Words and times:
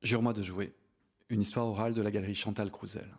Jure-moi 0.00 0.32
de 0.32 0.44
jouer, 0.44 0.76
une 1.28 1.40
histoire 1.40 1.66
orale 1.66 1.92
de 1.92 2.00
la 2.00 2.12
galerie 2.12 2.36
Chantal 2.36 2.70
Crouzel. 2.70 3.16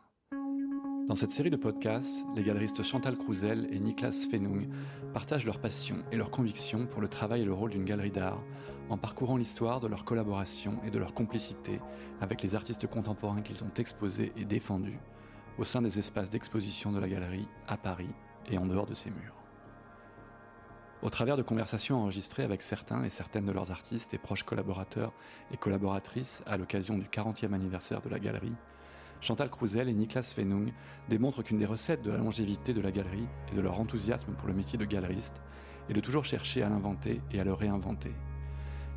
Dans 1.09 1.15
cette 1.15 1.31
série 1.31 1.49
de 1.49 1.57
podcasts, 1.57 2.23
les 2.37 2.43
galeristes 2.43 2.83
Chantal 2.83 3.17
Crouzel 3.17 3.67
et 3.69 3.79
Niklas 3.79 4.27
Fenung 4.31 4.69
partagent 5.13 5.45
leur 5.45 5.59
passion 5.59 5.97
et 6.13 6.15
leur 6.15 6.31
conviction 6.31 6.85
pour 6.85 7.01
le 7.01 7.09
travail 7.09 7.41
et 7.41 7.45
le 7.45 7.51
rôle 7.51 7.71
d'une 7.71 7.83
galerie 7.83 8.11
d'art 8.11 8.41
en 8.89 8.97
parcourant 8.97 9.35
l'histoire 9.35 9.81
de 9.81 9.87
leur 9.87 10.05
collaboration 10.05 10.79
et 10.85 10.89
de 10.89 10.97
leur 10.97 11.13
complicité 11.13 11.81
avec 12.21 12.41
les 12.41 12.55
artistes 12.55 12.87
contemporains 12.87 13.41
qu'ils 13.41 13.65
ont 13.65 13.73
exposés 13.77 14.31
et 14.37 14.45
défendus 14.45 14.99
au 15.57 15.65
sein 15.65 15.81
des 15.81 15.99
espaces 15.99 16.29
d'exposition 16.29 16.93
de 16.93 16.99
la 16.99 17.09
galerie 17.09 17.49
à 17.67 17.75
Paris 17.75 18.15
et 18.49 18.57
en 18.57 18.65
dehors 18.65 18.85
de 18.85 18.93
ses 18.93 19.09
murs. 19.09 19.38
Au 21.01 21.09
travers 21.09 21.37
de 21.37 21.41
conversations 21.43 22.01
enregistrées 22.01 22.43
avec 22.43 22.61
certains 22.61 23.05
et 23.05 23.09
certaines 23.09 23.45
de 23.45 23.53
leurs 23.53 23.71
artistes 23.71 24.13
et 24.13 24.17
proches 24.17 24.43
collaborateurs 24.43 25.13
et 25.49 25.55
collaboratrices 25.55 26.41
à 26.45 26.57
l'occasion 26.57 26.97
du 26.97 27.05
40e 27.05 27.53
anniversaire 27.53 28.01
de 28.01 28.09
la 28.09 28.19
galerie, 28.19 28.55
Chantal 29.21 29.49
Crouzel 29.49 29.87
et 29.87 29.93
Niklas 29.93 30.33
Fenung 30.35 30.73
démontrent 31.07 31.41
qu'une 31.41 31.57
des 31.57 31.65
recettes 31.65 32.01
de 32.01 32.11
la 32.11 32.17
longévité 32.17 32.73
de 32.73 32.81
la 32.81 32.91
galerie 32.91 33.27
et 33.49 33.55
de 33.55 33.61
leur 33.61 33.79
enthousiasme 33.79 34.33
pour 34.33 34.49
le 34.49 34.53
métier 34.53 34.77
de 34.77 34.83
galeriste 34.83 35.35
est 35.89 35.93
de 35.93 36.01
toujours 36.01 36.25
chercher 36.25 36.63
à 36.63 36.69
l'inventer 36.69 37.21
et 37.31 37.39
à 37.39 37.45
le 37.45 37.53
réinventer, 37.53 38.13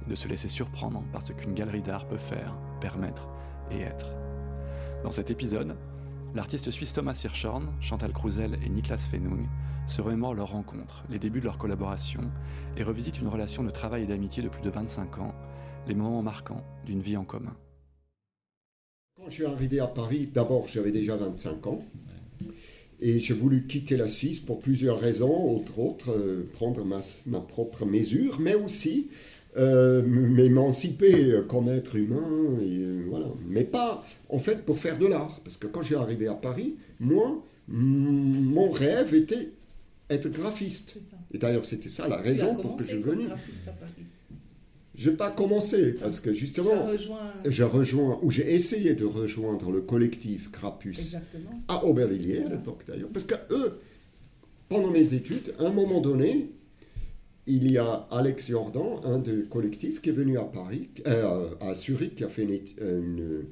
de 0.08 0.14
se 0.16 0.26
laisser 0.26 0.48
surprendre 0.48 1.04
par 1.12 1.24
ce 1.24 1.32
qu'une 1.32 1.54
galerie 1.54 1.82
d'art 1.82 2.08
peut 2.08 2.18
faire, 2.18 2.56
permettre 2.80 3.28
et 3.70 3.80
être. 3.80 4.10
Dans 5.04 5.12
cet 5.12 5.30
épisode, 5.30 5.76
L'artiste 6.34 6.70
suisse 6.70 6.94
Thomas 6.94 7.20
Hirschhorn, 7.22 7.74
Chantal 7.82 8.10
Crouzel 8.14 8.58
et 8.64 8.70
Niklas 8.70 9.06
Fenung 9.10 9.46
se 9.86 10.00
remémorent 10.00 10.32
leur 10.32 10.52
rencontre, 10.52 11.04
les 11.10 11.18
débuts 11.18 11.40
de 11.40 11.44
leur 11.44 11.58
collaboration 11.58 12.22
et 12.78 12.82
revisitent 12.82 13.20
une 13.20 13.28
relation 13.28 13.62
de 13.62 13.70
travail 13.70 14.04
et 14.04 14.06
d'amitié 14.06 14.42
de 14.42 14.48
plus 14.48 14.62
de 14.62 14.70
25 14.70 15.18
ans, 15.18 15.34
les 15.86 15.94
moments 15.94 16.22
marquants 16.22 16.64
d'une 16.86 17.02
vie 17.02 17.18
en 17.18 17.24
commun. 17.24 17.54
Quand 19.14 19.26
je 19.26 19.34
suis 19.34 19.44
arrivé 19.44 19.78
à 19.78 19.86
Paris, 19.86 20.26
d'abord 20.26 20.68
j'avais 20.68 20.90
déjà 20.90 21.16
25 21.16 21.66
ans 21.66 21.84
et 22.98 23.18
j'ai 23.18 23.34
voulu 23.34 23.66
quitter 23.66 23.98
la 23.98 24.08
Suisse 24.08 24.40
pour 24.40 24.58
plusieurs 24.58 25.00
raisons, 25.00 25.58
entre 25.58 25.80
autres 25.80 26.12
euh, 26.12 26.48
prendre 26.54 26.82
ma, 26.82 27.02
ma 27.26 27.40
propre 27.40 27.84
mesure, 27.84 28.40
mais 28.40 28.54
aussi 28.54 29.10
euh, 29.56 30.02
m'émanciper 30.02 31.40
comme 31.46 31.68
être 31.68 31.96
humain, 31.96 32.56
et, 32.62 32.78
euh, 32.78 33.04
voilà. 33.08 33.26
mais 33.46 33.64
pas 33.64 34.02
en 34.30 34.38
fait 34.38 34.64
pour 34.64 34.78
faire 34.78 34.98
de 34.98 35.06
l'art. 35.06 35.40
Parce 35.44 35.58
que 35.58 35.66
quand 35.66 35.82
j'ai 35.82 35.96
arrivé 35.96 36.26
à 36.26 36.34
Paris, 36.34 36.76
moi, 36.98 37.44
mon 37.68 38.70
rêve 38.70 39.14
était 39.14 39.50
être 40.08 40.28
graphiste. 40.28 40.96
Et 41.34 41.38
d'ailleurs, 41.38 41.64
c'était 41.64 41.88
ça 41.88 42.08
la 42.08 42.16
raison 42.16 42.54
pour 42.54 42.76
que 42.76 42.84
je 42.84 42.96
venu. 42.96 43.24
Je 44.94 45.10
n'ai 45.10 45.16
pas 45.16 45.30
commencé 45.30 45.94
parce 45.94 46.20
que 46.20 46.32
justement, 46.34 46.88
je 47.44 47.62
rejoins, 47.62 48.18
ou 48.22 48.30
j'ai 48.30 48.52
essayé 48.52 48.94
de 48.94 49.04
rejoindre 49.04 49.70
le 49.70 49.80
collectif 49.80 50.50
Crapus 50.50 51.16
à 51.68 51.84
Aubervilliers 51.84 52.44
à 52.44 52.48
l'époque 52.50 52.84
d'ailleurs, 52.86 53.08
parce 53.08 53.24
que 53.24 53.34
eux, 53.50 53.80
pendant 54.68 54.90
mes 54.90 55.14
études, 55.14 55.54
à 55.58 55.66
un 55.66 55.70
moment 55.70 56.00
donné, 56.00 56.50
il 57.46 57.70
y 57.70 57.78
a 57.78 58.06
Alex 58.10 58.50
Jordan, 58.50 59.00
un 59.04 59.18
des 59.18 59.44
collectifs, 59.50 60.00
qui 60.00 60.10
est 60.10 60.12
venu 60.12 60.38
à 60.38 60.44
Paris, 60.44 60.90
euh, 61.06 61.50
à 61.60 61.74
Zurich, 61.74 62.14
qui 62.14 62.24
a 62.24 62.28
fait 62.28 62.42
une, 62.42 63.46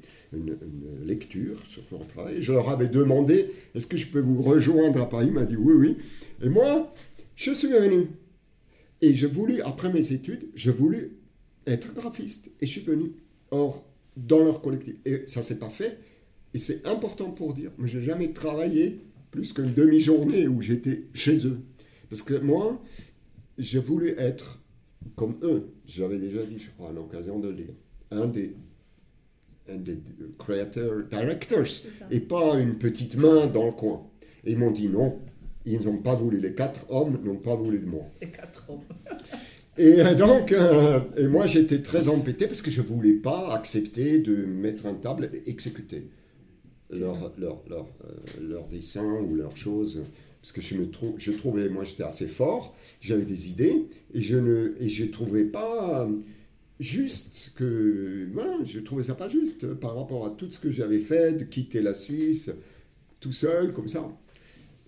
lecture 1.03 1.61
sur 1.67 1.83
leur 1.91 2.07
travail. 2.07 2.35
Je 2.39 2.53
leur 2.53 2.69
avais 2.69 2.87
demandé 2.87 3.51
est-ce 3.75 3.87
que 3.87 3.97
je 3.97 4.07
peux 4.07 4.21
vous 4.21 4.41
rejoindre 4.41 5.01
à 5.01 5.09
Paris? 5.09 5.27
Il 5.27 5.33
m'a 5.33 5.43
dit 5.43 5.57
oui, 5.57 5.73
oui. 5.73 5.97
Et 6.41 6.47
moi, 6.47 6.93
je 7.35 7.51
suis 7.51 7.67
venu. 7.67 8.07
Et 9.01 9.13
je 9.13 9.27
voulais, 9.27 9.61
après 9.61 9.91
mes 9.91 10.13
études, 10.13 10.47
je 10.55 10.71
voulais 10.71 11.09
être 11.67 11.93
graphiste. 11.93 12.49
Et 12.61 12.65
je 12.65 12.71
suis 12.71 12.81
venu. 12.81 13.11
Or, 13.49 13.85
dans 14.15 14.43
leur 14.43 14.61
collectif. 14.61 14.95
Et 15.05 15.23
ça 15.25 15.41
ne 15.41 15.45
s'est 15.45 15.59
pas 15.59 15.69
fait. 15.69 15.97
Et 16.53 16.59
c'est 16.59 16.85
important 16.87 17.31
pour 17.31 17.53
dire, 17.53 17.71
mais 17.77 17.87
je 17.87 17.99
n'ai 17.99 18.05
jamais 18.05 18.31
travaillé 18.31 19.01
plus 19.31 19.53
qu'une 19.53 19.73
demi-journée 19.73 20.47
où 20.47 20.61
j'étais 20.61 21.03
chez 21.13 21.47
eux. 21.47 21.59
Parce 22.09 22.21
que 22.21 22.33
moi, 22.35 22.81
j'ai 23.57 23.79
voulu 23.79 24.13
être 24.17 24.59
comme 25.15 25.35
eux. 25.43 25.73
J'avais 25.85 26.19
déjà 26.19 26.43
dit, 26.43 26.59
je 26.59 26.69
crois, 26.71 26.89
à 26.89 26.93
l'occasion 26.93 27.39
de 27.39 27.49
lire. 27.49 27.73
Un 28.11 28.27
des, 28.27 28.55
un 29.69 29.77
des 29.77 29.99
creators, 30.37 31.03
directors, 31.09 31.65
et 32.09 32.19
pas 32.19 32.59
une 32.59 32.75
petite 32.77 33.15
main 33.15 33.47
dans 33.47 33.65
le 33.65 33.71
coin. 33.71 34.05
Et 34.43 34.51
ils 34.51 34.57
m'ont 34.57 34.71
dit 34.71 34.89
non, 34.89 35.19
ils 35.65 35.81
n'ont 35.85 35.97
pas 35.97 36.15
voulu. 36.15 36.39
Les 36.39 36.53
quatre 36.53 36.85
hommes 36.89 37.19
n'ont 37.23 37.37
pas 37.37 37.55
voulu 37.55 37.79
de 37.79 37.85
moi. 37.85 38.03
Les 38.21 38.29
quatre 38.29 38.65
hommes. 38.69 38.81
et 39.77 40.01
euh, 40.01 40.15
donc, 40.15 40.51
euh, 40.51 40.99
et 41.17 41.27
moi 41.27 41.47
j'étais 41.47 41.81
très 41.81 42.09
embêté 42.09 42.47
parce 42.47 42.61
que 42.61 42.71
je 42.71 42.81
ne 42.81 42.85
voulais 42.87 43.13
pas 43.13 43.53
accepter 43.53 44.19
de 44.19 44.35
mettre 44.45 44.85
un 44.85 44.95
table 44.95 45.29
et 45.33 45.49
exécuter 45.49 46.09
leur, 46.89 47.31
leur, 47.37 47.63
leur, 47.69 47.87
euh, 48.03 48.41
leur 48.41 48.67
dessin 48.67 49.05
ou 49.21 49.35
leurs 49.35 49.55
choses 49.55 50.03
parce 50.41 50.51
que 50.51 50.61
je, 50.61 51.31
trouvais, 51.31 51.69
moi 51.69 51.83
j'étais 51.83 52.03
assez 52.03 52.27
fort, 52.27 52.75
j'avais 52.99 53.25
des 53.25 53.49
idées, 53.49 53.85
et 54.13 54.21
je 54.21 54.37
ne 54.37 54.73
et 54.79 54.89
je 54.89 55.05
trouvais 55.05 55.45
pas 55.45 56.09
juste 56.79 57.51
que, 57.55 58.27
ben, 58.33 58.65
je 58.65 58.79
trouvais 58.79 59.03
ça 59.03 59.13
pas 59.13 59.29
juste 59.29 59.73
par 59.75 59.95
rapport 59.95 60.25
à 60.25 60.31
tout 60.31 60.49
ce 60.49 60.57
que 60.57 60.71
j'avais 60.71 60.99
fait, 60.99 61.33
de 61.33 61.43
quitter 61.43 61.81
la 61.81 61.93
Suisse 61.93 62.49
tout 63.19 63.31
seul, 63.31 63.71
comme 63.71 63.87
ça. 63.87 64.11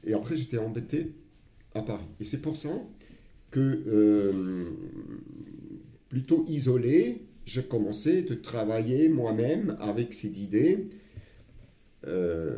Et 0.03 0.13
après 0.13 0.35
j'étais 0.35 0.57
embêté 0.57 1.13
à 1.75 1.83
Paris. 1.83 2.05
Et 2.19 2.25
c'est 2.25 2.41
pour 2.41 2.57
ça 2.57 2.71
que, 3.51 3.83
euh, 3.87 4.65
plutôt 6.09 6.45
isolé, 6.47 7.21
j'ai 7.45 7.63
commencé 7.63 8.23
de 8.23 8.33
travailler 8.33 9.07
moi-même 9.07 9.77
avec 9.79 10.13
ces 10.13 10.29
idées 10.41 10.89
euh, 12.07 12.55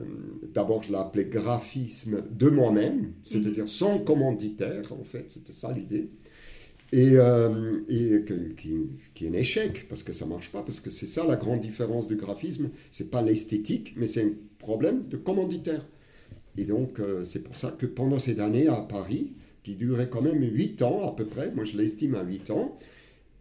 d'abord 0.53 0.83
je 0.83 0.91
l'appelais 0.91 1.25
graphisme 1.25 2.23
de 2.31 2.50
moi-même, 2.50 3.13
c'est-à-dire 3.23 3.63
mhm. 3.63 3.67
sans 3.67 4.00
commanditaire, 4.00 4.91
en 4.91 5.03
fait, 5.03 5.25
c'était 5.28 5.53
ça 5.53 5.72
l'idée. 5.72 6.09
Et, 6.91 7.13
euh, 7.16 7.81
et 7.89 8.23
qui, 8.56 8.88
qui, 9.13 9.25
est 9.25 9.29
un 9.29 9.33
échec, 9.33 9.88
parce 9.89 10.03
que 10.03 10.13
ça 10.13 10.25
ne 10.25 10.29
marche 10.31 10.51
pas, 10.51 10.63
parce 10.63 10.79
que 10.79 10.89
c'est 10.89 11.07
ça 11.07 11.25
la 11.28 11.35
grande 11.35 11.59
différence 11.59 12.07
du 12.07 12.16
graphisme, 12.16 12.69
c'est 12.91 13.11
pas 13.11 13.22
l'esthétique, 13.22 13.94
mais 13.97 14.07
c'est 14.07 14.23
un 14.23 14.33
problème 14.59 15.03
de 15.06 15.17
commanditaire. 15.17 15.85
Et 16.57 16.63
donc, 16.63 17.00
euh, 17.00 17.23
c'est 17.23 17.44
pour 17.44 17.56
ça 17.56 17.75
que 17.77 17.85
pendant 17.85 18.19
ces 18.19 18.39
années 18.39 18.67
à 18.67 18.81
Paris, 18.81 19.33
qui 19.63 19.75
duraient 19.75 20.09
quand 20.09 20.22
même 20.22 20.41
8 20.41 20.81
ans 20.83 21.07
à 21.07 21.16
peu 21.16 21.25
près, 21.25 21.51
moi 21.51 21.66
je 21.66 21.75
l'estime 21.75 22.16
à 22.16 22.23
8 22.23 22.51
ans, 22.51 22.77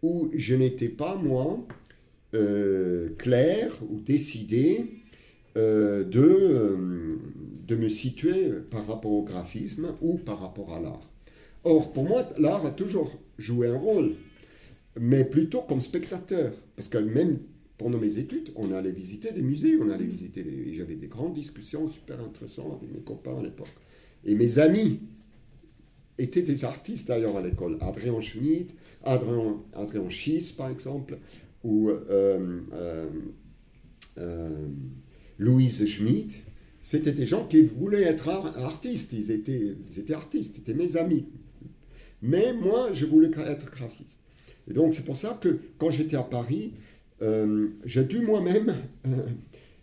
où 0.01 0.29
je 0.35 0.55
n'étais 0.55 0.89
pas, 0.89 1.15
moi, 1.15 1.65
clair 3.17 3.71
ou 3.89 4.01
décidé 4.01 5.04
euh, 5.57 6.03
de, 6.03 6.21
euh, 6.21 7.17
de 7.65 7.75
me 7.75 7.87
situer 7.87 8.51
par 8.69 8.85
rapport 8.87 9.11
au 9.11 9.23
graphisme 9.23 9.87
ou 10.01 10.17
par 10.17 10.41
rapport 10.41 10.73
à 10.73 10.81
l'art. 10.81 11.09
Or, 11.63 11.93
pour 11.93 12.03
moi, 12.03 12.29
l'art 12.37 12.65
a 12.65 12.71
toujours 12.71 13.17
joué 13.37 13.67
un 13.67 13.77
rôle, 13.77 14.15
mais 14.99 15.23
plutôt 15.23 15.61
comme 15.61 15.79
spectateur. 15.79 16.51
Parce 16.75 16.89
que 16.89 16.97
même 16.97 17.39
pendant 17.77 17.97
mes 17.97 18.17
études, 18.17 18.51
on 18.55 18.71
allait 18.73 18.91
visiter 18.91 19.31
des 19.31 19.41
musées, 19.41 19.77
on 19.81 19.89
allait 19.89 20.05
visiter 20.05 20.43
des... 20.43 20.73
J'avais 20.73 20.95
des 20.95 21.07
grandes 21.07 21.33
discussions 21.33 21.87
super 21.87 22.19
intéressantes 22.19 22.77
avec 22.81 22.93
mes 22.93 23.01
copains 23.01 23.37
à 23.39 23.41
l'époque. 23.41 23.73
Et 24.25 24.35
mes 24.35 24.59
amis 24.59 24.99
étaient 26.17 26.41
des 26.41 26.65
artistes 26.65 27.07
d'ailleurs 27.07 27.37
à 27.37 27.41
l'école. 27.41 27.77
Adrien 27.81 28.19
Schmidt, 28.19 28.75
Adrien, 29.03 29.61
Adrien 29.73 30.09
Schiss 30.09 30.51
par 30.51 30.69
exemple, 30.69 31.17
ou... 31.63 31.89
Euh, 31.89 32.59
Louise 35.37 35.85
Schmidt, 35.85 36.35
c'était 36.81 37.11
des 37.11 37.25
gens 37.25 37.45
qui 37.45 37.63
voulaient 37.63 38.03
être 38.03 38.29
artistes. 38.29 39.11
Ils 39.13 39.31
étaient, 39.31 39.75
ils 39.89 39.99
étaient 39.99 40.13
artistes, 40.13 40.55
c'était 40.55 40.73
mes 40.73 40.97
amis. 40.97 41.25
Mais 42.21 42.53
moi, 42.53 42.89
je 42.93 43.05
voulais 43.05 43.31
être 43.47 43.71
graphiste. 43.71 44.19
Et 44.69 44.73
donc, 44.73 44.93
c'est 44.93 45.05
pour 45.05 45.17
ça 45.17 45.37
que 45.41 45.59
quand 45.77 45.91
j'étais 45.91 46.15
à 46.15 46.23
Paris, 46.23 46.73
euh, 47.21 47.69
j'ai 47.85 48.03
dû 48.03 48.19
moi-même 48.21 48.75
euh, 49.07 49.25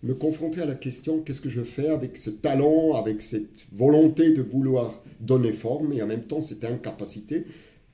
me 0.03 0.15
confronter 0.15 0.61
à 0.61 0.67
la 0.67 0.75
question 0.75 1.21
qu'est-ce 1.21 1.41
que 1.41 1.51
je 1.51 1.63
fais 1.63 1.89
avec 1.89 2.17
ce 2.17 2.31
talent, 2.31 2.95
avec 2.95 3.23
cette 3.23 3.67
volonté 3.73 4.33
de 4.33 4.43
vouloir 4.43 5.03
donner 5.21 5.53
forme 5.53 5.93
et 5.93 6.03
en 6.03 6.07
même 6.07 6.25
temps 6.25 6.41
cette 6.41 6.65
incapacité 6.65 7.45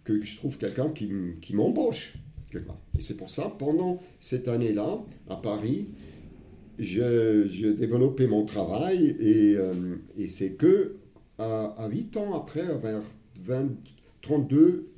que 0.05 0.23
je 0.25 0.37
trouve 0.37 0.57
quelqu'un 0.57 0.89
qui, 0.91 1.11
qui 1.41 1.55
m'embauche. 1.55 2.15
Et 2.55 3.03
c'est 3.03 3.17
pour 3.17 3.29
ça, 3.29 3.55
pendant 3.59 4.01
cette 4.21 4.49
année-là, 4.49 5.05
à 5.29 5.37
Paris, 5.37 5.89
j'ai 6.79 7.75
développé 7.75 8.27
mon 8.27 8.45
travail 8.45 9.17
et, 9.21 9.57
euh, 9.57 9.73
et 10.17 10.27
c'est 10.27 10.53
que 10.53 10.97
à, 11.39 11.75
à, 11.77 11.89
8 11.89 12.17
ans 12.17 12.35
après, 12.35 12.65
vers 12.81 13.03
20, 13.41 13.69
32, 14.23 14.89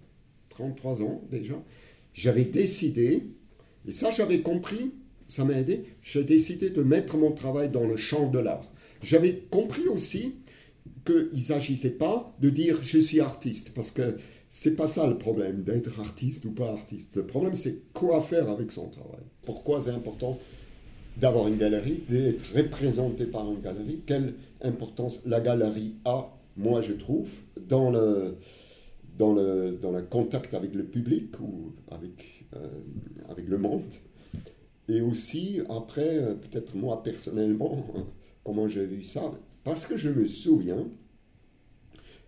33 0.51 1.03
ans 1.03 1.23
déjà, 1.31 1.63
j'avais 2.13 2.45
décidé, 2.45 3.25
et 3.87 3.93
ça 3.93 4.11
j'avais 4.11 4.41
compris, 4.41 4.93
ça 5.29 5.45
m'a 5.45 5.59
aidé, 5.59 5.85
j'ai 6.03 6.25
décidé 6.25 6.71
de 6.71 6.83
mettre 6.83 7.17
mon 7.17 7.33
travail 7.33 7.71
dans 7.71 7.87
le 7.87 7.97
champ 7.97 8.29
de 8.29 8.39
l'art. 8.39 8.71
J'avais 9.03 9.45
compris 9.51 9.87
aussi 9.89 10.35
qu'il 11.07 11.31
ne 11.33 11.41
s'agissait 11.41 11.91
pas 11.91 12.35
de 12.41 12.51
dire 12.51 12.79
je 12.83 12.99
suis 12.99 13.21
artiste, 13.21 13.71
parce 13.75 13.91
que 13.91 14.17
c'est 14.49 14.75
pas 14.75 14.89
ça 14.89 15.07
le 15.07 15.17
problème, 15.17 15.63
d'être 15.63 16.01
artiste 16.01 16.45
ou 16.45 16.51
pas 16.51 16.71
artiste. 16.73 17.15
Le 17.17 17.25
problème, 17.25 17.55
c'est 17.55 17.93
quoi 17.93 18.21
faire 18.21 18.51
avec 18.51 18.73
son 18.73 18.89
travail. 18.89 19.21
Pourquoi 19.43 19.81
c'est 19.81 19.91
important 19.91 20.39
d'avoir 21.17 21.49
une 21.49 21.57
galerie, 21.57 22.03
d'être 22.09 22.55
représenté 22.57 23.27
par 23.27 23.51
une 23.51 23.61
galerie, 23.61 24.01
quelle 24.07 24.35
importance 24.63 25.23
la 25.27 25.41
galerie 25.41 25.95
a, 26.05 26.31
moi 26.57 26.81
je 26.81 26.93
trouve, 26.93 27.31
dans 27.69 27.91
le, 27.91 28.37
dans 29.19 29.35
le, 29.35 29.79
dans 29.81 29.93
le 29.93 30.03
contact 30.03 30.55
avec 30.55 30.75
le 30.75 30.85
public 30.85 31.39
ou 31.41 31.73
avec, 31.91 32.45
euh, 32.57 32.69
avec 33.29 33.49
le 33.49 33.59
monde. 33.59 33.83
Et 34.89 35.01
aussi, 35.03 35.61
après, 35.69 36.17
euh, 36.17 36.35
peut-être 36.35 36.75
moi 36.75 37.03
personnellement, 37.03 37.85
comment 38.45 38.67
j'ai 38.67 38.85
vu 38.87 39.05
ça, 39.05 39.33
parce 39.63 39.87
que 39.87 39.97
je 39.97 40.11
me 40.11 40.27
souviens, 40.27 40.87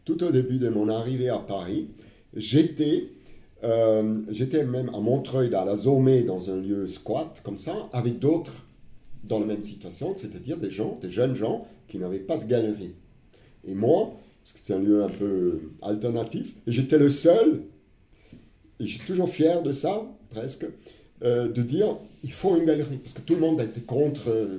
tout 0.05 0.23
au 0.23 0.31
début 0.31 0.59
de 0.59 0.69
mon 0.69 0.89
arrivée 0.89 1.29
à 1.29 1.39
Paris, 1.39 1.89
j'étais 2.35 3.09
euh, 3.65 4.17
j'étais 4.31 4.65
même 4.65 4.89
à 4.89 4.99
Montreuil, 4.99 5.55
à 5.55 5.65
la 5.65 5.77
Zomé, 5.77 6.23
dans 6.23 6.51
un 6.51 6.57
lieu 6.57 6.89
squat, 6.89 7.41
comme 7.45 7.57
ça, 7.57 7.89
avec 7.93 8.19
d'autres 8.19 8.67
dans 9.25 9.39
la 9.39 9.47
même 9.47 9.63
situation, 9.63 10.15
c'est-à-dire 10.17 10.57
des 10.57 10.71
gens, 10.71 10.99
des 11.01 11.11
jeunes 11.11 11.35
gens 11.35 11.67
qui 11.89 11.99
n'avaient 11.99 12.19
pas 12.19 12.37
de 12.37 12.45
galerie. 12.45 12.95
Et 13.67 13.75
moi, 13.75 14.15
parce 14.43 14.53
que 14.53 14.59
c'est 14.59 14.75
un 14.75 14.81
lieu 14.81 15.05
un 15.05 15.09
peu 15.09 15.61
alternatif, 15.83 16.55
et 16.67 16.73
j'étais 16.73 16.99
le 16.99 17.11
seul, 17.11 17.63
et 18.81 18.87
je 18.87 18.99
suis 18.99 19.07
toujours 19.07 19.29
fier 19.29 19.63
de 19.63 19.73
ça, 19.73 20.03
presque, 20.31 20.67
euh, 21.23 21.49
de 21.49 21.63
dire 21.63 21.97
il 22.25 22.33
faut 22.33 22.57
une 22.57 22.65
galerie, 22.65 22.97
parce 22.97 23.15
que 23.15 23.21
tout 23.21 23.35
le 23.35 23.41
monde 23.41 23.61
était 23.61 23.81
contre 23.81 24.29
euh, 24.29 24.59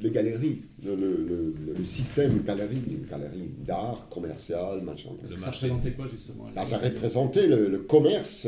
les 0.00 0.10
galeries, 0.10 0.62
le, 0.84 0.96
le, 0.96 1.84
système 1.84 2.42
galerie, 2.42 2.82
galerie 3.08 3.50
d'art, 3.64 4.08
commercial, 4.10 4.82
machin. 4.82 5.10
Ça 5.26 5.50
représentait 5.50 5.92
quoi 5.92 6.06
justement 6.10 6.46
ah, 6.56 6.66
Ça 6.66 6.78
représentait 6.78 7.46
le, 7.46 7.78
commerce, 7.78 8.46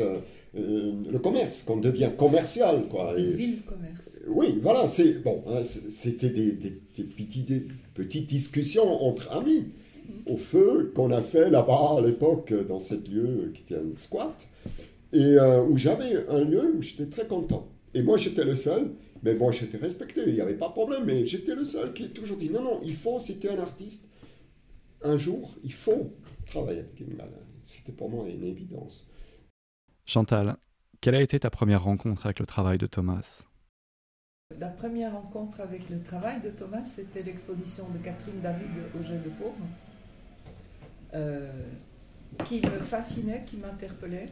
euh, 0.55 0.93
le 1.09 1.19
commerce, 1.19 1.63
qu'on 1.63 1.77
devient 1.77 2.09
commercial. 2.17 2.87
Quoi. 2.89 3.15
Et, 3.17 3.23
ville 3.23 3.61
commerce. 3.61 4.19
Oui, 4.27 4.59
voilà, 4.61 4.87
c'est, 4.87 5.23
bon, 5.23 5.43
hein, 5.47 5.63
c'était 5.63 6.29
des, 6.29 6.51
des, 6.51 6.71
petites, 7.03 7.67
petites 7.93 8.27
discussions 8.27 9.03
entre 9.03 9.31
amis 9.31 9.65
mm-hmm. 9.65 10.33
au 10.33 10.37
feu 10.37 10.91
qu'on 10.95 11.11
a 11.11 11.21
fait 11.21 11.49
là-bas 11.49 11.97
à 11.97 12.01
l'époque 12.01 12.53
dans 12.67 12.79
ce 12.79 12.95
lieu 12.95 13.51
qui 13.53 13.61
était 13.61 13.75
un 13.75 13.95
squat, 13.95 14.47
et 15.13 15.19
euh, 15.19 15.63
où 15.63 15.77
j'avais 15.77 16.27
un 16.27 16.43
lieu 16.43 16.75
où 16.77 16.81
j'étais 16.81 17.05
très 17.05 17.27
content. 17.27 17.67
Et 17.93 18.03
moi, 18.03 18.17
j'étais 18.17 18.43
le 18.43 18.55
seul 18.55 18.91
mais 19.23 19.35
bon, 19.35 19.51
j'étais 19.51 19.77
respecté, 19.77 20.21
il 20.27 20.33
n'y 20.33 20.41
avait 20.41 20.55
pas 20.55 20.67
de 20.67 20.73
problème, 20.73 21.03
mais 21.05 21.25
j'étais 21.25 21.55
le 21.55 21.65
seul 21.65 21.93
qui 21.93 22.05
a 22.05 22.07
toujours 22.07 22.37
dit 22.37 22.49
non, 22.49 22.61
non, 22.61 22.79
il 22.83 22.95
faut, 22.95 23.19
si 23.19 23.37
tu 23.37 23.47
es 23.47 23.49
un 23.49 23.59
artiste, 23.59 24.03
un 25.03 25.17
jour, 25.17 25.55
il 25.63 25.73
faut 25.73 26.11
travailler 26.45 26.79
avec. 26.79 27.03
C'était 27.63 27.91
pour 27.91 28.09
moi 28.09 28.25
une 28.29 28.43
évidence. 28.43 29.06
Chantal, 30.07 30.55
quelle 31.01 31.15
a 31.15 31.21
été 31.21 31.37
ta 31.37 31.49
première 31.49 31.83
rencontre 31.83 32.25
avec 32.25 32.39
le 32.39 32.45
travail 32.45 32.77
de 32.77 32.87
Thomas? 32.87 33.43
La 34.57 34.69
première 34.69 35.11
rencontre 35.11 35.59
avec 35.59 35.89
le 35.89 36.01
travail 36.01 36.39
de 36.39 36.49
Thomas, 36.49 36.85
c'était 36.85 37.21
l'exposition 37.21 37.89
de 37.89 37.97
Catherine 37.97 38.39
David 38.41 38.71
au 38.97 39.03
Jeu 39.03 39.17
de 39.17 39.29
Paume, 39.29 39.67
euh, 41.13 41.51
qui 42.45 42.61
me 42.61 42.79
fascinait, 42.79 43.43
qui 43.45 43.57
m'interpellait 43.57 44.29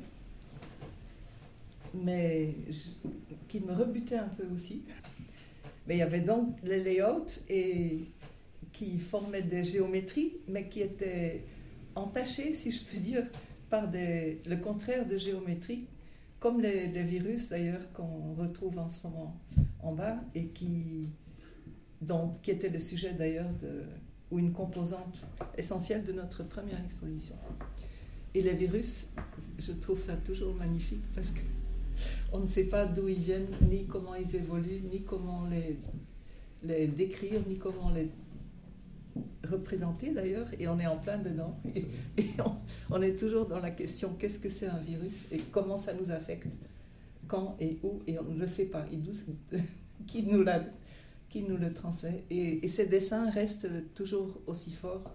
mais 2.04 2.56
qui 3.48 3.60
me 3.60 3.74
rebutait 3.74 4.18
un 4.18 4.28
peu 4.28 4.46
aussi. 4.54 4.84
Mais 5.88 5.96
il 5.96 6.00
y 6.00 6.04
avait 6.04 6.22
donc 6.22 6.58
les 6.64 6.84
layouts 6.84 7.40
et 7.50 8.06
qui 8.72 9.00
formaient 9.00 9.42
des 9.42 9.64
géométries, 9.64 10.34
mais 10.48 10.68
qui 10.68 10.82
étaient 10.82 11.44
entachées, 11.96 12.54
si 12.54 12.72
je 12.72 12.84
peux 12.84 12.98
dire, 12.98 13.24
le 13.84 14.56
contraire 14.56 15.08
de 15.08 15.18
géométrie, 15.18 15.88
comme 16.40 16.62
les, 16.62 16.88
virus 17.04 17.50
d'ailleurs 17.50 17.92
qu'on 17.94 18.34
retrouve 18.36 18.78
en 18.78 18.88
ce 18.88 19.08
moment 19.08 19.40
en 19.82 19.94
bas 19.94 20.18
et 20.34 20.48
qui, 20.48 21.14
donc, 22.02 22.48
était 22.48 22.70
le 22.70 22.80
sujet 22.80 23.14
d'ailleurs 23.14 23.50
ou 24.32 24.40
une 24.40 24.52
composante 24.52 25.26
essentielle 25.58 26.04
de 26.04 26.14
notre 26.14 26.44
première 26.44 26.84
exposition. 26.84 27.36
Et 28.34 28.42
les 28.42 28.54
virus, 28.54 29.08
je 29.60 29.72
trouve 29.72 30.00
ça 30.00 30.18
toujours 30.18 30.54
magnifique 30.56 31.04
parce 31.14 31.32
que 31.32 31.42
on 32.34 32.40
ne 32.40 32.48
sait 32.48 32.66
pas 32.66 32.86
d'où 32.86 33.08
ils 33.08 33.22
viennent, 33.22 33.48
ni 33.70 33.86
comment 33.86 34.16
ils 34.16 34.36
évoluent, 34.36 34.82
ni 34.92 35.04
comment 35.04 35.46
les, 35.50 35.80
les 36.64 36.88
décrire, 36.88 37.40
ni 37.48 37.58
comment 37.58 37.90
les 37.92 38.10
représenter 39.50 40.12
d'ailleurs, 40.12 40.48
et 40.60 40.68
on 40.68 40.80
est 40.80 40.88
en 40.88 40.98
plein 40.98 41.18
dedans. 41.18 41.58
Et, 41.76 41.86
on, 42.90 43.02
est 43.02 43.18
toujours 43.18 43.46
dans 43.46 43.60
la 43.60 43.72
question 43.72 44.16
qu'est-ce 44.20 44.40
que 44.40 44.50
c'est 44.50 44.68
un 44.68 44.80
virus 44.80 45.26
et 45.32 45.40
comment 45.52 45.78
ça 45.78 45.94
nous 45.94 46.12
affecte, 46.12 46.54
quand 47.28 47.56
et 47.60 47.78
où, 47.84 48.02
et 48.08 48.20
on 48.20 48.24
ne 48.24 48.40
le 48.40 48.48
sait 48.48 48.66
pas. 48.66 48.86
qui, 50.08 50.24
nous 50.24 50.44
l'a, 50.44 50.64
qui 51.30 51.44
nous 51.44 51.58
le 51.58 51.74
transmet 51.74 52.26
et, 52.30 52.68
ces 52.68 52.86
dessins 52.86 53.30
restent 53.30 53.94
toujours 53.94 54.42
aussi 54.48 54.72
forts. 54.72 55.12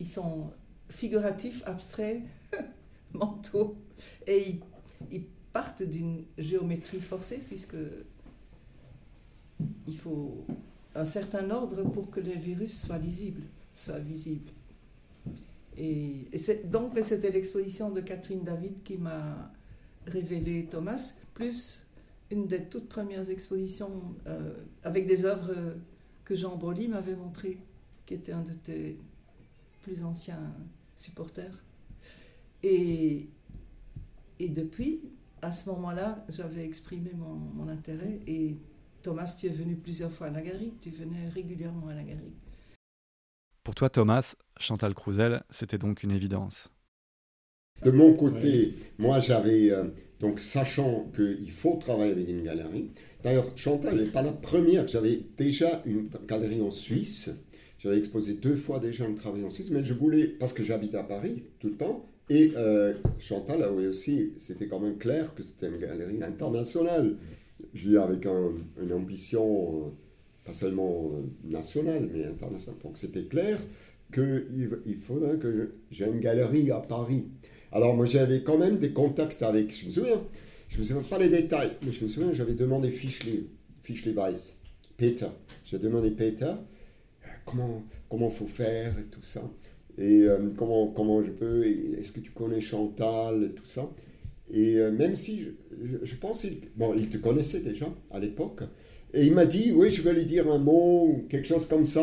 Ils 0.00 0.08
sont 0.08 0.52
figuratifs, 0.90 1.62
abstraits, 1.66 2.22
mentaux, 3.12 3.76
et 4.26 4.48
ils, 4.48 4.60
ils 5.10 5.24
partent 5.52 5.82
d'une 5.82 6.24
géométrie 6.36 7.00
forcée, 7.00 7.38
puisque 7.38 7.76
il 9.86 9.96
faut 9.96 10.46
un 10.96 11.04
certain 11.04 11.50
ordre 11.50 11.82
pour 11.84 12.10
que 12.10 12.20
les 12.20 12.36
virus 12.36 12.86
soient 12.86 12.98
lisibles, 12.98 13.42
soient 13.74 13.98
visibles. 13.98 14.50
Et, 15.78 16.28
donc, 16.64 16.92
c'était 17.02 17.30
l'exposition 17.30 17.90
de 17.90 18.00
Catherine 18.00 18.42
David 18.42 18.82
qui 18.82 18.96
m'a 18.96 19.52
révélé 20.06 20.64
Thomas, 20.64 21.14
plus 21.34 21.86
une 22.30 22.46
des 22.46 22.64
toutes 22.64 22.88
premières 22.88 23.28
expositions 23.28 24.14
euh, 24.26 24.54
avec 24.82 25.06
des 25.06 25.24
œuvres 25.24 25.54
que 26.24 26.34
Jean 26.34 26.56
Broly 26.56 26.88
m'avait 26.88 27.14
montrées, 27.14 27.58
qui 28.06 28.14
était 28.14 28.32
un 28.32 28.42
de 28.42 28.52
tes 28.52 28.98
plus 29.82 30.02
anciens 30.02 30.52
supporters. 30.96 31.62
Et, 32.62 33.28
et 34.40 34.48
depuis, 34.48 35.02
à 35.42 35.52
ce 35.52 35.68
moment-là, 35.70 36.24
j'avais 36.28 36.64
exprimé 36.64 37.12
mon, 37.14 37.68
intérêt 37.68 38.20
et 38.26 38.56
Thomas, 39.06 39.36
tu 39.38 39.46
es 39.46 39.50
venu 39.50 39.76
plusieurs 39.76 40.10
fois 40.10 40.26
à 40.26 40.30
la 40.30 40.42
galerie, 40.42 40.72
tu 40.82 40.90
venais 40.90 41.28
régulièrement 41.32 41.86
à 41.86 41.94
la 41.94 42.02
galerie. 42.02 42.34
Pour 43.62 43.76
toi, 43.76 43.88
Thomas, 43.88 44.34
Chantal 44.58 44.94
Crouzel, 44.94 45.44
c'était 45.48 45.78
donc 45.78 46.02
une 46.02 46.10
évidence. 46.10 46.72
De 47.84 47.92
mon 47.92 48.14
côté, 48.14 48.74
moi 48.98 49.20
j'avais, 49.20 49.70
euh, 49.70 49.84
donc 50.18 50.40
sachant 50.40 51.08
qu'il 51.14 51.52
faut 51.52 51.76
travailler 51.76 52.10
avec 52.10 52.28
une 52.28 52.42
galerie, 52.42 52.90
d'ailleurs 53.22 53.46
Chantal 53.54 53.94
n'est 53.94 54.10
pas 54.10 54.22
la 54.22 54.32
première, 54.32 54.88
j'avais 54.88 55.20
déjà 55.38 55.82
une 55.86 56.08
galerie 56.26 56.60
en 56.60 56.72
Suisse, 56.72 57.30
j'avais 57.78 57.98
exposé 57.98 58.34
deux 58.34 58.56
fois 58.56 58.80
déjà 58.80 59.04
un 59.04 59.14
travail 59.14 59.44
en 59.44 59.50
Suisse, 59.50 59.70
mais 59.70 59.84
je 59.84 59.94
voulais, 59.94 60.26
parce 60.26 60.52
que 60.52 60.64
j'habite 60.64 60.96
à 60.96 61.04
Paris 61.04 61.44
tout 61.60 61.68
le 61.68 61.76
temps, 61.76 62.08
et 62.28 62.54
euh, 62.56 62.94
Chantal 63.20 63.62
a 63.62 63.70
aussi, 63.70 64.32
c'était 64.36 64.66
quand 64.66 64.80
même 64.80 64.98
clair 64.98 65.32
que 65.36 65.44
c'était 65.44 65.68
une 65.68 65.78
galerie 65.78 66.24
internationale. 66.24 67.18
Je 67.76 67.88
dis 67.90 67.96
avec 67.96 68.26
une 68.26 68.92
ambition, 68.92 69.86
euh, 69.86 69.90
pas 70.44 70.52
seulement 70.52 71.10
euh, 71.12 71.22
nationale, 71.44 72.08
mais 72.12 72.24
internationale. 72.24 72.80
Donc 72.82 72.96
c'était 72.96 73.24
clair 73.24 73.58
qu'il 74.12 74.78
il 74.86 74.96
faudrait 74.96 75.36
que 75.36 75.74
j'ai 75.90 76.06
une 76.06 76.20
galerie 76.20 76.70
à 76.70 76.80
Paris. 76.80 77.26
Alors 77.72 77.94
moi 77.94 78.06
j'avais 78.06 78.42
quand 78.42 78.58
même 78.58 78.78
des 78.78 78.92
contacts 78.92 79.42
avec, 79.42 79.74
je 79.76 79.86
me 79.86 79.90
souviens, 79.90 80.22
je 80.68 80.78
me 80.78 80.84
souviens 80.84 81.02
pas 81.02 81.18
les 81.18 81.28
détails, 81.28 81.72
mais 81.84 81.92
je 81.92 82.02
me 82.02 82.08
souviens 82.08 82.32
j'avais 82.32 82.54
demandé 82.54 82.90
Fischli, 82.90 83.48
Fischli 83.82 84.12
Weiss, 84.12 84.58
Peter. 84.96 85.28
J'ai 85.64 85.78
demandé 85.78 86.10
Peter 86.10 86.52
comment 87.44 87.82
comment 88.08 88.30
faut 88.30 88.46
faire 88.46 88.98
et 88.98 89.04
tout 89.04 89.22
ça 89.22 89.42
et 89.98 90.22
euh, 90.24 90.50
comment, 90.56 90.88
comment 90.88 91.22
je 91.22 91.30
peux, 91.30 91.66
est-ce 91.66 92.12
que 92.12 92.20
tu 92.20 92.30
connais 92.30 92.60
Chantal, 92.60 93.52
tout 93.54 93.64
ça. 93.64 93.88
Et 94.52 94.76
euh, 94.76 94.90
même 94.90 95.14
si, 95.14 95.42
je, 95.42 95.96
je 96.02 96.14
pense, 96.16 96.44
il, 96.44 96.58
bon, 96.76 96.94
il 96.96 97.08
te 97.08 97.16
connaissait 97.16 97.60
déjà 97.60 97.86
à 98.10 98.20
l'époque, 98.20 98.62
et 99.14 99.24
il 99.24 99.32
m'a 99.32 99.46
dit, 99.46 99.72
oui, 99.74 99.90
je 99.90 100.02
vais 100.02 100.12
lui 100.12 100.26
dire 100.26 100.50
un 100.50 100.58
mot 100.58 101.06
ou 101.08 101.26
quelque 101.28 101.46
chose 101.46 101.66
comme 101.66 101.84
ça. 101.84 102.02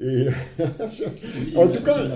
Et 0.00 0.26
en 1.54 1.68
tout 1.68 1.82
cas, 1.82 2.08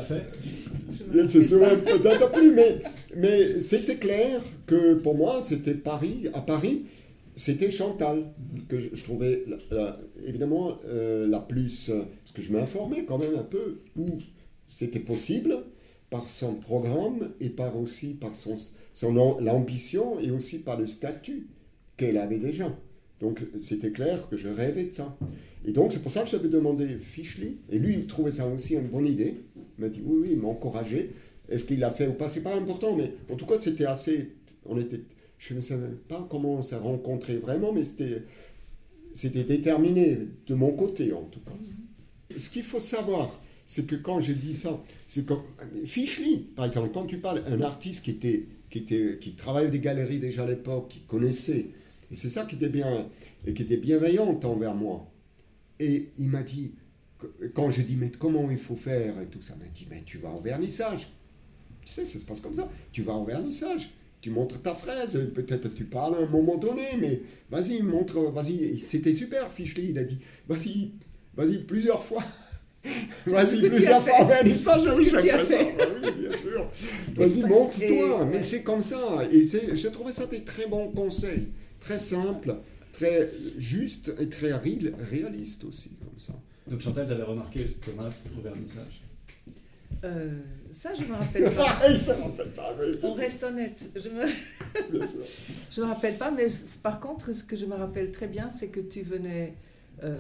il 1.15 1.23
ne 1.23 1.29
se 1.29 1.43
souvient 1.43 1.77
peut-être 1.77 2.33
plus, 2.33 2.53
mais, 2.53 2.81
mais 3.15 3.61
c'était 3.61 3.97
clair 3.97 4.43
que 4.67 4.95
pour 4.95 5.15
moi, 5.15 5.41
c'était 5.43 5.75
Paris, 5.75 6.29
à 6.33 6.41
Paris, 6.41 6.87
c'était 7.35 7.71
Chantal, 7.71 8.25
que 8.69 8.79
je, 8.79 9.05
trouvais 9.05 9.45
évidemment 10.25 10.79
euh, 10.87 11.27
la 11.29 11.41
plus, 11.41 11.91
parce 11.91 12.33
que 12.35 12.43
je 12.43 12.53
m'informais 12.53 13.05
quand 13.05 13.19
même 13.19 13.37
un 13.37 13.45
peu, 13.45 13.79
où 13.97 14.19
c'était 14.69 15.01
possible 15.01 15.59
par 16.11 16.29
son 16.29 16.55
programme 16.55 17.31
et 17.41 17.49
par 17.49 17.79
aussi 17.79 18.15
par 18.15 18.37
son, 18.37 18.57
son 18.95 19.39
l'ambition 19.41 20.21
et 20.21 20.31
aussi 20.31 20.59
par 20.59 20.79
le 20.79 20.87
statut 20.87 21.49
qu'elle 21.97 22.19
avait 22.19 22.39
déjà. 22.39 22.77
Donc 23.21 23.41
c'était 23.61 23.93
clair 23.93 24.29
que 24.29 24.37
je 24.37 24.49
rêvais 24.49 24.85
de 24.85 24.93
ça. 24.93 25.17
Et 25.65 25.73
donc 25.73 25.93
c'est 25.93 26.03
pour 26.03 26.11
ça 26.11 26.23
que 26.23 26.29
j'avais 26.29 26.49
demandé 26.49 26.99
Fischli. 26.99 27.59
Et 27.71 27.79
lui, 27.79 27.95
il 27.95 28.07
trouvait 28.07 28.33
ça 28.33 28.47
aussi 28.47 28.75
une 28.75 28.89
bonne 28.89 29.07
idée. 29.07 29.45
Il 29.79 29.83
m'a 29.83 29.89
dit 29.89 30.03
oui, 30.05 30.19
oui, 30.23 30.29
il 30.33 30.39
m'a 30.39 30.49
encouragé. 30.49 31.11
Est-ce 31.49 31.65
qu'il 31.65 31.81
l'a 31.81 31.91
fait 31.91 32.09
ou 32.09 32.15
pas? 32.15 32.29
C'est 32.29 32.43
pas 32.43 32.57
important, 32.57 32.97
mais 32.97 33.15
en 33.31 33.37
tout 33.37 33.47
cas, 33.47 33.59
c'était 33.59 33.87
assez. 33.87 34.33
On 34.67 34.79
était. 34.79 35.01
Je 35.39 35.55
ne 35.55 35.61
sais 35.61 35.77
pas 36.09 36.27
comment 36.31 36.55
on 36.55 36.63
s'est 36.63 36.77
rencontrés 36.77 37.37
vraiment, 37.37 37.73
mais 37.73 37.85
c'était. 37.85 38.23
c'était 39.15 39.45
déterminé 39.45 40.19
de 40.47 40.55
mon 40.55 40.73
côté 40.73 41.13
en 41.13 41.23
tout 41.23 41.41
cas. 41.41 41.53
Ce 42.37 42.51
qu'il 42.51 42.63
faut 42.63 42.81
savoir, 42.81 43.41
c'est 43.67 43.87
que 43.87 43.95
quand 43.95 44.21
je 44.21 44.33
dis 44.33 44.55
ça, 44.55 44.83
c'est 45.07 45.27
comme 45.27 45.43
Fischli, 45.85 46.39
par 46.57 46.65
exemple, 46.65 46.91
quand 46.93 47.07
tu 47.07 47.19
parles 47.19 47.43
un 47.47 47.61
artiste 47.61 48.05
qui 48.05 48.11
était 48.11 48.47
qui 48.81 49.35
travaillait 49.37 49.71
des 49.71 49.81
galeries 49.81 50.19
déjà 50.19 50.45
à 50.45 50.47
l'époque, 50.47 50.89
qui 50.89 51.01
connaissait, 51.01 51.67
et 52.11 52.15
c'est 52.15 52.29
ça 52.29 52.45
qui 52.45 52.57
était 52.57 52.69
bien 52.69 53.09
et 53.47 53.55
qui 53.55 53.63
était 53.63 53.77
bienveillante 53.77 54.45
envers 54.45 54.75
moi. 54.75 55.11
Et 55.79 56.11
il 56.19 56.29
m'a 56.29 56.43
dit 56.43 56.75
quand 57.55 57.71
je 57.71 57.83
dis 57.83 57.97
mais 57.97 58.11
comment 58.11 58.51
il 58.51 58.59
faut 58.59 58.77
faire 58.77 59.21
et 59.21 59.27
tout 59.27 59.41
ça, 59.41 59.55
il 59.57 59.65
m'a 59.65 59.71
dit 59.71 59.87
mais 59.91 60.03
tu 60.05 60.19
vas 60.19 60.31
en 60.31 60.41
vernissage. 60.41 61.09
Tu 61.85 61.93
sais, 61.93 62.05
ça 62.05 62.19
se 62.19 62.25
passe 62.25 62.41
comme 62.41 62.55
ça. 62.55 62.71
Tu 62.93 63.03
vas 63.03 63.15
en 63.15 63.25
vernissage 63.25 63.91
tu 64.23 64.31
montres 64.31 64.63
ta 64.63 64.75
fraise, 64.75 65.31
peut-être 65.35 65.75
tu 65.75 65.85
parles 65.85 66.15
à 66.15 66.19
un 66.19 66.29
moment 66.29 66.57
donné, 66.57 66.97
mais 66.99 67.23
vas-y, 67.51 67.83
montre, 67.83 68.21
vas-y, 68.31 68.79
c'était 68.79 69.13
super, 69.13 69.51
Fischli, 69.51 69.89
il 69.91 69.99
a 69.99 70.05
dit, 70.05 70.19
vas-y, 70.49 70.93
vas-y, 71.35 71.59
plusieurs 71.59 72.05
fois. 72.05 72.25
Vas-y, 73.27 73.69
fois, 73.69 73.81
ça, 73.81 74.81
oui, 74.81 75.09
j'ai 75.13 75.21
fait 75.21 75.45
ça. 75.45 75.59
Oui, 76.03 76.13
bien 76.19 76.37
sûr. 76.37 76.71
Vas-y, 77.15 77.43
montre-toi. 77.43 78.25
Mais 78.31 78.43
c'est 78.43 78.63
comme 78.63 78.83
ça. 78.83 78.99
Et 79.31 79.45
je 79.45 79.89
trouvais 79.89 80.13
ça 80.13 80.27
des 80.27 80.43
très 80.43 80.67
bons 80.67 80.89
conseils. 80.91 81.49
Très 81.81 81.99
simples, 81.99 82.57
très 82.93 83.29
justes 83.59 84.13
et 84.21 84.29
très 84.29 84.53
réalistes 84.53 85.65
aussi, 85.65 85.97
comme 86.01 86.19
ça. 86.19 86.35
Donc 86.67 86.81
Chantal, 86.81 87.07
tu 87.07 87.13
avais 87.13 87.23
remarqué 87.23 87.77
Thomas 87.85 88.13
au 88.37 88.41
vernissage? 88.41 89.03
Euh, 90.05 90.41
ça, 90.71 90.95
je 90.95 91.03
ne 91.03 91.09
me 91.09 91.15
rappelle 91.15 91.53
pas. 91.55 91.81
On 93.03 93.13
reste 93.13 93.43
honnête. 93.45 93.91
Je 93.95 94.09
me... 94.09 94.27
je 95.71 95.81
me 95.81 95.87
rappelle 95.87 96.17
pas, 96.17 96.31
mais 96.31 96.47
par 96.83 96.99
contre, 96.99 97.33
ce 97.33 97.45
que 97.45 97.57
je 97.57 97.67
me 97.67 97.75
rappelle 97.75 98.11
très 98.11 98.27
bien, 98.27 98.51
c'est 98.51 98.69
que 98.69 98.81
tu 98.81 99.03
venais 99.03 99.55
euh, 100.03 100.17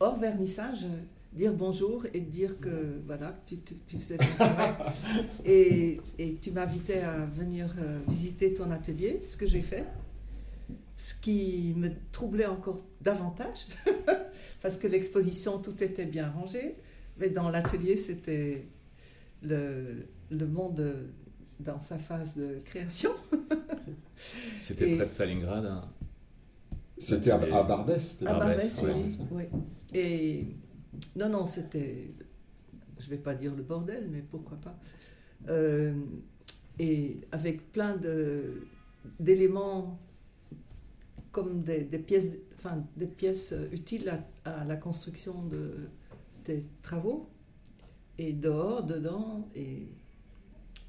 hors 0.00 0.18
vernissage 0.18 0.86
dire 1.34 1.52
bonjour 1.52 2.06
et 2.14 2.20
dire 2.20 2.60
que 2.60 3.02
voilà, 3.06 3.36
tu, 3.44 3.58
tu, 3.58 3.98
faisais 3.98 4.16
ton 4.16 4.26
travail. 4.36 4.74
et, 5.44 6.00
et, 6.18 6.36
tu 6.36 6.52
m'invitais 6.52 7.00
à 7.00 7.26
venir 7.26 7.74
euh, 7.78 7.98
visiter 8.08 8.54
ton 8.54 8.70
atelier, 8.70 9.20
ce 9.24 9.36
que 9.36 9.46
j'ai 9.46 9.62
fait. 9.62 9.84
Ce 10.96 11.12
qui 11.14 11.74
me 11.76 11.90
troublait 12.12 12.46
encore 12.46 12.84
davantage, 13.00 13.66
parce 14.62 14.76
que 14.76 14.86
l'exposition, 14.86 15.58
tout 15.58 15.82
était 15.82 16.06
bien 16.06 16.30
rangé. 16.30 16.76
Mais 17.18 17.30
dans 17.30 17.50
l'atelier, 17.50 17.96
c'était 17.96 18.68
le, 19.42 20.06
le, 20.30 20.46
monde 20.46 21.10
dans 21.58 21.82
sa 21.82 21.98
phase 21.98 22.36
de 22.36 22.60
création. 22.64 23.10
c'était 24.60 24.96
près 24.96 25.04
de 25.04 25.10
Stalingrad 25.10 25.66
hein. 25.66 25.88
C'était 26.96 27.32
à, 27.32 27.38
Barbès. 27.38 28.22
À 28.24 28.38
Barbès, 28.38 28.80
oui, 28.82 29.18
oui. 29.32 29.44
Et 29.92 30.46
non, 31.16 31.28
non, 31.28 31.44
c'était, 31.44 32.10
je 32.98 33.04
ne 33.04 33.10
vais 33.10 33.18
pas 33.18 33.34
dire 33.34 33.54
le 33.54 33.62
bordel, 33.62 34.08
mais 34.10 34.22
pourquoi 34.22 34.58
pas. 34.58 34.78
Euh, 35.48 35.94
et 36.78 37.20
avec 37.32 37.72
plein 37.72 37.96
de, 37.96 38.66
d'éléments 39.20 39.98
comme 41.32 41.62
des, 41.62 41.84
pièces, 41.98 42.36
enfin, 42.56 42.84
des 42.96 43.06
pièces 43.06 43.54
utiles 43.72 44.08
à, 44.08 44.50
à 44.50 44.64
la 44.64 44.76
construction 44.76 45.42
de, 45.44 45.88
tes 46.44 46.64
travaux 46.82 47.28
et 48.18 48.32
dehors, 48.32 48.84
dedans, 48.84 49.48
et 49.56 49.88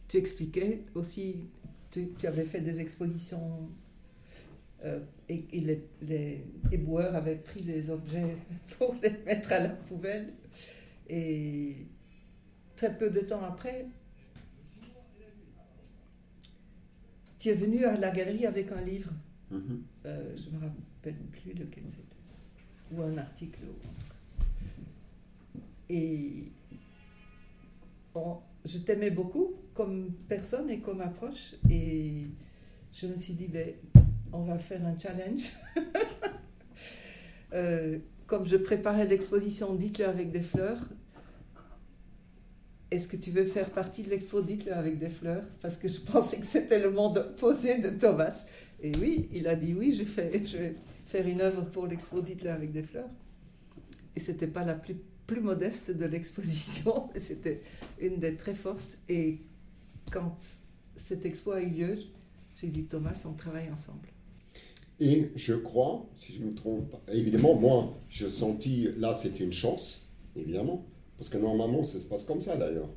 tu 0.07 0.17
expliquais 0.17 0.83
aussi, 0.93 1.47
tu, 1.89 2.09
avais 2.27 2.45
fait 2.45 2.59
des 2.59 2.79
expositions 2.79 3.69
euh, 4.83 4.99
et, 5.29 5.47
les, 5.53 5.87
les, 6.01 6.45
éboueurs 6.71 7.15
avaient 7.15 7.37
pris 7.37 7.61
les 7.61 7.89
objets 7.89 8.37
pour 8.77 8.95
les 9.01 9.11
mettre 9.25 9.53
à 9.53 9.59
la 9.59 9.69
poubelle. 9.69 10.33
Et 11.07 11.87
très 12.75 12.95
peu 12.97 13.09
de 13.09 13.21
temps 13.21 13.43
après, 13.43 13.87
tu 17.39 17.49
es 17.49 17.53
venu 17.53 17.85
à 17.85 17.97
la 17.97 18.11
galerie 18.11 18.45
avec 18.45 18.71
un 18.71 18.81
livre. 18.81 19.11
Mm-hmm. 19.51 19.79
Euh, 20.05 20.35
je 20.35 20.49
ne 20.49 20.55
me 20.55 20.61
rappelle 20.61 21.15
plus 21.31 21.53
lequel 21.53 21.83
c'était. 21.87 22.01
Ou 22.91 23.01
un 23.01 23.17
article. 23.17 23.61
Et 25.89 26.51
je 28.65 28.77
t'aimais 28.79 29.11
beaucoup 29.11 29.53
comme 29.73 30.13
personne 30.27 30.69
et 30.69 30.79
comme 30.79 31.01
approche. 31.01 31.55
Et 31.69 32.27
je 32.93 33.07
me 33.07 33.15
suis 33.15 33.33
dit, 33.33 33.47
ben, 33.47 33.73
on 34.31 34.43
va 34.43 34.57
faire 34.57 34.85
un 34.85 34.97
challenge. 34.97 35.51
Euh, 37.53 37.99
comme 38.27 38.45
je 38.45 38.57
préparais 38.57 39.05
l'exposition 39.05 39.75
Dites-le 39.75 40.05
avec 40.05 40.29
des 40.29 40.41
fleurs, 40.41 40.81
est-ce 42.91 43.07
que 43.07 43.15
tu 43.15 43.31
veux 43.31 43.45
faire 43.45 43.69
partie 43.69 44.03
de 44.03 44.09
l'expo 44.09 44.41
Dites-le 44.41 44.73
avec 44.73 44.99
des 44.99 45.07
fleurs? 45.09 45.45
Parce 45.61 45.77
que 45.77 45.87
je 45.87 46.01
pensais 46.01 46.39
que 46.39 46.45
c'était 46.45 46.79
le 46.79 46.91
monde 46.91 47.17
opposé 47.19 47.77
de 47.77 47.91
Thomas. 47.91 48.47
Et 48.81 48.91
oui, 48.99 49.29
il 49.31 49.47
a 49.47 49.55
dit 49.55 49.73
oui, 49.73 49.95
je, 49.97 50.03
fais, 50.03 50.45
je 50.45 50.57
vais 50.57 50.75
faire 51.05 51.25
une 51.25 51.39
œuvre 51.39 51.63
pour 51.69 51.87
l'expo 51.87 52.19
Dites-le 52.19 52.49
avec 52.49 52.73
des 52.73 52.83
fleurs. 52.83 53.11
Et 54.17 54.19
c'était 54.19 54.47
pas 54.47 54.65
la 54.65 54.73
plus 54.73 54.97
plus 55.25 55.41
modeste 55.41 55.91
de 55.91 56.05
l'exposition. 56.05 57.09
C'était 57.15 57.61
une 57.99 58.19
des 58.19 58.35
très 58.35 58.53
fortes. 58.53 58.97
Et 59.09 59.41
quand 60.11 60.37
cette 60.95 61.25
expo 61.25 61.51
a 61.51 61.61
eu 61.61 61.69
lieu, 61.69 61.97
j'ai 62.61 62.67
dit 62.67 62.85
Thomas, 62.85 63.19
on 63.25 63.33
travaille 63.33 63.69
ensemble. 63.71 64.09
Et 64.99 65.29
je 65.35 65.53
crois, 65.53 66.05
si 66.15 66.33
je 66.33 66.41
ne 66.41 66.51
me 66.51 66.55
trompe 66.55 66.89
pas, 66.89 67.01
évidemment, 67.11 67.55
moi, 67.55 67.93
je 68.09 68.27
sentis, 68.27 68.89
là, 68.97 69.13
c'est 69.13 69.39
une 69.39 69.51
chance, 69.51 70.07
évidemment, 70.35 70.85
parce 71.17 71.29
que 71.29 71.37
normalement, 71.37 71.83
ça 71.83 71.99
se 71.99 72.05
passe 72.05 72.23
comme 72.23 72.41
ça 72.41 72.55
d'ailleurs. 72.55 72.89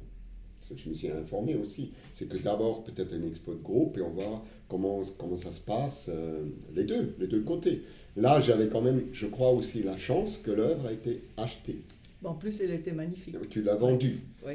Ce 0.60 0.74
que 0.74 0.80
je 0.80 0.88
me 0.88 0.94
suis 0.94 1.10
informé 1.10 1.56
aussi, 1.56 1.92
c'est 2.12 2.28
que 2.28 2.36
d'abord, 2.36 2.84
peut-être 2.84 3.14
une 3.14 3.26
expo 3.26 3.54
de 3.54 3.62
groupe, 3.62 3.96
et 3.96 4.02
on 4.02 4.10
voit 4.10 4.44
comment, 4.68 5.00
comment 5.18 5.36
ça 5.36 5.50
se 5.50 5.60
passe, 5.60 6.08
euh, 6.08 6.44
les 6.74 6.84
deux, 6.84 7.14
les 7.18 7.26
deux 7.26 7.40
côtés. 7.40 7.82
Là, 8.16 8.40
j'avais 8.40 8.68
quand 8.68 8.82
même, 8.82 9.02
je 9.12 9.26
crois 9.26 9.50
aussi, 9.50 9.82
la 9.82 9.96
chance 9.96 10.38
que 10.38 10.50
l'œuvre 10.50 10.86
a 10.86 10.92
été 10.92 11.22
achetée 11.36 11.82
en 12.24 12.34
plus, 12.34 12.60
elle 12.60 12.72
était 12.72 12.92
magnifique. 12.92 13.36
Tu 13.48 13.62
l'as 13.62 13.76
vendue. 13.76 14.20
Oui. 14.44 14.54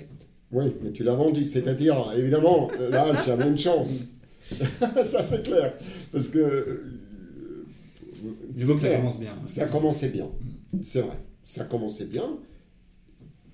Oui, 0.51 0.75
mais 0.83 0.91
tu 0.91 1.03
l'as 1.03 1.15
vendue. 1.15 1.45
C'est-à-dire, 1.45 2.13
évidemment, 2.15 2.69
là, 2.89 3.13
j'avais 3.25 3.47
une 3.47 3.57
chance. 3.57 4.05
ça, 4.41 5.23
c'est 5.23 5.43
clair. 5.43 5.73
Parce 6.12 6.27
que. 6.27 6.83
Disons 8.50 8.75
que 8.75 8.82
ça 8.82 8.98
commence 8.98 9.20
bien. 9.20 9.44
Ça 9.44 9.65
commençait 9.68 10.10
bien. 10.10 10.30
C'est 10.82 11.01
vrai. 11.01 11.18
Ça 11.44 11.65
commençait 11.65 12.06
bien. 12.06 12.39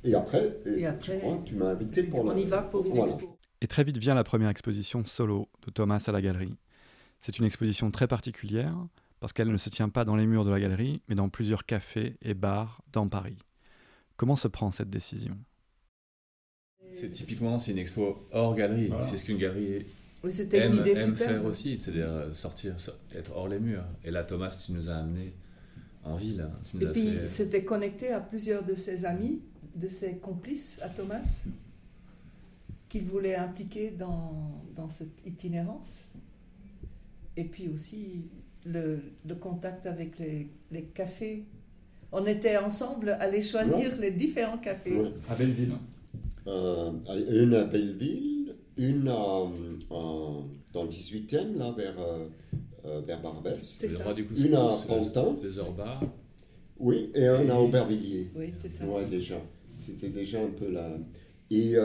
Et 0.03 0.13
après, 0.15 0.57
et, 0.65 0.85
après 0.85 1.21
tu 1.45 1.55
m'as 1.55 1.71
invité 1.71 2.03
pour 2.03 2.23
On 2.23 2.35
y 2.35 2.45
va 2.45 2.61
pour 2.61 2.85
une 2.85 2.97
expo. 2.97 3.37
Et 3.61 3.67
très 3.67 3.83
vite 3.83 3.97
vient 3.97 4.15
la 4.15 4.23
première 4.23 4.49
exposition 4.49 5.03
solo 5.05 5.49
de 5.65 5.71
Thomas 5.71 6.03
à 6.07 6.11
la 6.11 6.21
galerie. 6.21 6.55
C'est 7.19 7.37
une 7.37 7.45
exposition 7.45 7.91
très 7.91 8.07
particulière 8.07 8.75
parce 9.19 9.33
qu'elle 9.33 9.51
ne 9.51 9.57
se 9.57 9.69
tient 9.69 9.89
pas 9.89 10.05
dans 10.05 10.15
les 10.15 10.25
murs 10.25 10.45
de 10.45 10.51
la 10.51 10.59
galerie, 10.61 11.01
mais 11.09 11.15
dans 11.15 11.27
plusieurs 11.27 11.65
cafés 11.65 12.15
et 12.21 12.33
bars 12.33 12.81
dans 12.93 13.09
Paris. 13.09 13.37
Comment 14.15 14.37
se 14.37 14.47
prend 14.47 14.71
cette 14.71 14.89
décision? 14.89 15.37
C'est 16.89 17.11
typiquement 17.11 17.59
c'est 17.59 17.71
une 17.71 17.77
expo 17.77 18.25
hors 18.31 18.55
galerie. 18.55 18.91
C'est 19.07 19.17
ce 19.17 19.25
qu'une 19.25 19.37
galerie 19.37 19.85
oui, 20.23 20.31
aime, 20.53 20.73
une 20.73 20.79
idée 20.79 20.99
aime 20.99 21.15
faire 21.15 21.45
aussi, 21.45 21.77
c'est-à-dire 21.77 22.09
euh, 22.09 22.33
sortir, 22.33 22.75
être 23.15 23.35
hors 23.35 23.47
les 23.47 23.59
murs. 23.59 23.85
Et 24.03 24.11
là, 24.11 24.23
Thomas, 24.23 24.55
tu 24.65 24.71
nous 24.73 24.89
as 24.89 24.95
amené 24.95 25.33
en 26.03 26.15
ville. 26.15 26.41
Hein. 26.41 26.51
Tu 26.69 26.77
nous 26.77 26.87
Et 26.87 26.91
puis, 26.91 27.13
c'était 27.25 27.63
connecté 27.63 28.11
à 28.11 28.19
plusieurs 28.19 28.63
de 28.63 28.75
ses 28.75 29.05
amis, 29.05 29.41
de 29.75 29.87
ses 29.87 30.17
complices 30.17 30.79
à 30.81 30.89
Thomas, 30.89 31.41
qu'il 32.89 33.05
voulait 33.05 33.35
impliquer 33.35 33.91
dans, 33.91 34.61
dans 34.75 34.89
cette 34.89 35.25
itinérance. 35.25 36.09
Et 37.37 37.45
puis 37.45 37.69
aussi 37.69 38.25
le, 38.65 38.99
le 39.25 39.35
contact 39.35 39.85
avec 39.85 40.19
les, 40.19 40.49
les 40.71 40.83
cafés 40.83 41.45
on 42.11 42.25
était 42.25 42.57
ensemble 42.57 43.09
à 43.09 43.15
aller 43.23 43.41
choisir 43.41 43.95
les 43.97 44.11
différents 44.11 44.57
cafés. 44.57 44.99
À 45.29 45.35
Belleville. 45.35 45.73
Euh, 46.47 46.91
une 47.31 47.53
à 47.53 47.63
Belleville, 47.65 48.55
une 48.77 49.07
dans 49.89 50.83
le 50.83 50.89
18e, 50.89 51.57
là, 51.57 51.71
vers, 51.71 51.95
euh, 51.99 52.27
euh, 52.85 53.01
vers 53.01 53.21
Barbès. 53.21 53.75
C'est 53.77 53.89
ça. 53.89 54.03
une 54.37 54.55
à 54.55 54.69
Pantin. 54.87 55.35
Les 55.43 55.59
Orbars. 55.59 56.03
Oui, 56.79 57.09
et 57.13 57.25
un 57.25 57.49
à 57.49 57.59
Aubervilliers. 57.59 58.31
Oui, 58.35 58.53
c'est 58.57 58.71
ça. 58.71 58.85
Ouais, 58.85 59.05
déjà. 59.05 59.41
C'était 59.85 60.09
déjà 60.09 60.41
un 60.41 60.49
peu 60.49 60.71
là. 60.71 60.89
Et 61.51 61.75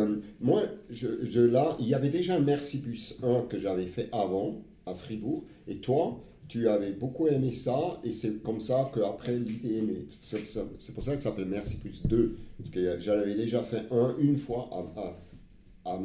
moi, 0.41 0.63
je, 0.91 1.25
je, 1.25 1.41
là, 1.41 1.77
il 1.81 1.89
y 1.89 1.95
avait 1.95 2.11
déjà 2.11 2.37
un 2.37 2.41
Mercibus 2.41 3.19
1 3.23 3.47
que 3.49 3.59
j'avais 3.59 3.87
fait 3.87 4.09
avant, 4.13 4.63
à 4.85 4.95
Fribourg. 4.95 5.45
Et 5.67 5.77
toi, 5.77 6.21
tu 6.49 6.69
avais 6.69 6.93
beaucoup 6.93 7.27
aimé 7.27 7.53
ça, 7.53 8.01
et 8.05 8.13
c'est 8.13 8.43
comme 8.43 8.61
ça 8.61 8.91
qu'après 8.95 9.39
l'idée 9.39 9.79
est 9.79 10.07
C'est 10.21 10.95
pour 10.95 11.03
ça 11.03 11.13
que 11.13 11.23
ça 11.23 11.31
s'appelle 11.31 11.47
Merci 11.47 11.77
Plus 11.77 12.07
2, 12.07 12.37
parce 12.59 12.71
que 12.71 13.01
j'avais 13.01 13.35
déjà 13.35 13.63
fait 13.63 13.85
un 13.91 14.15
une 14.19 14.37
fois 14.37 14.69
à, 14.71 15.01
à, 15.01 15.17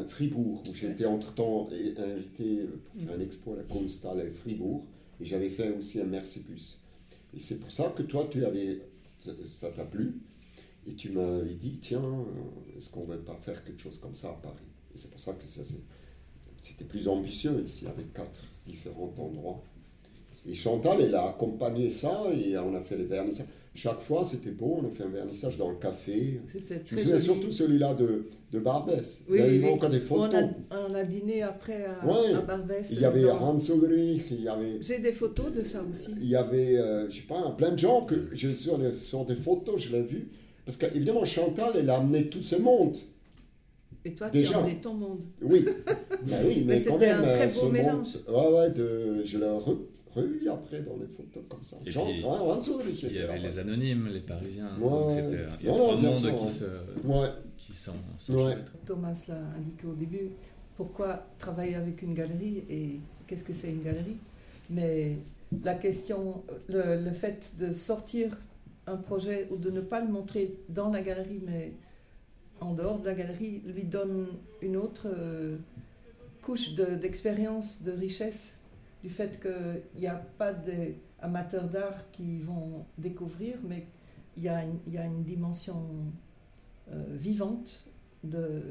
Fribourg, 0.08 0.62
où 0.70 0.74
j'étais 0.74 1.06
entre-temps 1.06 1.70
invité 1.72 2.68
pour 2.86 3.02
faire 3.02 3.16
un 3.16 3.22
expo 3.22 3.54
à 3.54 3.58
la 3.58 3.64
Constal 3.64 4.20
à 4.20 4.32
Fribourg, 4.32 4.86
et 5.22 5.26
j'avais 5.26 5.50
fait 5.50 5.72
aussi 5.72 6.00
un 6.02 6.06
Merci 6.06 6.42
Plus. 6.42 6.82
Et 7.36 7.40
c'est 7.40 7.60
pour 7.60 7.72
ça 7.72 7.94
que 7.96 8.04
toi, 8.04 8.28
tu 8.30 8.46
avais, 8.46 8.82
ça 9.50 9.72
t'a 9.72 9.86
plu. 9.86 10.22
Et 10.88 10.94
tu 10.94 11.10
m'avais 11.10 11.54
dit, 11.54 11.78
tiens, 11.80 12.26
est-ce 12.78 12.90
qu'on 12.90 13.02
ne 13.02 13.08
va 13.08 13.18
pas 13.18 13.36
faire 13.42 13.64
quelque 13.64 13.82
chose 13.82 14.00
comme 14.00 14.16
ça 14.16 14.30
à 14.30 14.34
Paris? 14.34 14.66
Et 14.96 14.98
c'est 14.98 15.12
pour 15.12 15.20
ça 15.20 15.34
que 15.34 15.44
c'était 16.62 16.86
plus 16.86 17.08
ambitieux 17.08 17.62
ici, 17.64 17.86
avec 17.86 18.14
quatre 18.14 18.42
différents 18.66 19.14
endroits. 19.18 19.62
Et 20.48 20.56
Chantal, 20.56 21.02
elle 21.02 21.16
a 21.16 21.30
accompagné 21.30 21.90
ça 21.90 22.24
et 22.34 22.58
on 22.58 22.74
a 22.74 22.82
fait 22.82 22.98
les 22.98 23.06
vernissages. 23.06 23.48
Chaque 23.76 24.02
fois, 24.02 24.24
c'était 24.26 24.52
beau, 24.52 24.80
on 24.84 24.88
a 24.88 24.90
fait 24.90 25.04
un 25.04 25.10
vernissage 25.10 25.58
dans 25.58 25.70
le 25.70 25.76
café. 25.78 26.42
C'était 26.52 26.82
Je 26.86 26.96
très 26.96 27.06
me 27.06 27.10
joli. 27.12 27.22
surtout 27.22 27.52
celui-là 27.52 27.94
de, 27.94 28.26
de 28.52 28.60
Barbès. 28.60 29.22
Oui, 29.30 29.38
il 29.38 29.40
y 29.40 29.42
avait 29.58 29.68
oui, 29.68 29.74
encore 29.74 29.90
des 29.92 29.98
On 29.98 30.02
photos. 30.02 30.34
a, 30.36 30.50
on 30.90 30.94
a 30.96 31.04
dîné 31.04 31.44
après 31.44 31.86
à, 31.86 32.06
Ouais. 32.06 32.34
à 32.34 32.42
Barbès. 32.42 32.90
Il 32.92 33.00
y 33.02 33.06
avait 33.06 33.22
dans- 33.22 33.40
Hans 33.42 33.60
Ulrich, 33.60 34.24
il 34.32 34.42
y 34.42 34.48
avait, 34.50 34.80
J'ai 34.82 35.00
des 35.00 35.14
photos 35.14 35.54
de 35.54 35.64
ça 35.64 35.82
aussi. 35.90 36.12
il 36.20 36.28
y 36.28 36.36
avait 36.36 36.76
euh, 36.78 37.10
je 37.10 37.18
sais 37.18 37.22
pas, 37.22 37.52
plein 37.58 37.72
de 37.72 37.78
gens 37.80 38.02
que 38.02 38.16
j'ai 38.34 38.54
sur, 38.54 38.78
les- 38.78 38.96
sur 38.96 39.24
des 39.26 39.36
photos, 39.36 39.80
je 39.82 39.92
l'ai 39.96 40.02
vu. 40.04 40.30
Parce 40.66 40.76
qu'évidemment, 40.76 41.24
Chantal, 41.24 41.74
elle 41.76 41.90
a 41.90 41.98
amené 41.98 42.28
tout 42.28 42.44
ce 42.44 42.56
monde. 42.58 42.98
Et 44.06 44.14
toi, 44.16 44.30
Déjà. 44.30 44.50
tu 44.52 44.56
as 44.56 44.60
emmené 44.62 44.78
ton 44.78 44.94
monde. 44.94 45.24
Oui, 45.42 45.64
Ben 46.28 46.38
oui 46.46 46.64
mais, 46.66 46.74
Mais 46.74 46.78
c'était 46.80 47.10
un 47.10 47.22
très 47.22 47.42
euh, 47.44 47.46
beau 47.48 47.54
ce 47.54 47.64
monde- 47.66 47.74
mélange. 47.74 48.08
ouais, 48.28 48.48
ouais, 48.54 48.70
de, 48.72 49.24
je 49.24 49.38
l'ai 49.38 49.46
après 50.18 50.82
dans 50.82 50.98
les 50.98 51.08
photos 51.08 51.44
comme 51.48 51.62
ça. 51.64 51.78
Et 51.86 51.90
puis, 51.90 52.00
ouais, 52.00 52.22
Ulrich 52.24 53.04
Il 53.04 53.14
y 53.14 53.20
avait 53.20 53.38
là. 53.38 53.48
les 53.48 53.60
anonymes, 53.60 54.08
les 54.12 54.22
parisiens. 54.22 54.72
Ouais, 54.80 55.10
c'était, 55.10 55.44
il 55.62 55.68
y 55.68 55.70
a 55.70 55.74
trois 55.74 55.96
mondes 55.96 56.14
sûr, 56.14 56.36
qui 56.36 56.42
ouais. 56.44 56.48
se, 56.50 56.66
Ouais, 57.06 57.28
qui 57.58 57.74
sont, 57.74 57.94
Ouais. 58.30 58.58
Thomas 58.86 59.24
l'a 59.28 59.38
indiqué 59.58 59.88
au 59.88 59.94
début. 59.94 60.30
Pourquoi 60.76 61.26
travailler 61.38 61.76
avec 61.76 62.02
une 62.02 62.14
galerie 62.14 62.64
et 62.70 63.00
qu'est-ce 63.28 63.44
que 63.44 63.54
c'est 63.54 63.70
une 63.70 63.84
galerie? 63.84 64.18
Mais 64.70 65.18
la 65.64 65.74
question, 65.76 66.44
le, 66.70 67.04
le 67.04 67.12
fait 67.12 67.54
de 67.60 67.72
sortir 67.72 68.38
un 68.88 68.98
projet 68.98 69.48
ou 69.52 69.58
de 69.58 69.70
ne 69.72 69.82
pas 69.82 70.02
le 70.02 70.08
montrer 70.12 70.56
dans 70.70 70.90
la 70.90 71.02
galerie, 71.02 71.40
mais 71.46 71.74
en 72.62 72.74
dehors 72.74 73.00
de 73.00 73.06
la 73.06 73.14
galerie, 73.14 73.62
lui 73.66 73.84
donne 73.84 74.28
une 74.62 74.76
autre 74.78 75.08
euh, 75.08 75.58
couche 76.42 76.74
de- 76.76 76.96
d'expérience, 76.96 77.82
de, 77.84 77.92
richesse, 77.92 78.59
du 79.02 79.10
fait 79.10 79.40
qu'il 79.40 80.02
n'y 80.02 80.08
a 80.08 80.16
pas 80.16 80.54
des 80.54 81.00
amateurs 81.22 81.68
d'art 81.68 82.10
qui 82.12 82.42
vont 82.42 82.86
découvrir, 82.98 83.58
mais 83.64 83.88
il 84.38 84.44
y 84.44 84.50
a 84.50 84.64
une, 84.64 85.24
dimension 85.24 85.86
euh, 86.92 87.04
vivante 87.10 87.86
de, 88.24 88.62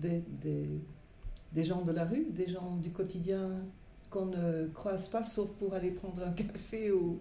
des, 0.00 1.64
gens 1.64 1.82
de 1.82 1.92
la 1.92 2.04
rue, 2.04 2.26
des 2.30 2.48
gens 2.48 2.76
du 2.76 2.90
quotidien 2.90 3.50
qu'on 4.10 4.26
ne 4.26 4.68
croise 4.68 5.08
pas 5.08 5.22
sauf 5.22 5.50
pour 5.58 5.74
aller 5.74 5.90
prendre 5.90 6.22
un 6.26 6.32
café 6.32 6.92
ou, 6.92 7.20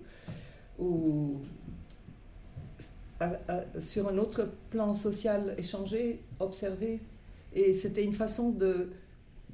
sur 3.79 4.07
un 4.07 4.17
autre 4.17 4.49
plan 4.69 4.93
social 4.93 5.53
échanger, 5.57 6.23
observer. 6.39 7.01
Et 7.53 7.73
c'était 7.73 8.03
une 8.03 8.13
façon 8.13 8.51
de 8.51 8.91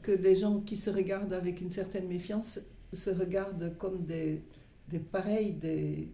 que 0.03 0.11
des 0.11 0.35
gens 0.35 0.61
qui 0.61 0.77
se 0.77 0.89
regardent 0.89 1.33
avec 1.33 1.59
une 1.59 1.71
certaine 1.71 2.07
méfiance 2.07 2.59
se 2.97 3.09
regardent 3.09 3.75
comme 3.77 4.05
des, 4.05 4.41
des 4.89 4.99
pareils, 4.99 5.53
des, 5.53 6.09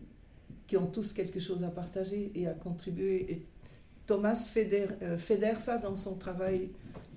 qui 0.67 0.77
ont 0.77 0.87
tous 0.87 1.13
quelque 1.13 1.39
chose 1.39 1.63
à 1.63 1.69
partager 1.69 2.31
et 2.35 2.47
à 2.47 2.53
contribuer. 2.53 3.31
Et 3.31 3.45
Thomas 4.05 4.35
fédère, 4.35 4.89
euh, 5.01 5.17
fédère 5.17 5.59
ça 5.59 5.77
dans 5.77 5.95
son 5.95 6.15
travail, 6.15 6.69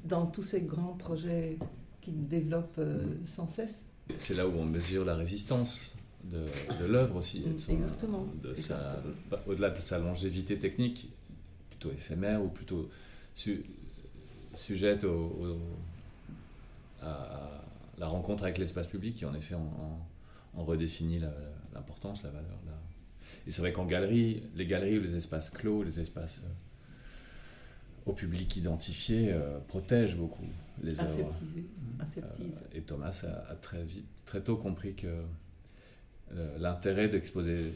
dans 0.04 0.26
tous 0.26 0.42
ces 0.42 0.62
grands 0.62 0.94
projets 0.96 1.58
qu'il 2.00 2.28
développe 2.28 2.76
euh, 2.78 3.04
sans 3.26 3.48
cesse. 3.48 3.84
C'est 4.16 4.34
là 4.34 4.46
où 4.46 4.52
on 4.52 4.64
mesure 4.64 5.04
la 5.04 5.16
résistance 5.16 5.96
de, 6.24 6.44
de 6.80 6.84
l'œuvre 6.84 7.16
aussi. 7.16 7.42
et 7.44 7.50
de 7.50 7.58
son- 7.58 7.72
Exactement, 7.72 8.26
de 8.42 8.54
sa- 8.54 8.74
exactement. 8.94 9.14
pas- 9.30 9.42
Au-delà 9.46 9.70
de 9.70 9.78
sa 9.80 9.98
longévité 9.98 10.58
technique, 10.58 11.10
plutôt 11.70 11.90
éphémère 11.90 12.42
ou 12.44 12.48
plutôt 12.48 12.88
su- 13.34 13.64
sujette 14.54 15.04
au- 15.04 15.58
à 17.02 17.62
la 17.98 18.06
rencontre 18.08 18.44
avec 18.44 18.58
l'espace 18.58 18.86
public 18.88 19.16
qui 19.16 19.24
en 19.24 19.34
effet 19.34 19.54
en, 19.54 19.60
en- 19.60 20.60
en 20.60 20.64
redéfinit 20.64 21.18
la- 21.18 21.32
l'importance, 21.74 22.22
la 22.22 22.30
valeur. 22.30 22.58
la- 22.66 22.72
Et 23.46 23.50
c'est 23.50 23.60
vrai 23.60 23.72
qu'en 23.72 23.86
galerie, 23.86 24.42
les 24.54 24.66
galeries 24.66 24.98
ou 24.98 25.02
les 25.02 25.16
espaces 25.16 25.50
clos, 25.50 25.82
les 25.82 26.00
espaces 26.00 26.42
euh, 26.44 26.48
au 28.06 28.12
public 28.12 28.56
identifié 28.56 29.32
euh, 29.32 29.58
protègent 29.66 30.16
beaucoup 30.16 30.46
les 30.82 30.92
œuvres. 31.20 31.32
Euh, 32.72 32.78
et 32.78 32.82
Thomas 32.82 33.24
a, 33.24 33.50
a 33.52 33.54
très 33.56 33.82
vite, 33.84 34.06
très 34.24 34.40
tôt 34.42 34.56
compris 34.56 34.94
que 34.94 35.22
euh, 36.34 36.58
l'intérêt 36.58 37.08
d'exposer 37.08 37.74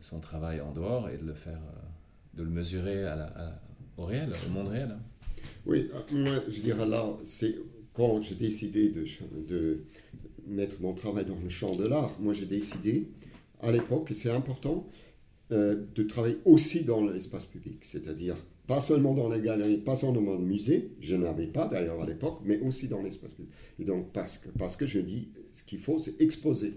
son 0.00 0.20
travail 0.20 0.60
en 0.60 0.72
dehors 0.72 1.08
et 1.08 1.16
de 1.16 1.24
le 1.26 1.34
faire, 1.34 1.58
euh, 1.58 2.36
de 2.36 2.42
le 2.42 2.50
mesurer 2.50 3.04
à 3.06 3.16
la- 3.16 3.26
à- 3.48 3.60
au 3.96 4.04
réel, 4.04 4.32
au 4.46 4.50
monde 4.50 4.68
réel. 4.68 4.94
Oui, 5.66 5.90
moi, 6.12 6.34
je 6.48 6.60
dirais 6.60 6.86
là, 6.86 7.04
c'est 7.24 7.54
quand 7.94 8.20
j'ai 8.20 8.34
décidé 8.34 8.90
de, 8.90 9.84
mettre 10.46 10.82
mon 10.82 10.92
travail 10.92 11.24
dans 11.24 11.38
le 11.42 11.48
champ 11.48 11.74
de 11.74 11.86
l'art, 11.86 12.18
moi 12.20 12.34
j'ai 12.34 12.44
décidé 12.44 13.08
à 13.60 13.72
l'époque, 13.72 14.10
et 14.10 14.14
c'est 14.14 14.30
important, 14.30 14.86
euh, 15.52 15.86
de 15.94 16.02
travailler 16.02 16.36
aussi 16.44 16.84
dans 16.84 17.02
l'espace 17.06 17.46
public, 17.46 17.78
c'est-à-dire 17.82 18.36
pas 18.66 18.80
seulement 18.80 19.14
dans 19.14 19.28
les 19.30 19.40
galeries, 19.40 19.78
pas 19.78 19.96
seulement 19.96 20.20
dans 20.20 20.38
le 20.38 20.44
musée, 20.44 20.90
je 21.00 21.16
n'avais 21.16 21.46
pas 21.46 21.66
d'ailleurs 21.66 22.02
à 22.02 22.06
l'époque, 22.06 22.40
mais 22.44 22.60
aussi 22.60 22.88
dans 22.88 23.02
l'espace 23.02 23.30
public. 23.30 23.52
Et 23.78 23.84
donc, 23.84 24.12
parce 24.12 24.38
que, 24.38 24.48
parce 24.50 24.76
que 24.76 24.86
je 24.86 25.00
dis, 25.00 25.28
ce 25.52 25.64
qu'il 25.64 25.78
faut, 25.78 25.98
c'est 25.98 26.20
exposer. 26.20 26.74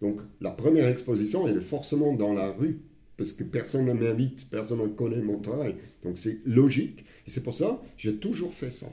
Donc, 0.00 0.20
la 0.40 0.50
première 0.50 0.88
exposition, 0.88 1.46
elle 1.46 1.58
est 1.58 1.62
forcément 1.62 2.14
dans 2.14 2.32
la 2.32 2.50
rue, 2.52 2.80
parce 3.16 3.32
que 3.32 3.44
personne 3.44 3.86
ne 3.86 3.92
m'invite, 3.92 4.48
personne 4.50 4.80
ne 4.80 4.86
connaît 4.88 5.22
mon 5.22 5.38
travail. 5.38 5.76
Donc, 6.02 6.18
c'est 6.18 6.40
logique. 6.44 7.04
Et 7.26 7.30
c'est 7.30 7.42
pour 7.42 7.54
ça 7.54 7.80
que 7.82 7.88
j'ai 7.96 8.16
toujours 8.16 8.52
fait 8.52 8.70
ça. 8.70 8.86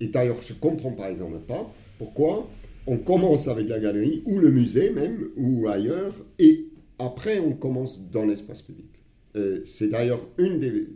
Et 0.00 0.08
d'ailleurs, 0.08 0.40
je 0.42 0.52
ne 0.52 0.58
comprends 0.58 0.92
par 0.92 1.08
exemple 1.08 1.38
pas 1.46 1.72
pourquoi 1.98 2.48
on 2.86 2.96
commence 2.96 3.48
avec 3.48 3.68
la 3.68 3.78
galerie, 3.78 4.22
ou 4.24 4.38
le 4.38 4.50
musée 4.50 4.90
même, 4.90 5.28
ou 5.36 5.68
ailleurs, 5.68 6.14
et 6.38 6.68
après 6.98 7.38
on 7.38 7.52
commence 7.52 8.10
dans 8.10 8.24
l'espace 8.24 8.62
public. 8.62 8.86
Euh, 9.36 9.60
c'est 9.64 9.88
d'ailleurs 9.88 10.26
une 10.38 10.58
des, 10.58 10.88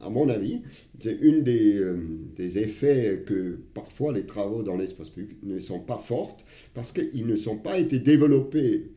à 0.00 0.10
mon 0.10 0.28
avis, 0.28 0.62
c'est 0.98 1.16
une 1.20 1.42
des, 1.42 1.76
euh, 1.76 1.96
des 2.36 2.58
effets 2.58 3.22
que 3.24 3.60
parfois 3.74 4.12
les 4.12 4.26
travaux 4.26 4.64
dans 4.64 4.76
l'espace 4.76 5.10
public 5.10 5.38
ne 5.44 5.60
sont 5.60 5.80
pas 5.80 5.98
fortes, 5.98 6.44
parce 6.74 6.90
qu'ils 6.90 7.26
ne 7.26 7.36
sont 7.36 7.58
pas 7.58 7.78
été 7.78 8.00
développés 8.00 8.90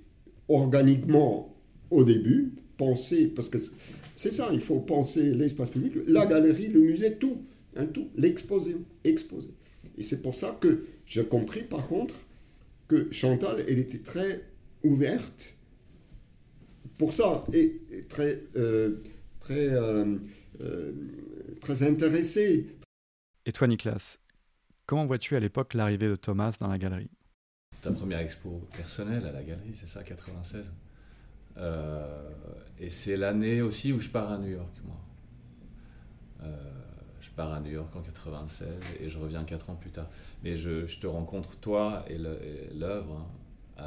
organiquement 0.49 1.55
au 1.91 2.03
début, 2.03 2.53
pensés, 2.77 3.27
parce 3.27 3.49
que 3.49 3.59
c'est 4.15 4.33
ça, 4.33 4.49
il 4.51 4.61
faut 4.61 4.79
penser 4.79 5.33
l'espace 5.33 5.69
public, 5.69 5.93
la 6.07 6.25
galerie, 6.25 6.69
le 6.69 6.79
musée, 6.81 7.13
tout, 7.15 7.37
un 7.77 7.85
tout, 7.85 8.09
l'exposer, 8.15 8.77
exposer. 9.03 9.53
Et 9.97 10.03
c'est 10.03 10.21
pour 10.21 10.35
ça 10.35 10.57
que 10.59 10.85
j'ai 11.05 11.25
compris 11.25 11.63
par 11.63 11.87
contre 11.87 12.15
que 12.87 13.11
Chantal, 13.11 13.63
elle 13.67 13.79
était 13.79 13.99
très 13.99 14.43
ouverte 14.83 15.55
pour 16.97 17.13
ça 17.13 17.45
et, 17.53 17.81
et 17.91 18.01
très, 18.01 18.41
euh, 18.55 19.01
très, 19.39 19.69
euh, 19.69 20.17
euh, 20.61 20.91
très 21.61 21.83
intéressée. 21.83 22.67
Et 23.45 23.51
toi, 23.51 23.67
Nicolas, 23.67 24.17
comment 24.85 25.05
vois-tu 25.05 25.35
à 25.35 25.39
l'époque 25.39 25.73
l'arrivée 25.73 26.07
de 26.07 26.15
Thomas 26.15 26.55
dans 26.59 26.67
la 26.67 26.77
galerie? 26.77 27.09
Ta 27.81 27.91
première 27.91 28.19
expo 28.19 28.61
personnelle 28.75 29.25
à 29.25 29.31
la 29.31 29.43
galerie, 29.43 29.73
c'est 29.73 29.87
ça, 29.87 30.03
96. 30.03 30.71
Euh, 31.57 32.29
et 32.79 32.89
c'est 32.89 33.15
l'année 33.17 33.61
aussi 33.61 33.93
où 33.93 33.99
je 33.99 34.09
pars 34.09 34.31
à 34.31 34.37
New 34.37 34.49
York, 34.49 34.73
moi. 34.85 34.97
Je 37.27 37.31
pars 37.35 37.53
à 37.53 37.59
New 37.59 37.71
York 37.71 37.93
en 37.95 38.01
96 38.01 38.67
et 39.01 39.09
je 39.09 39.17
reviens 39.17 39.43
4 39.43 39.69
ans 39.69 39.75
plus 39.75 39.91
tard. 39.91 40.07
Mais 40.43 40.55
je, 40.55 40.85
te 40.97 41.07
rencontre, 41.07 41.57
toi 41.59 42.05
et 42.07 42.17
l'œuvre, 42.17 43.27
hein, 43.77 43.83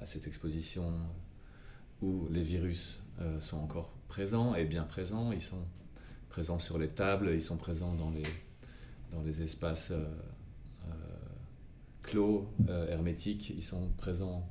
à, 0.00 0.04
cette 0.04 0.26
exposition 0.26 0.92
où 2.02 2.28
les 2.30 2.42
virus 2.42 3.00
euh, 3.20 3.40
sont 3.40 3.56
encore 3.56 3.90
présents 4.08 4.54
et 4.54 4.64
bien 4.64 4.82
présents. 4.82 5.32
Ils 5.32 5.40
sont 5.40 5.64
présents 6.28 6.58
sur 6.58 6.78
les 6.78 6.88
tables, 6.88 7.30
ils 7.32 7.42
sont 7.42 7.56
présents 7.56 7.94
dans 7.94 8.10
les, 8.10 8.26
dans 9.10 9.22
les 9.22 9.42
espaces 9.42 9.90
euh, 9.90 10.04
euh, 10.88 10.92
clos, 12.02 12.46
hermétiques, 12.68 13.50
ils 13.50 13.64
sont 13.64 13.88
présents. 13.96 14.48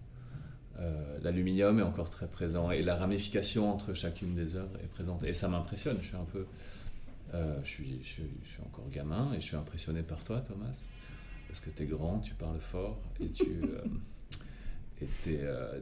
L'aluminium 1.21 1.79
est 1.79 1.83
encore 1.83 2.09
très 2.09 2.27
présent 2.27 2.69
et 2.69 2.81
la 2.83 2.97
ramification 2.97 3.71
entre 3.71 3.93
chacune 3.93 4.35
des 4.35 4.57
œuvres 4.57 4.77
est 4.83 4.87
présente. 4.87 5.23
Et 5.23 5.31
ça 5.31 5.47
m'impressionne. 5.47 5.99
Je 6.01 6.07
suis 6.07 6.17
un 6.17 6.25
peu. 6.25 6.45
Euh, 7.33 7.57
je, 7.63 7.67
suis, 7.67 7.99
je, 8.03 8.07
suis, 8.07 8.23
je 8.43 8.49
suis 8.49 8.61
encore 8.63 8.89
gamin 8.89 9.31
et 9.33 9.41
je 9.41 9.45
suis 9.45 9.55
impressionné 9.57 10.03
par 10.03 10.23
toi, 10.23 10.41
Thomas. 10.41 10.71
Parce 11.47 11.59
que 11.59 11.69
tu 11.69 11.83
es 11.83 11.85
grand, 11.85 12.19
tu 12.19 12.33
parles 12.33 12.59
fort 12.59 12.99
et 13.19 13.29
tu. 13.29 13.43
euh, 13.71 13.79
et 15.01 15.07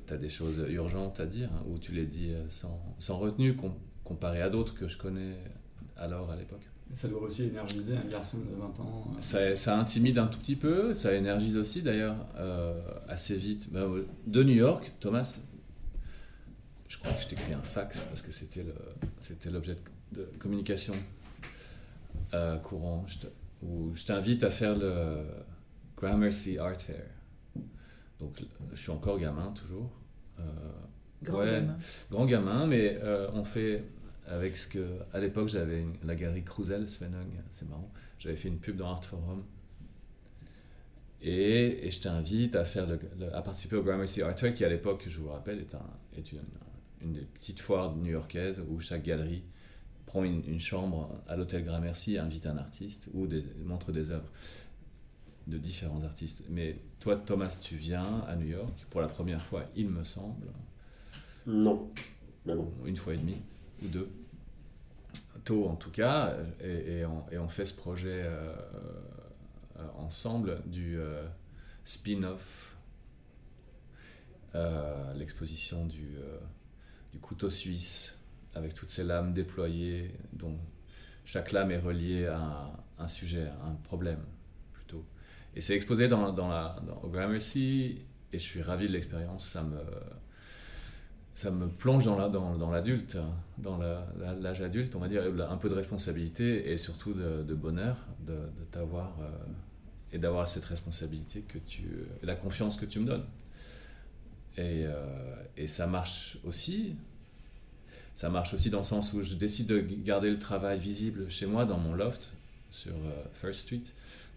tu 0.07 0.13
as 0.13 0.17
des 0.17 0.29
choses 0.29 0.65
urgentes 0.69 1.19
à 1.19 1.25
dire, 1.25 1.49
hein, 1.53 1.63
ou 1.67 1.77
tu 1.77 1.91
les 1.91 2.05
dis 2.05 2.31
euh, 2.33 2.47
sans, 2.49 2.79
sans 2.97 3.17
retenue, 3.19 3.55
com- 3.55 3.73
comparé 4.03 4.41
à 4.41 4.49
d'autres 4.49 4.73
que 4.73 4.87
je 4.87 4.97
connais 4.97 5.35
alors 5.97 6.31
à 6.31 6.35
l'époque. 6.35 6.67
Ça 6.93 7.07
doit 7.07 7.21
aussi 7.21 7.43
énergiser 7.43 7.95
un 7.95 8.07
garçon 8.09 8.37
de 8.39 8.55
20 8.59 8.65
ans. 8.83 9.05
euh, 9.17 9.21
Ça, 9.21 9.55
ça 9.55 9.79
intimide 9.79 10.17
un 10.17 10.27
tout 10.27 10.39
petit 10.39 10.55
peu, 10.55 10.93
ça 10.93 11.13
énergise 11.15 11.57
aussi 11.57 11.81
d'ailleurs 11.81 12.17
euh, 12.37 12.79
assez 13.07 13.35
vite. 13.37 13.71
Ben, 13.71 13.87
de 14.27 14.43
New 14.43 14.53
York, 14.55 14.91
Thomas, 14.99 15.39
je 16.87 16.97
crois 16.97 17.13
que 17.13 17.21
je 17.21 17.27
t'écris 17.27 17.53
un 17.53 17.61
fax 17.63 17.99
parce 18.05 18.21
que 18.21 18.31
c'était 18.31 19.49
l'objet 19.51 19.75
de 20.11 20.27
communication 20.39 20.93
euh, 22.33 22.57
courant. 22.57 23.05
Je 23.07 23.19
te- 23.19 23.27
où 23.61 23.93
je 23.93 24.03
t'invite 24.05 24.43
à 24.43 24.49
faire 24.49 24.75
le 24.77 25.23
Gramercy 25.97 26.57
Art 26.57 26.75
Fair. 26.79 27.05
Donc, 28.19 28.41
je 28.73 28.79
suis 28.81 28.91
encore 28.91 29.17
gamin 29.19 29.51
toujours. 29.51 29.89
Euh, 30.39 30.43
Grand 31.23 31.39
Ouais. 31.39 31.51
gamin. 31.51 31.77
grand 32.11 32.25
gamin, 32.25 32.67
mais 32.67 32.99
euh, 33.01 33.29
on 33.33 33.43
fait 33.45 33.83
avec 34.27 34.57
ce 34.57 34.67
que. 34.67 34.99
À 35.13 35.19
l'époque, 35.19 35.47
j'avais 35.47 35.81
une- 35.81 35.95
la 36.03 36.15
galerie 36.15 36.43
Cruzel, 36.43 36.87
Svenung, 36.87 37.29
c'est 37.51 37.67
marrant. 37.69 37.89
J'avais 38.19 38.35
fait 38.35 38.49
une 38.49 38.59
pub 38.59 38.75
dans 38.77 38.89
Art 38.89 39.03
Forum. 39.05 39.43
Et, 41.21 41.87
et 41.87 41.91
je 41.91 42.01
t'invite 42.01 42.55
à, 42.55 42.65
faire 42.65 42.85
le, 42.85 42.99
le- 43.17 43.33
à 43.33 43.41
participer 43.41 43.77
au 43.77 43.83
Gramercy 43.83 44.21
Art 44.21 44.37
Fair, 44.37 44.53
qui 44.53 44.65
à 44.65 44.69
l'époque, 44.69 45.05
je 45.07 45.17
vous 45.19 45.25
le 45.27 45.31
rappelle, 45.31 45.59
est, 45.59 45.73
un, 45.75 45.89
est 46.17 46.31
une, 46.33 46.39
une 47.01 47.13
des 47.13 47.21
petites 47.21 47.61
foires 47.61 47.95
new-yorkaises 47.95 48.61
où 48.67 48.79
chaque 48.81 49.03
galerie 49.03 49.43
prend 50.05 50.23
une, 50.23 50.43
une 50.47 50.59
chambre 50.59 51.09
à 51.27 51.35
l'hôtel 51.35 51.63
Gramercy, 51.63 52.17
invite 52.17 52.45
un 52.45 52.57
artiste 52.57 53.09
ou 53.13 53.27
des, 53.27 53.43
montre 53.63 53.91
des 53.91 54.11
œuvres 54.11 54.29
de 55.47 55.57
différents 55.57 56.03
artistes. 56.03 56.43
Mais 56.49 56.77
toi, 56.99 57.15
Thomas, 57.17 57.57
tu 57.61 57.75
viens 57.75 58.21
à 58.27 58.35
New 58.35 58.47
York 58.47 58.85
pour 58.89 59.01
la 59.01 59.07
première 59.07 59.41
fois, 59.41 59.65
il 59.75 59.89
me 59.89 60.03
semble 60.03 60.47
Non. 61.45 61.89
Mais 62.45 62.55
bon. 62.55 62.71
une 62.85 62.97
fois 62.97 63.13
et 63.13 63.17
demie 63.17 63.41
ou 63.83 63.87
deux. 63.87 64.09
Tôt 65.43 65.67
en 65.67 65.75
tout 65.75 65.91
cas, 65.91 66.37
et, 66.61 66.99
et 66.99 67.05
on, 67.05 67.23
et 67.31 67.37
on 67.37 67.49
fait 67.49 67.65
ce 67.65 67.73
projet 67.73 68.21
euh, 68.23 68.53
euh, 69.79 69.87
ensemble 69.97 70.61
du 70.67 70.97
euh, 70.99 71.25
spin-off, 71.83 72.75
euh, 74.55 75.13
l'exposition 75.15 75.85
du, 75.85 76.15
du 77.11 77.19
couteau 77.19 77.49
suisse 77.49 78.15
avec 78.55 78.73
toutes 78.73 78.89
ces 78.89 79.03
lames 79.03 79.33
déployées 79.33 80.11
dont 80.33 80.57
chaque 81.25 81.51
lame 81.51 81.71
est 81.71 81.79
reliée 81.79 82.27
à 82.27 82.71
un, 82.99 83.07
sujet, 83.07 83.47
à 83.47 83.67
un 83.67 83.75
problème 83.83 84.19
plutôt. 84.73 85.05
Et 85.55 85.61
c'est 85.61 85.75
exposé 85.75 86.07
dans, 86.07 86.31
dans 86.33 86.49
la, 86.49 86.75
dans, 86.87 86.97
au 87.03 87.09
Gramercy 87.09 87.99
et 88.31 88.39
je 88.39 88.43
suis 88.43 88.61
ravi 88.61 88.87
de 88.87 88.93
l'expérience, 88.93 89.47
ça 89.47 89.63
me 89.63 89.77
ça 91.33 91.49
me 91.49 91.67
plonge 91.67 92.05
dans 92.05 92.17
la- 92.17 92.29
dans, 92.29 92.69
l'adulte, 92.69 93.15
hein, 93.15 93.33
dans 93.57 93.77
l'âge 93.77 94.61
adulte, 94.61 94.95
on 94.95 94.99
va 94.99 95.07
dire, 95.07 95.23
un 95.49 95.57
peu 95.57 95.67
de 95.67 95.73
responsabilité 95.73 96.71
et 96.71 96.77
surtout 96.77 97.13
de, 97.13 97.53
bonheur 97.55 97.97
de, 98.19 98.33
de 98.33 98.63
t'avoir 98.69 99.15
euh, 99.19 99.25
et 100.11 100.19
d'avoir 100.19 100.47
cette 100.47 100.65
responsabilité 100.65 101.41
que 101.41 101.57
tu, 101.57 101.87
la 102.21 102.35
confiance 102.35 102.75
que 102.75 102.85
tu 102.85 102.99
me 102.99 103.05
donnes. 103.05 103.25
Et, 104.57 104.85
euh, 104.85 105.35
et 105.57 105.65
ça 105.65 105.87
marche 105.87 106.37
aussi. 106.43 106.95
Ça 108.15 108.29
marche 108.29 108.53
aussi 108.53 108.69
dans 108.69 108.79
le 108.79 108.83
sens 108.83 109.13
où 109.13 109.23
je 109.23 109.35
décide 109.35 109.67
de 109.67 109.79
garder 109.79 110.29
le 110.29 110.37
travail 110.39 110.79
visible 110.79 111.29
chez 111.29 111.45
moi 111.45 111.65
dans 111.65 111.77
mon 111.79 111.93
loft 111.93 112.31
sur 112.69 112.93
euh, 112.93 113.23
First 113.33 113.61
Street. 113.61 113.81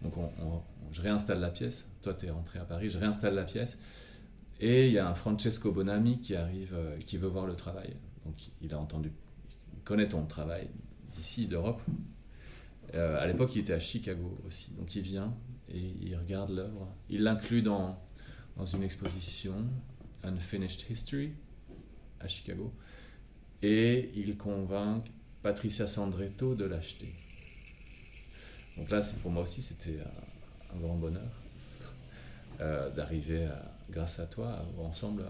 Donc 0.01 0.17
on- 0.17 0.31
on- 0.41 0.61
je 0.91 1.01
réinstalle 1.01 1.39
la 1.39 1.49
pièce. 1.49 1.89
Toi, 2.01 2.13
tu 2.13 2.25
es 2.25 2.29
rentré 2.31 2.59
à 2.59 2.65
Paris, 2.65 2.89
je 2.89 2.97
réinstalle 2.97 3.35
la 3.35 3.43
pièce. 3.43 3.77
Et 4.59 4.87
il 4.87 4.93
y 4.93 4.97
a 4.99 5.07
un 5.07 5.13
Francesco 5.13 5.71
Bonami 5.71 6.19
qui 6.19 6.35
arrive, 6.35 6.73
euh, 6.73 6.97
qui 6.99 7.17
veut 7.17 7.27
voir 7.27 7.45
le 7.45 7.55
travail. 7.55 7.95
Donc 8.25 8.35
il 8.61 8.73
a 8.73 8.79
entendu, 8.79 9.11
il 9.75 9.83
connaît 9.83 10.09
ton 10.09 10.25
travail 10.25 10.67
d'ici, 11.15 11.45
d'Europe. 11.45 11.81
Euh, 12.95 13.21
à 13.21 13.27
l'époque, 13.27 13.55
il 13.55 13.59
était 13.59 13.73
à 13.73 13.79
Chicago 13.79 14.37
aussi. 14.47 14.71
Donc 14.77 14.95
il 14.95 15.01
vient 15.03 15.33
et 15.69 15.79
il 16.01 16.15
regarde 16.15 16.49
l'œuvre. 16.51 16.87
Il 17.09 17.21
l'inclut 17.23 17.61
dans, 17.61 17.99
dans 18.55 18.65
une 18.65 18.81
exposition, 18.83 19.53
Unfinished 20.23 20.89
History, 20.89 21.33
à 22.19 22.27
Chicago. 22.27 22.73
Et 23.63 24.11
il 24.15 24.37
convainc 24.37 25.05
Patricia 25.41 25.87
Sandretto 25.87 26.55
de 26.55 26.65
l'acheter. 26.65 27.13
Donc 28.77 28.91
là, 28.91 29.01
pour 29.21 29.31
moi 29.31 29.43
aussi, 29.43 29.61
c'était 29.61 29.99
un, 30.73 30.79
grand 30.79 30.95
bonheur 30.95 31.31
euh, 32.61 32.89
d'arriver, 32.91 33.47
grâce 33.89 34.19
à 34.19 34.27
toi, 34.27 34.63
ensemble, 34.77 35.23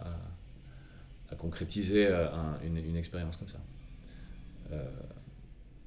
à, 1.30 1.36
concrétiser 1.36 2.08
euh, 2.08 2.30
un- 2.34 2.60
une, 2.66 2.96
expérience 2.96 3.38
comme 3.38 3.50
ça. 3.50 3.60
Euh, 4.72 4.86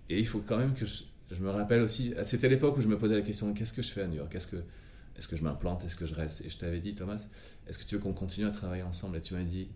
et 0.08 0.18
il 0.18 0.26
faut 0.26 0.40
quand 0.40 0.58
même 0.58 0.74
que 0.74 0.86
je, 0.86 1.04
me 1.42 1.50
rappelle 1.50 1.82
aussi, 1.82 2.14
c'était 2.24 2.48
l'époque 2.48 2.76
où 2.78 2.80
je 2.80 2.88
me 2.88 2.98
posais 2.98 3.14
la 3.14 3.22
question 3.22 3.52
qu'est-ce 3.52 3.72
que 3.72 3.82
je 3.82 3.90
fais 3.90 4.02
à 4.02 4.06
New 4.06 4.16
York? 4.16 4.34
Est-ce 4.34 4.46
que, 4.46 4.56
est 4.56 5.26
que 5.26 5.36
je 5.36 5.44
m'implante? 5.44 5.84
Est-ce 5.84 5.96
que 5.96 6.06
je 6.06 6.14
reste? 6.14 6.44
Et 6.44 6.50
je 6.50 6.58
t'avais 6.58 6.80
dit, 6.80 6.94
Thomas, 6.94 7.26
est-ce 7.66 7.78
que 7.78 7.84
tu 7.84 7.94
veux 7.94 8.00
qu'on 8.00 8.12
continue 8.12 8.46
à 8.46 8.50
travailler 8.50 8.82
ensemble? 8.82 9.18
Et 9.18 9.20
tu 9.20 9.34
m'as 9.34 9.42
dit, 9.42 9.68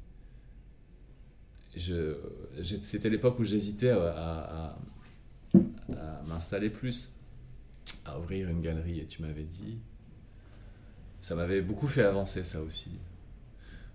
c'était 1.77 3.11
l'époque 3.11 3.39
où 3.39 3.45
j'hésitais 3.45 3.91
à, 3.91 4.09
à- 4.09 4.79
à 5.55 6.23
m'installer 6.27 6.71
plus, 6.71 7.11
à 8.05 8.19
ouvrir 8.19 8.49
une 8.49 8.61
galerie. 8.61 9.01
Et 9.01 9.07
tu 9.07 9.23
m'avais 9.23 9.43
dit, 9.45 9.79
ça 11.21 11.35
m'avait 11.35 11.61
beaucoup 11.61 11.87
fait 11.89 12.03
avancer 12.03 12.45
ça 12.45 12.61
aussi, 12.63 12.91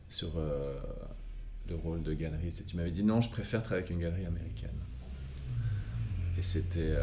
sur 0.09 0.37
euh, 0.37 0.75
le 1.69 1.75
rôle 1.75 2.01
de 2.03 2.13
galeriste. 2.13 2.61
Et 2.61 2.63
tu 2.63 2.77
m'avais 2.77 2.91
dit, 2.91 3.03
non, 3.03 3.21
je 3.21 3.29
préfère 3.29 3.61
travailler 3.63 3.85
avec 3.87 3.95
une 3.95 4.01
galerie 4.01 4.25
américaine. 4.25 4.69
Et 6.37 6.41
c'était, 6.41 6.79
euh, 6.79 7.01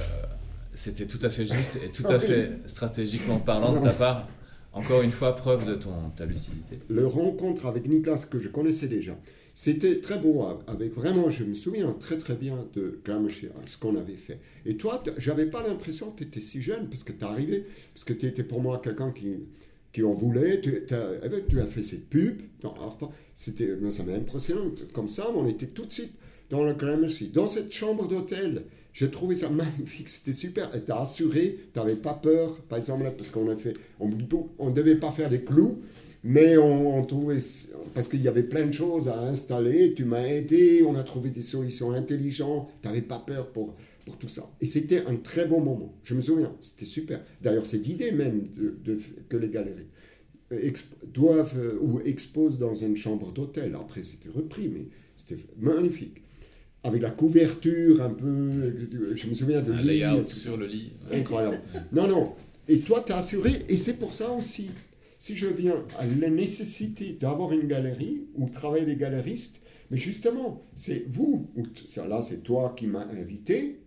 c'était 0.74 1.06
tout 1.06 1.20
à 1.22 1.30
fait 1.30 1.44
juste 1.44 1.78
et 1.84 1.90
tout 1.90 2.06
à 2.06 2.18
fait 2.18 2.50
stratégiquement 2.66 3.38
parlant 3.38 3.78
de 3.78 3.84
ta 3.84 3.92
part. 3.92 4.28
Encore 4.72 5.00
une 5.00 5.10
fois, 5.10 5.34
preuve 5.34 5.64
de 5.66 5.74
ton, 5.74 6.10
ta 6.10 6.26
lucidité. 6.26 6.80
Le 6.88 7.06
rencontre 7.06 7.64
avec 7.64 7.88
Nicolas, 7.88 8.18
que 8.30 8.38
je 8.38 8.48
connaissais 8.48 8.88
déjà, 8.88 9.16
c'était 9.56 10.00
très 10.02 10.18
beau. 10.18 10.42
hein, 10.42 10.58
Avec 10.66 10.94
vraiment, 10.94 11.30
je 11.30 11.42
me 11.42 11.54
souviens 11.54 11.90
très 11.98 12.18
très 12.18 12.34
bien 12.36 12.68
de 12.74 13.00
Gramercy, 13.02 13.46
hein, 13.46 13.62
ce 13.64 13.78
qu'on 13.78 13.96
avait 13.96 14.14
fait. 14.16 14.38
Et 14.66 14.76
toi, 14.76 15.02
j'avais 15.16 15.46
pas 15.46 15.66
l'impression 15.66 16.10
que 16.10 16.18
tu 16.18 16.24
étais 16.24 16.40
si 16.40 16.60
jeune, 16.60 16.88
parce 16.90 17.02
que 17.02 17.12
tu 17.12 17.24
arrivé, 17.24 17.64
parce 17.94 18.04
que 18.04 18.12
tu 18.12 18.26
étais 18.26 18.44
pour 18.44 18.60
moi 18.60 18.82
quelqu'un 18.84 19.10
qui, 19.12 19.38
qui 19.94 20.02
en 20.02 20.12
voulait. 20.12 20.60
Tu, 20.60 20.84
eh 20.86 21.28
ben, 21.28 21.58
as 21.62 21.66
fait 21.66 21.82
cette 21.82 22.06
pub. 22.10 22.42
C'était, 23.34 23.70
ça 23.88 24.02
m'a 24.02 24.12
impressionné. 24.12 24.60
Comme 24.92 25.08
ça, 25.08 25.30
on 25.34 25.48
était 25.48 25.68
tout 25.68 25.86
de 25.86 25.92
suite 25.92 26.12
dans 26.50 26.62
le 26.62 26.74
Gramercy, 26.74 27.28
dans 27.28 27.46
cette 27.46 27.72
chambre 27.72 28.08
d'hôtel. 28.08 28.64
J'ai 28.92 29.10
trouvé 29.10 29.36
ça 29.36 29.48
magnifique, 29.50 30.10
c'était 30.10 30.34
super. 30.34 30.74
Et 30.76 30.82
t'as 30.82 31.00
assuré, 31.00 31.58
tu 31.72 31.78
n'avais 31.78 31.96
pas 31.96 32.12
peur, 32.12 32.60
par 32.68 32.76
exemple, 32.76 33.10
parce 33.16 33.30
qu'on 33.30 33.48
a 33.48 33.56
fait, 33.56 33.72
on 34.00 34.08
ne 34.08 34.74
devait 34.74 34.96
pas 34.96 35.12
faire 35.12 35.30
des 35.30 35.40
clous, 35.40 35.80
mais 36.28 36.56
on, 36.58 36.98
on 36.98 37.04
trouvait, 37.04 37.38
parce 37.94 38.08
qu'il 38.08 38.20
y 38.20 38.26
avait 38.28 38.42
plein 38.42 38.66
de 38.66 38.72
choses 38.72 39.08
à 39.08 39.18
installer, 39.20 39.94
tu 39.94 40.04
m'as 40.04 40.26
aidé, 40.26 40.82
on 40.86 40.96
a 40.96 41.04
trouvé 41.04 41.30
des 41.30 41.42
solutions 41.42 41.92
intelligentes, 41.92 42.68
tu 42.82 42.88
n'avais 42.88 43.02
pas 43.02 43.22
peur 43.24 43.52
pour, 43.52 43.76
pour 44.04 44.16
tout 44.18 44.28
ça. 44.28 44.50
Et 44.60 44.66
c'était 44.66 45.04
un 45.06 45.16
très 45.16 45.46
bon 45.46 45.60
moment, 45.60 45.94
je 46.02 46.14
me 46.14 46.20
souviens, 46.20 46.52
c'était 46.58 46.84
super. 46.84 47.20
D'ailleurs, 47.42 47.66
cette 47.66 47.86
idée 47.88 48.10
même 48.10 48.48
de, 48.56 48.76
de- 48.84 48.98
que 49.28 49.36
les 49.36 49.48
galeries 49.48 49.86
exp- 50.52 50.84
doivent 51.12 51.54
euh, 51.58 51.78
ou 51.80 52.00
exposent 52.04 52.58
dans 52.58 52.74
une 52.74 52.96
chambre 52.96 53.32
d'hôtel, 53.32 53.74
après 53.74 54.02
c'était 54.02 54.28
repris, 54.34 54.68
mais 54.68 54.86
c'était 55.16 55.36
magnifique. 55.58 56.22
Avec 56.82 57.02
la 57.02 57.10
couverture 57.10 58.00
un 58.02 58.10
peu, 58.10 58.50
je 59.14 59.26
me 59.26 59.34
souviens 59.34 59.60
de 59.62 59.72
Un 59.72 59.80
lit, 59.82 59.98
layout 60.00 60.28
sur 60.28 60.56
le 60.56 60.66
lit. 60.66 60.92
Incroyable. 61.12 61.60
Non, 61.92 62.06
non. 62.06 62.32
Et 62.68 62.78
toi, 62.80 63.02
tu 63.04 63.12
as 63.12 63.16
assuré, 63.18 63.62
et 63.68 63.76
c'est 63.76 63.94
pour 63.94 64.12
ça 64.14 64.30
aussi, 64.30 64.70
si 65.18 65.37
je 65.37 65.46
viens 65.46 65.85
à 65.98 66.07
la 66.07 66.31
nécessité 66.31 67.16
d'avoir 67.20 67.52
une 67.52 67.66
galerie 67.66 68.24
ou 68.37 68.48
travailler 68.48 68.85
les 68.85 68.96
galeristes, 68.96 69.57
mais 69.90 69.96
justement, 69.96 70.62
c'est 70.74 71.05
vous, 71.09 71.48
ou 71.57 71.62
là 72.09 72.20
c'est 72.22 72.42
toi 72.42 72.74
qui 72.76 72.87
m'as 72.87 73.07
invité, 73.07 73.81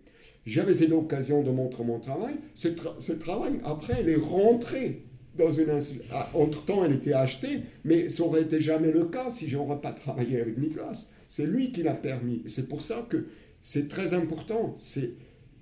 j'avais 0.46 0.74
cette 0.74 0.92
occasion 0.92 1.42
de 1.42 1.50
montrer 1.50 1.84
mon 1.84 2.00
travail, 2.00 2.34
ce, 2.54 2.68
tra- 2.68 2.98
ce 2.98 3.12
travail, 3.12 3.60
après, 3.64 3.96
elle 4.00 4.08
est 4.08 4.16
rentrée 4.16 5.04
dans 5.36 5.50
une 5.50 5.70
institution. 5.70 6.14
Entre-temps, 6.34 6.84
elle 6.84 6.92
était 6.92 7.12
achetée, 7.12 7.60
mais 7.84 8.08
ça 8.08 8.24
aurait 8.24 8.42
été 8.42 8.60
jamais 8.60 8.90
le 8.90 9.04
cas 9.04 9.30
si 9.30 9.48
je 9.48 9.56
n'aurais 9.56 9.80
pas 9.80 9.92
travaillé 9.92 10.40
avec 10.40 10.58
Nicolas. 10.58 10.92
C'est 11.28 11.46
lui 11.46 11.70
qui 11.72 11.82
l'a 11.82 11.94
permis. 11.94 12.42
C'est 12.46 12.68
pour 12.68 12.82
ça 12.82 13.06
que 13.08 13.26
c'est 13.62 13.88
très 13.88 14.14
important. 14.14 14.74
C'est 14.78 15.12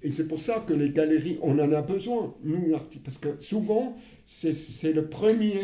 et 0.03 0.11
c'est 0.11 0.29
pour 0.29 0.41
ça 0.41 0.65
que 0.67 0.75
les 0.75 0.91
galeries, 0.91 1.39
on 1.43 1.59
en 1.59 1.73
a 1.73 1.83
besoin, 1.83 2.35
nous, 2.45 2.75
artistes, 2.75 3.03
parce 3.03 3.19
que 3.19 3.41
souvent, 3.41 3.97
c'est 4.25 4.93
le 4.93 5.09
premier 5.09 5.61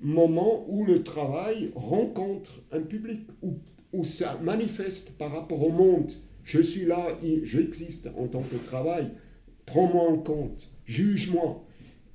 moment 0.00 0.64
où 0.68 0.84
le 0.84 1.02
travail 1.02 1.70
rencontre 1.74 2.62
un 2.72 2.80
public, 2.80 3.20
où, 3.42 4.04
ça 4.04 4.38
manifeste 4.42 5.12
par 5.18 5.32
rapport 5.32 5.66
au 5.66 5.72
monde. 5.72 6.12
Je 6.44 6.60
suis 6.60 6.84
là, 6.84 7.18
j'existe 7.42 8.08
en 8.16 8.26
tant 8.28 8.42
que 8.42 8.56
travail, 8.56 9.10
prends-moi 9.66 10.08
en 10.08 10.18
compte, 10.18 10.70
juge-moi. 10.84 11.64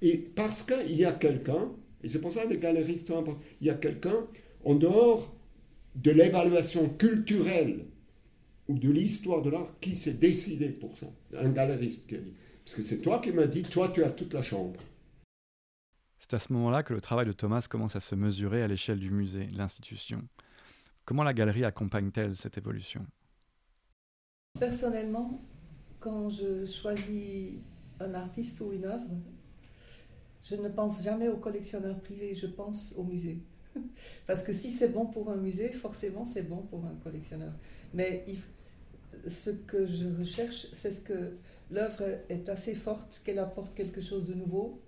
Et 0.02 0.18
parce 0.18 0.64
qu'il 0.64 0.96
y 0.96 1.06
a 1.06 1.12
quelqu'un, 1.12 1.72
et 2.04 2.08
c'est 2.08 2.20
pour 2.20 2.32
ça 2.32 2.46
que 2.46 2.50
les 2.50 2.58
galeristes 2.58 3.08
sont 3.08 3.20
importants, 3.20 3.42
il 3.62 3.68
y 3.68 3.70
a 3.70 3.76
quelqu'un 3.76 4.26
en 4.64 4.76
dehors 4.76 5.36
de 5.96 6.12
l'évaluation 6.12 6.90
culturelle 6.90 7.86
ou 8.68 8.78
de 8.78 8.90
l'histoire 8.90 9.42
de 9.42 9.50
l'art 9.50 9.80
qui 9.80 9.96
s'est 9.96 10.14
décidé 10.14 10.70
pour 10.70 10.98
ça. 10.98 11.08
Un 11.38 11.50
galeriste 11.50 12.08
qui 12.08 12.16
a 12.16 12.20
dit. 12.20 12.34
Parce 12.64 12.76
que 12.76 12.82
c'est 12.82 13.02
toi 13.02 13.20
qui 13.20 13.32
m'as 13.32 13.48
dit, 13.48 13.64
toi 13.64 13.90
tu 13.90 14.04
as 14.04 14.12
toute 14.12 14.34
la 14.34 14.42
chambre. 14.42 14.80
C'est 16.20 16.34
à 16.34 16.40
ce 16.40 16.54
moment-là 16.54 16.84
que 16.84 16.94
le 16.94 17.02
travail 17.02 17.26
de 17.26 17.34
Thomas 17.34 17.68
commence 17.70 17.98
à 17.98 18.00
se 18.00 18.16
mesurer 18.16 18.64
à 18.64 18.68
l'échelle 18.68 19.00
du 19.00 19.12
musée, 19.12 19.48
de 19.48 19.58
l'institution. 19.58 20.22
Comment 21.04 21.24
la 21.24 21.34
galerie 21.34 21.66
accompagne-t-elle 21.66 22.36
cette 22.38 22.58
évolution? 22.58 23.06
Personnellement, 24.58 25.42
quand 26.00 26.30
je 26.30 26.66
choisis 26.66 27.56
un 28.00 28.14
artiste 28.14 28.62
ou 28.62 28.72
une 28.72 28.86
œuvre, 28.86 29.10
je 30.42 30.56
ne 30.56 30.70
pense 30.70 31.04
jamais 31.04 31.28
au 31.28 31.38
collectionneur 31.38 32.00
privé, 32.00 32.36
je 32.36 32.48
pense 32.48 32.94
au 32.98 33.04
musée. 33.04 33.40
Parce 34.28 34.44
que 34.44 34.54
si 34.54 34.70
c'est 34.70 34.90
bon 34.90 35.06
pour 35.06 35.30
un 35.32 35.38
musée, 35.38 35.72
forcément 35.72 36.26
c'est 36.26 36.44
bon 36.44 36.64
pour 36.64 36.86
un 36.86 36.96
collectionneur. 37.04 37.54
Mais 37.94 38.26
ce 39.28 39.50
que 39.50 39.88
je 39.88 40.06
recherche, 40.20 40.68
c'est 40.72 40.92
ce 40.92 41.02
que 41.02 41.34
l'œuvre 41.72 42.04
est 42.30 42.50
assez 42.50 42.76
forte, 42.76 43.22
qu'elle 43.24 43.40
apporte 43.40 43.74
quelque 43.74 44.02
chose 44.02 44.28
de 44.28 44.34
nouveau 44.34 44.80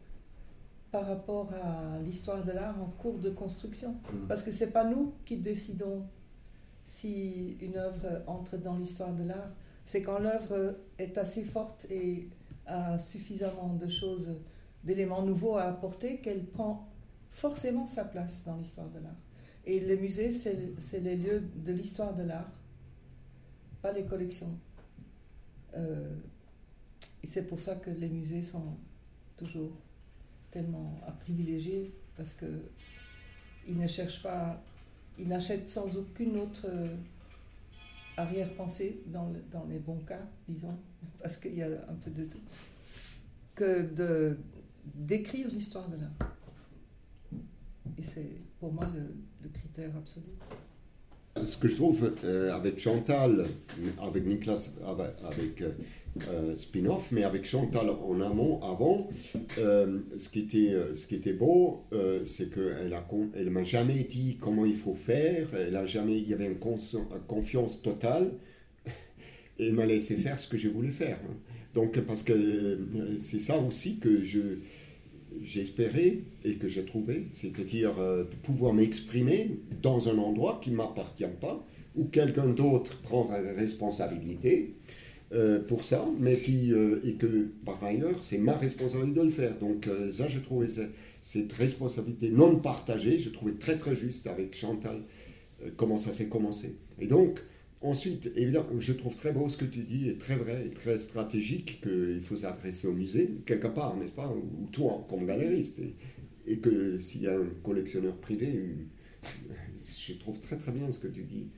par 0.91 1.08
rapport 1.08 1.52
à 1.54 2.00
l'histoire 2.04 2.43
de 2.43 2.52
l'art 2.52 2.82
en 2.82 2.88
cours 2.98 3.19
de 3.19 3.30
construction. 3.30 3.91
Mm. 3.91 4.28
Parce 4.28 4.43
que 4.43 4.52
ce 4.52 4.63
n'est 4.63 4.71
pas 4.71 4.86
nous 4.86 5.13
qui 5.26 5.38
décidons 5.38 6.04
si 6.86 7.58
une 7.62 7.78
œuvre 7.78 8.24
entre 8.28 8.58
dans 8.58 8.78
l'histoire 8.78 9.13
de 9.13 9.24
l'art, 9.24 9.52
c'est 9.84 10.02
quand 10.02 10.19
l'œuvre 10.19 10.76
est 10.98 11.17
assez 11.17 11.43
forte 11.43 11.86
et 11.89 12.30
a 12.65 12.98
suffisamment 12.98 13.74
de 13.74 13.88
choses, 13.88 14.30
d'éléments 14.84 15.24
nouveaux 15.24 15.58
à 15.58 15.63
apporter 15.63 16.17
qu'elle 16.17 16.45
prend 16.45 16.88
forcément 17.36 17.86
sa 17.86 18.06
place 18.06 18.43
dans 18.45 18.56
l'histoire 18.56 18.89
de 18.89 19.00
l'art. 19.00 19.15
Et 19.65 19.80
les 19.80 19.98
musées, 19.98 20.32
c'est 20.32 21.00
les 21.00 21.15
lieux 21.17 21.41
de 21.41 21.74
l'histoire 21.74 22.15
de 22.15 22.24
l'art, 22.24 22.52
pas 23.82 23.91
les 23.91 24.06
collections. 24.06 24.58
Euh, 25.76 26.15
et 27.24 27.28
c'est 27.28 27.43
pour 27.43 27.60
ça 27.60 27.76
que 27.76 27.89
les 27.89 28.08
musées 28.08 28.41
sont 28.41 28.78
toujours 29.36 29.71
tellement 30.50 30.98
à 31.06 31.12
privilégier, 31.12 31.93
parce 32.15 32.34
qu'ils 32.34 33.78
ne 33.78 33.88
cherchent 33.88 34.24
pas, 34.24 34.63
ils 35.19 35.28
n'achètent 35.28 35.67
sans 35.67 35.98
aucune 35.98 36.38
autre 36.38 36.65
euh, 36.69 36.95
arrière-pensée, 38.15 39.02
dans, 39.08 39.30
dans 39.52 39.65
les 39.65 39.80
bons 39.80 40.00
cas, 40.08 40.21
disons, 40.48 40.78
parce 41.21 41.38
qu'il 41.38 41.56
y 41.56 41.63
a 41.63 41.67
un 41.67 41.95
peu 41.95 42.12
de 42.12 42.24
tout, 42.24 42.39
que 43.56 44.38
d'écrire 44.86 45.50
l'histoire 45.50 45.89
de 45.89 45.98
l'art. 45.98 46.36
Et 47.98 48.02
c'est 48.02 48.30
pour 48.60 48.74
moi 48.74 48.89
le, 48.93 49.50
critère 49.50 49.95
absolu. 49.95 50.26
Ce 51.43 51.58
que 51.58 51.67
je 51.67 51.76
trouve 51.76 52.13
euh, 52.24 52.54
avec 52.54 52.80
Chantal, 52.80 53.48
avec 54.02 54.26
Niklas, 54.26 54.74
avec, 54.86 55.62
euh, 55.62 55.71
euh, 56.30 56.56
spin-off, 56.56 57.12
mais 57.12 57.24
avec 57.24 57.45
Chantal 57.45 57.89
en 57.89 58.21
amont, 58.21 58.62
avant, 58.62 59.10
ce, 59.58 60.30
qui 60.30 60.39
était, 60.39 60.74
ce 60.93 61.06
qui 61.06 61.15
était 61.15 61.34
beau, 61.34 61.84
c'est 62.26 62.54
qu'elle 62.54 62.98
elle 63.36 63.50
m'a 63.50 63.63
jamais 63.63 64.06
dit 64.06 64.38
comment 64.39 64.65
il 64.65 64.78
faut 64.78 64.95
faire, 64.95 65.54
elle 65.54 65.76
a 65.76 65.86
jamais, 65.86 66.17
il 66.17 66.30
y 66.30 66.34
avait 66.34 66.48
une, 66.48 66.60
confiance 67.28 67.82
totale, 67.82 68.32
et 69.60 69.67
elle 69.67 69.74
m'a 69.74 69.86
laissé 69.86 70.15
faire 70.15 70.39
ce 70.39 70.48
que 70.48 70.58
je 70.58 70.69
voulais 70.69 70.91
faire. 70.91 71.19
Donc, 71.74 72.00
parce 72.00 72.24
que 72.24 72.80
c'est 73.17 73.39
ça 73.39 73.58
aussi 73.60 74.00
que 74.00 74.24
je 74.24 74.60
j'espérais 75.41 76.19
et 76.43 76.56
que 76.56 76.67
j'ai 76.67 76.86
trouvé, 76.86 77.28
c'est-à-dire 77.32 78.00
euh, 78.00 78.24
pouvoir 78.43 78.74
m'exprimer 78.74 79.60
dans 79.82 80.10
un 80.10 80.17
endroit 80.17 80.60
qui 80.62 80.71
ne 80.71 80.76
m'appartient 80.76 81.24
pas, 81.41 81.65
où 81.95 82.06
quelqu'un 82.06 82.48
d'autre 82.48 83.00
prend 83.02 83.28
responsabilité 83.56 84.76
euh, 85.34 85.60
pour 85.60 85.84
ça, 85.84 86.06
mais 86.19 86.38
qui, 86.38 86.74
euh, 86.74 87.00
et 87.04 87.13
que 87.13 87.48
par 87.65 87.84
ailleurs, 87.84 88.21
c'est 88.21 88.38
ma 88.38 88.54
responsabilité 88.54 89.19
de 89.19 89.26
le 89.26 89.32
faire. 89.32 89.58
Donc 89.60 89.89
ça, 90.12 90.28
j'ai 90.28 90.41
trouvé 90.41 90.67
cette 91.21 91.54
responsabilité 91.54 92.30
non 92.30 92.58
partagée, 92.58 93.19
je 93.19 93.30
trouvais 93.30 93.54
très 93.54 93.78
très 93.78 93.95
juste 93.95 94.28
avec 94.28 94.56
Chantal 94.56 95.02
comment 95.78 95.98
ça 95.98 96.13
s'est 96.13 96.28
commencé. 96.28 96.76
Et 97.00 97.08
donc, 97.08 97.39
Ensuite, 97.86 98.32
évidemment, 98.36 98.80
je 98.80 98.93
trouve 98.93 99.15
très 99.15 99.32
beau 99.32 99.48
ce 99.48 99.58
que 99.58 99.65
tu 99.65 99.84
dis, 99.84 100.10
et 100.10 100.17
très 100.17 100.36
vrai, 100.36 100.65
et 100.65 100.71
très 100.71 100.98
stratégique, 100.98 101.82
qu'il 101.82 102.24
faut 102.24 102.36
s'adresser 102.36 102.88
au 102.88 102.93
musée, 102.93 103.43
quelque 103.45 103.67
part, 103.67 103.95
n'est-ce 103.95 104.12
pas, 104.12 104.28
ou 104.28 104.67
toi, 104.71 105.06
comme 105.08 105.28
galériste, 105.28 105.80
et, 106.48 106.60
que 106.60 107.00
s'il 107.00 107.21
y 107.21 107.28
a 107.28 107.38
un 107.38 107.45
collectionneur 107.62 108.17
privé, 108.17 108.60
je 110.00 110.13
trouve 110.13 110.39
très 110.39 110.58
très 110.58 110.71
bien 110.71 110.91
ce 110.91 110.98
que 110.98 111.08
tu 111.08 111.21
dis, 111.26 111.52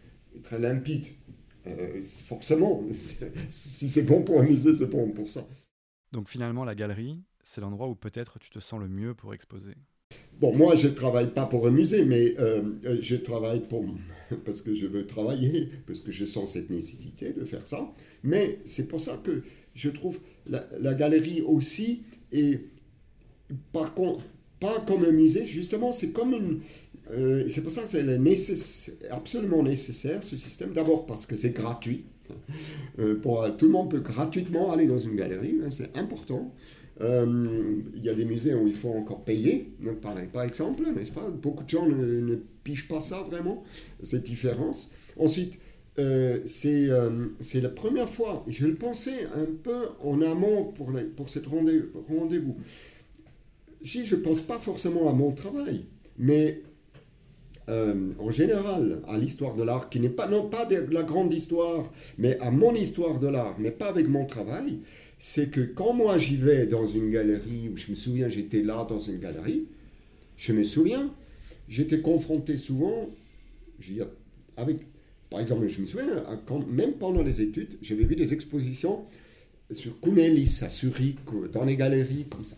très 0.44 0.60
limpide. 0.60 1.06
Euh, 1.66 2.02
forcément, 2.02 2.84
si 2.92 3.90
c'est 3.90 4.04
bon 4.04 4.22
pour 4.22 4.42
un 4.42 4.44
musée, 4.44 4.74
c'est 4.74 4.90
bon 4.90 5.10
pour 5.12 5.30
ça. 5.30 5.48
Donc 6.12 6.28
finalement, 6.28 6.66
la 6.66 6.76
galerie, 6.76 7.22
c'est 7.44 7.62
l'endroit 7.62 7.88
où 7.88 7.96
peut-être 7.96 8.38
tu 8.38 8.50
te 8.50 8.60
sens 8.60 8.82
le 8.82 8.90
mieux 8.90 9.14
pour 9.14 9.34
exposer. 9.34 9.76
Bon, 10.40 10.56
moi, 10.56 10.76
je 10.76 10.88
ne 10.88 10.94
travaille 10.94 11.34
pas 11.34 11.48
pour 11.48 11.66
un 11.66 11.72
musée, 11.72 12.06
mais 12.06 12.36
euh, 12.38 12.62
euh, 12.86 12.98
je 13.02 13.16
travaille 13.16 13.62
pour, 13.62 13.84
parce 14.46 14.62
que 14.62 14.76
je 14.76 14.86
veux 14.86 15.08
travailler, 15.08 15.70
parce 15.88 16.00
que 16.00 16.12
je 16.12 16.26
sens 16.26 16.52
cette 16.52 16.70
nécessité 16.70 17.34
de 17.34 17.44
faire 17.44 17.66
ça. 17.66 17.92
Mais 18.24 18.60
c'est 18.64 18.88
pour 18.88 19.02
ça 19.02 19.20
que 19.24 19.42
je 19.74 19.90
trouve 19.90 20.20
la, 20.48 20.94
galerie 20.94 21.42
aussi, 21.42 22.04
et 22.32 22.60
par 23.74 23.96
contre, 23.96 24.26
pas 24.60 24.80
comme 24.82 25.06
un 25.06 25.12
musée, 25.12 25.48
justement, 25.48 25.92
c'est 25.92 26.12
comme 26.12 26.34
une... 26.34 26.60
Euh, 27.12 27.48
c'est 27.48 27.64
pour 27.64 27.72
ça 27.72 27.84
que 27.84 27.88
c'est 27.88 29.10
absolument 29.10 29.64
nécessaire, 29.64 30.24
ce 30.24 30.38
système. 30.38 30.74
D'abord 30.74 31.08
parce 31.08 31.26
que 31.26 31.36
c'est 31.36 31.52
gratuit. 31.52 32.06
pour, 33.24 33.48
tout 33.58 33.66
le 33.66 33.72
monde 33.72 33.90
peut 33.90 34.02
gratuitement 34.02 34.72
aller 34.72 34.86
dans 34.86 34.98
une 34.98 35.16
galerie, 35.16 35.56
hein, 35.64 35.70
c'est 35.70 35.98
important. 35.98 36.54
Euh, 37.02 37.82
il 37.96 38.04
y 38.04 38.10
a 38.10 38.14
des 38.14 38.26
musées 38.26 38.56
où 38.56 38.68
il 38.68 38.74
faut 38.74 38.90
encore 38.90 39.24
payer, 39.24 39.72
par, 40.02 40.44
exemple, 40.44 40.84
n'est-ce 40.96 41.12
pas? 41.12 41.30
Beaucoup 41.30 41.64
de 41.64 41.70
gens 41.70 41.88
ne, 41.88 42.22
ne, 42.22 42.36
pigent 42.64 42.88
pas 42.88 43.00
ça 43.00 43.22
vraiment, 43.30 43.64
cette 44.02 44.24
différence. 44.24 44.92
Ensuite, 45.20 45.60
euh, 46.00 46.40
euh, 46.66 47.28
c'est 47.40 47.62
la 47.62 47.70
première 47.70 48.10
fois, 48.10 48.44
je 48.48 48.66
le 48.66 48.76
pensais 48.76 49.26
un 49.36 49.46
peu 49.64 49.90
en 50.04 50.22
amont 50.22 50.66
pour, 50.66 50.92
les, 50.92 51.04
pour 51.04 51.30
cette 51.30 51.46
rendez-vous. 51.48 52.58
Si 53.84 54.06
je 54.06 54.16
ne 54.16 54.22
pense 54.22 54.42
pas 54.42 54.58
forcément 54.58 55.10
à 55.10 55.14
mon 55.14 55.32
travail, 55.32 55.86
mais 56.18 56.62
en 57.70 58.32
général 58.32 59.02
à 59.10 59.18
l'histoire 59.18 59.54
de 59.54 59.62
l'art, 59.62 59.90
qui 59.90 60.00
n'est 60.00 60.10
pas, 60.10 60.26
non 60.30 60.48
pas 60.48 60.66
de 60.66 60.88
la 60.90 61.04
grande 61.04 61.34
histoire, 61.34 61.92
mais 62.18 62.40
à 62.40 62.50
mon 62.50 62.74
histoire 62.74 63.20
de 63.20 63.28
l'art, 63.28 63.56
mais 63.60 63.72
pas 63.72 63.88
avec 63.88 64.08
mon 64.08 64.26
travail, 64.26 64.80
c'est 65.20 65.50
que 65.50 65.62
quand 65.62 65.94
moi 65.94 66.18
j'y 66.18 66.38
vais 66.38 66.68
dans 66.68 66.86
une 66.86 67.10
galerie, 67.10 67.70
où 67.70 67.78
je 67.78 67.92
me 67.92 67.96
souviens 67.96 68.30
j'étais 68.30 68.62
là 68.62 68.86
dans 68.88 69.00
une 69.00 69.20
galerie, 69.20 69.66
je 70.38 70.54
me 70.54 70.64
souviens, 70.64 71.14
j'étais 71.68 72.02
confronté 72.02 72.58
souvent, 72.58 73.10
je 73.80 73.88
veux 73.90 73.94
dire, 73.96 74.08
avec, 74.56 74.78
par 75.30 75.40
exemple, 75.40 75.68
je 75.68 75.82
me 75.82 75.88
souviens, 75.88 76.24
quand, 76.46 76.66
même 76.68 76.94
pendant 76.94 77.24
les 77.24 77.42
études, 77.42 77.78
j'avais 77.82 78.04
vu 78.04 78.16
des 78.16 78.34
expositions 78.34 79.06
sur 79.72 80.00
Kounelis 80.00 80.60
à 80.62 80.70
Zurich, 80.70 81.18
dans 81.52 81.66
les 81.66 81.76
galeries, 81.76 82.28
comme 82.30 82.46
ça, 82.46 82.56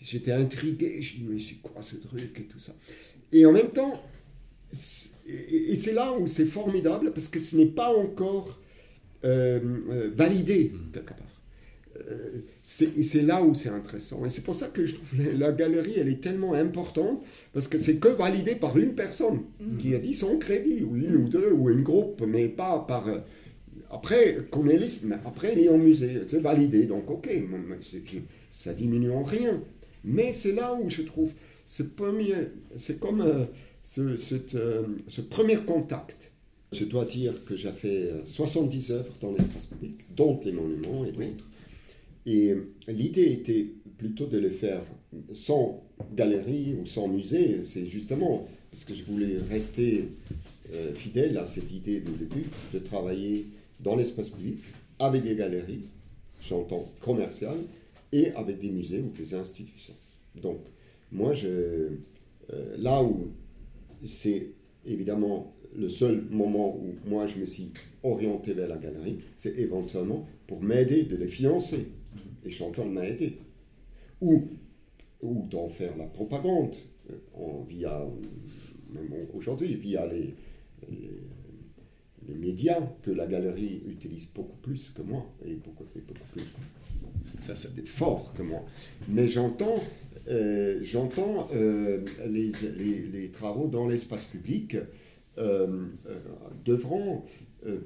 j'étais 0.00 0.32
intrigué, 0.32 1.02
je 1.02 1.18
me 1.22 1.34
mais 1.34 1.40
c'est 1.40 1.56
quoi 1.56 1.82
ce 1.82 1.96
truc 1.96 2.38
et 2.38 2.44
tout 2.44 2.58
ça. 2.58 2.74
Et 3.32 3.44
en 3.46 3.52
même 3.52 3.70
temps, 3.70 4.02
et 4.72 5.76
c'est 5.76 5.92
là 5.92 6.12
où 6.12 6.26
c'est 6.26 6.46
formidable, 6.46 7.12
parce 7.12 7.28
que 7.28 7.38
ce 7.38 7.56
n'est 7.56 7.66
pas 7.66 7.94
encore 7.94 8.58
euh, 9.24 9.60
euh, 9.90 10.10
validé, 10.14 10.72
quelque 10.92 11.14
part. 11.14 11.29
Euh, 12.08 12.40
c'est 12.62 13.22
là 13.22 13.42
où 13.42 13.54
c'est 13.54 13.68
intéressant. 13.68 14.24
Et 14.24 14.28
c'est 14.28 14.42
pour 14.42 14.54
ça 14.54 14.68
que 14.68 14.84
je 14.84 14.94
trouve 14.94 15.18
la, 15.18 15.32
la, 15.32 15.52
galerie, 15.52 15.94
elle 15.96 16.08
est 16.08 16.20
tellement 16.20 16.54
importante, 16.54 17.22
parce 17.52 17.68
que 17.68 17.78
c'est 17.78 17.96
que 17.96 18.08
validé 18.08 18.54
par 18.54 18.78
une 18.78 18.94
personne 18.94 19.40
mm. 19.60 19.76
qui 19.78 19.94
a 19.94 19.98
dit 19.98 20.14
son 20.14 20.38
crédit, 20.38 20.82
ou 20.82 20.96
une 20.96 21.16
ou 21.16 21.28
deux, 21.28 21.52
ou 21.52 21.68
un 21.68 21.80
groupe, 21.80 22.22
mais 22.26 22.48
pas 22.48 22.84
par... 22.86 23.08
Euh, 23.08 23.18
après, 23.90 24.46
qu'on 24.50 24.68
est 24.68 24.76
liste, 24.76 25.04
après, 25.24 25.52
il 25.54 25.64
est 25.64 25.68
en 25.68 25.78
musée, 25.78 26.22
c'est 26.26 26.40
validé, 26.40 26.84
donc 26.84 27.10
ok, 27.10 27.28
ça 28.48 28.72
diminue 28.72 29.10
en 29.10 29.24
rien. 29.24 29.60
Mais 30.04 30.30
c'est 30.32 30.52
là 30.52 30.74
où 30.74 30.88
je 30.88 31.02
trouve, 31.02 31.32
ce 31.64 31.82
premier, 31.82 32.34
c'est 32.76 33.00
comme 33.00 33.20
euh, 33.20 33.46
ce, 33.82 34.16
ce 34.16 35.20
premier 35.22 35.56
contact. 35.56 36.30
Je 36.70 36.84
dois 36.84 37.04
dire 37.04 37.44
que 37.44 37.56
j'ai 37.56 37.72
fait 37.72 38.12
70 38.22 38.92
œuvres 38.92 39.12
dans 39.20 39.32
l'espace 39.32 39.66
public, 39.66 40.04
dont 40.16 40.38
les 40.44 40.52
monuments 40.52 41.04
et 41.04 41.10
d'autres. 41.10 41.49
Et 42.26 42.54
l'idée 42.88 43.32
était 43.32 43.66
plutôt 43.98 44.26
de 44.26 44.38
le 44.38 44.50
faire 44.50 44.82
sans 45.32 45.82
galerie 46.14 46.74
ou 46.80 46.86
sans 46.86 47.08
musée. 47.08 47.62
C'est 47.62 47.88
justement 47.88 48.46
parce 48.70 48.84
que 48.84 48.94
je 48.94 49.04
voulais 49.04 49.38
rester 49.48 50.08
euh, 50.72 50.94
fidèle 50.94 51.36
à 51.38 51.44
cette 51.44 51.72
idée 51.72 52.00
de 52.00 52.12
début, 52.12 52.46
de 52.72 52.78
travailler 52.78 53.46
dans 53.80 53.96
l'espace 53.96 54.28
public 54.28 54.58
avec 54.98 55.24
des 55.24 55.34
galeries, 55.34 55.84
j'entends 56.40 56.92
commerciales, 57.00 57.60
et 58.12 58.32
avec 58.32 58.58
des 58.58 58.70
musées 58.70 59.00
ou 59.00 59.10
des 59.16 59.34
institutions. 59.34 59.94
Donc, 60.40 60.58
moi, 61.10 61.32
euh, 61.44 61.96
là 62.76 63.02
où 63.02 63.30
c'est 64.04 64.48
évidemment 64.86 65.54
le 65.76 65.88
seul 65.88 66.22
moment 66.30 66.76
où 66.76 66.94
moi 67.08 67.26
je 67.26 67.36
me 67.36 67.46
suis 67.46 67.70
orienté 68.02 68.54
vers 68.54 68.68
la 68.68 68.76
galerie, 68.76 69.18
c'est 69.36 69.56
éventuellement 69.58 70.26
pour 70.46 70.62
m'aider 70.62 71.04
de 71.04 71.16
les 71.16 71.28
financer 71.28 71.86
et 72.44 72.50
Chantal 72.50 72.88
m'a 72.88 73.06
aidé. 73.06 73.38
Ou, 74.20 74.48
ou 75.22 75.46
d'en 75.48 75.68
faire 75.68 75.96
la 75.96 76.06
propagande, 76.06 76.74
via, 77.68 78.06
même 78.92 79.26
aujourd'hui, 79.34 79.74
via 79.74 80.06
les, 80.06 80.34
les 82.28 82.34
médias 82.34 82.80
que 83.02 83.10
la 83.10 83.26
galerie 83.26 83.82
utilise 83.88 84.28
beaucoup 84.32 84.56
plus 84.58 84.90
que 84.90 85.02
moi, 85.02 85.26
et 85.44 85.54
beaucoup, 85.54 85.84
beaucoup 85.84 86.26
plus 86.32 86.44
ça, 87.38 87.54
fort 87.86 88.32
que 88.34 88.42
moi. 88.42 88.64
Mais 89.08 89.28
j'entends 89.28 89.80
euh, 90.28 90.78
j'entends 90.82 91.48
euh, 91.54 92.04
les, 92.28 92.50
les, 93.10 93.30
travaux 93.30 93.68
dans 93.68 93.88
l'espace 93.88 94.24
public 94.24 94.76
euh, 95.38 95.86
devront, 96.64 97.24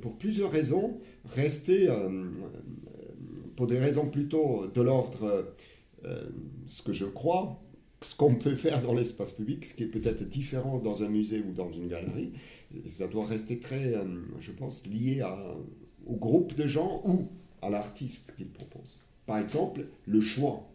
pour 0.00 0.18
plusieurs 0.18 0.50
raisons, 0.50 1.00
rester, 1.24 1.88
pour 3.56 3.66
des 3.66 3.78
raisons 3.78 4.08
plutôt 4.08 4.66
de 4.66 4.80
l'ordre, 4.80 5.52
ce 6.66 6.82
que 6.82 6.92
je 6.92 7.06
crois, 7.06 7.60
ce 8.02 8.14
qu'on 8.14 8.34
peut 8.34 8.54
faire 8.54 8.82
dans 8.82 8.92
l'espace 8.92 9.32
public, 9.32 9.64
ce 9.64 9.74
qui 9.74 9.84
est 9.84 9.88
peut-être 9.88 10.28
différent 10.28 10.78
dans 10.78 11.02
un 11.02 11.08
musée 11.08 11.42
ou 11.48 11.52
dans 11.52 11.72
une 11.72 11.88
galerie, 11.88 12.32
ça 12.88 13.06
doit 13.06 13.24
rester 13.24 13.58
très, 13.58 13.94
je 14.40 14.52
pense, 14.52 14.86
lié 14.86 15.20
à, 15.22 15.56
au 16.06 16.16
groupe 16.16 16.54
de 16.54 16.66
gens 16.66 17.00
ou 17.04 17.28
à 17.62 17.70
l'artiste 17.70 18.34
qu'il 18.36 18.48
propose. 18.48 18.98
Par 19.26 19.38
exemple, 19.38 19.86
le 20.06 20.20
choix 20.20 20.68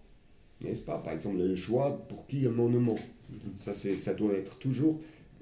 n'est-ce 0.61 0.81
pas? 0.81 0.97
Par 0.97 1.13
exemple, 1.13 1.37
le 1.37 1.55
choix 1.55 2.05
pour 2.07 2.27
qui 2.27 2.45
un 2.45 2.51
monument. 2.51 2.95
Ça, 3.55 3.73
ça 3.73 4.13
doit 4.13 4.33
être 4.33 4.57
toujours, 4.57 4.99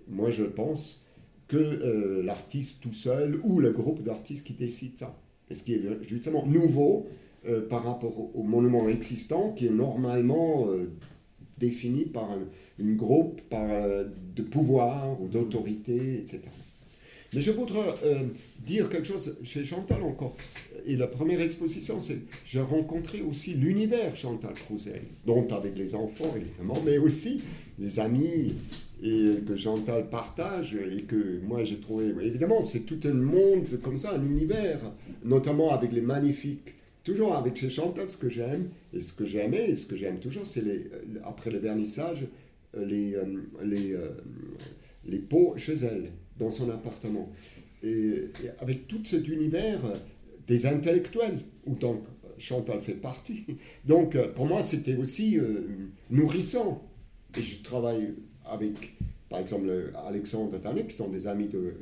moi 0.08 0.30
je 0.30 0.44
pense, 0.44 1.04
que 1.48 1.58
euh, 1.58 2.24
l'artiste 2.24 2.82
tout 2.82 2.94
seul 2.94 3.40
ou 3.44 3.60
le 3.60 3.72
groupe 3.72 4.04
d'artistes 4.04 4.46
qui 4.46 4.54
décide 4.54 4.98
ça. 4.98 5.18
Et 5.50 5.56
ce 5.56 5.64
qui 5.64 5.74
est 5.74 6.04
justement 6.04 6.46
nouveau 6.46 7.08
euh, 7.48 7.68
par 7.68 7.84
rapport 7.84 8.36
au, 8.36 8.44
monument 8.44 8.88
existant 8.90 9.52
qui 9.54 9.68
est 9.68 9.72
normalement 9.72 10.68
euh, 10.70 10.92
défini 11.58 12.06
par 12.06 12.32
un 12.32 12.42
une 12.80 12.96
groupe 12.96 13.42
par, 13.50 13.68
de 13.68 14.44
pouvoir 14.44 15.20
ou 15.20 15.28
d'autorité, 15.28 16.20
etc. 16.20 16.42
Mais 17.34 17.42
je 17.42 17.50
voudrais 17.50 17.96
dire 18.64 18.88
quelque 18.88 19.08
chose 19.08 19.36
chez 19.44 19.66
Chantal 19.66 20.04
encore 20.04 20.36
et 20.88 20.96
la 20.96 21.08
première 21.08 21.42
exposition, 21.42 22.00
c'est 22.00 22.20
j'ai 22.46 22.62
rencontré 22.62 23.22
aussi 23.22 23.54
l'univers 23.54 24.16
Chantal 24.16 24.54
Crouzel, 24.54 25.02
donc 25.26 25.52
avec 25.52 25.78
les 25.78 25.94
enfants 25.96 26.34
évidemment, 26.36 26.82
mais 26.86 26.98
aussi 26.98 27.42
les 27.78 28.00
amis 28.00 28.54
et 29.04 29.34
que 29.46 29.58
Chantal 29.58 30.10
partage 30.10 30.76
et 30.76 31.02
que 31.02 31.42
moi 31.46 31.66
j'ai 31.66 31.78
trouvé. 31.78 32.14
Évidemment, 32.24 32.62
c'est 32.62 32.86
tout 32.86 33.00
un 33.04 33.14
monde 33.14 33.68
comme 33.84 33.98
ça, 33.98 34.14
un 34.14 34.26
univers, 34.26 34.80
notamment 35.26 35.72
avec 35.72 35.92
les 35.92 36.02
magnifiques. 36.02 36.74
Toujours 37.08 37.36
avec 37.36 37.56
chez 37.56 37.70
Chantal, 37.70 38.10
ce 38.10 38.18
que 38.18 38.30
j'aime 38.30 38.66
et 38.94 39.00
ce 39.00 39.14
que 39.14 39.26
j'aimais 39.26 39.70
et 39.70 39.76
ce 39.78 39.86
que 39.86 39.96
j'aime 39.96 40.20
toujours, 40.20 40.46
c'est 40.46 40.62
les, 40.62 40.90
après 41.24 41.52
le 41.52 41.58
vernissage, 41.58 42.26
les, 42.78 43.16
euh, 43.16 43.24
les, 43.64 43.94
euh, 43.94 44.10
les 45.06 45.20
pots 45.20 45.54
chez 45.56 45.76
elle, 45.76 46.12
dans 46.38 46.52
son 46.52 46.70
appartement. 46.70 47.32
et 47.82 48.26
avec 48.60 48.90
tout 48.90 49.00
cet 49.06 49.26
univers, 49.30 49.80
des 50.48 50.66
intellectuels, 50.66 51.40
où 51.66 51.76
donc 51.76 52.04
Chantal 52.38 52.80
fait 52.82 52.94
partie. 52.94 53.46
Donc 53.86 54.16
euh, 54.16 54.28
pour 54.32 54.46
moi, 54.46 54.62
c'était 54.62 54.96
aussi 54.96 55.38
euh, 55.40 55.68
nourrissant. 56.10 56.84
Et 57.38 57.42
je 57.42 57.62
travaille 57.64 58.14
avec, 58.46 58.96
par 59.30 59.40
exemple, 59.40 59.92
Alexandre 60.06 60.58
Danet, 60.60 60.88
qui 60.88 60.96
sont 60.96 61.10
des 61.10 61.28
amis 61.28 61.48
de, 61.48 61.76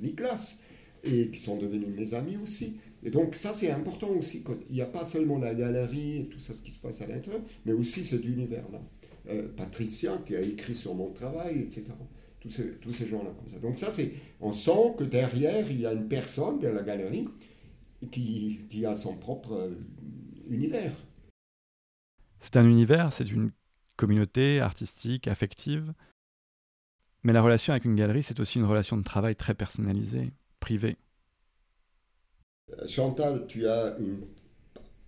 Niklas, 0.00 0.58
et 1.04 1.28
qui 1.28 1.40
sont 1.40 1.56
devenus 1.56 1.88
mes 1.96 2.14
amis 2.14 2.36
aussi. 2.42 2.76
Et 3.02 3.10
donc 3.10 3.34
ça, 3.34 3.52
c'est 3.52 3.70
important 3.70 4.08
aussi. 4.10 4.44
Il 4.68 4.74
n'y 4.76 4.80
a 4.80 4.86
pas 4.86 5.04
seulement 5.04 5.38
la 5.38 5.54
galerie 5.54 6.20
et 6.20 6.26
tout 6.26 6.38
ça, 6.38 6.54
ce 6.54 6.62
qui 6.62 6.70
se 6.70 6.78
passe 6.78 7.00
à 7.02 7.06
l'intérieur, 7.06 7.42
mais 7.64 7.72
aussi 7.72 8.04
cet 8.04 8.24
univers-là. 8.24 8.80
Euh, 9.28 9.48
Patricia, 9.56 10.18
qui 10.24 10.36
a 10.36 10.40
écrit 10.40 10.74
sur 10.74 10.94
mon 10.94 11.10
travail, 11.12 11.60
etc. 11.60 11.84
Tous 12.40 12.50
ces, 12.50 13.06
gens-là. 13.06 13.30
Donc 13.60 13.78
ça, 13.78 13.90
c'est, 13.90 14.14
on 14.40 14.50
sent 14.50 14.96
que 14.98 15.04
derrière, 15.04 15.70
il 15.70 15.80
y 15.80 15.86
a 15.86 15.92
une 15.92 16.08
personne 16.08 16.58
de 16.58 16.66
la 16.66 16.82
galerie 16.82 17.28
qui, 18.10 18.62
qui 18.68 18.84
a 18.84 18.96
son 18.96 19.16
propre 19.16 19.52
euh, 19.52 19.74
univers. 20.50 20.92
C'est 22.40 22.56
un 22.56 22.68
univers, 22.68 23.12
c'est 23.12 23.30
une 23.30 23.52
communauté 23.96 24.58
artistique, 24.58 25.28
affective. 25.28 25.94
Mais 27.22 27.32
la 27.32 27.42
relation 27.42 27.72
avec 27.72 27.84
une 27.84 27.94
galerie, 27.94 28.24
c'est 28.24 28.40
aussi 28.40 28.58
une 28.58 28.64
relation 28.64 28.96
de 28.96 29.04
travail 29.04 29.36
très 29.36 29.54
personnalisée, 29.54 30.32
privée. 30.58 30.96
Euh, 32.78 32.86
Chantal, 32.86 33.46
tu 33.46 33.66
as 33.66 33.96
une... 33.98 34.20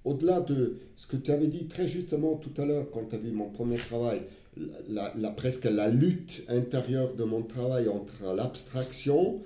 Au-delà 0.04 0.40
de 0.40 0.76
ce 0.96 1.06
que 1.06 1.16
tu 1.16 1.30
avais 1.30 1.46
dit 1.46 1.66
très 1.66 1.88
justement 1.88 2.34
tout 2.34 2.60
à 2.60 2.66
l'heure 2.66 2.90
quand 2.92 3.06
tu 3.08 3.14
as 3.14 3.18
vu 3.18 3.30
mon 3.30 3.48
premier 3.48 3.78
travail, 3.78 4.20
la, 4.88 5.30
presque 5.30 5.64
la 5.64 5.88
lutte 5.88 6.44
intérieure 6.48 7.14
de 7.14 7.24
mon 7.24 7.42
travail 7.42 7.88
entre 7.88 8.34
l'abstraction 8.34 9.40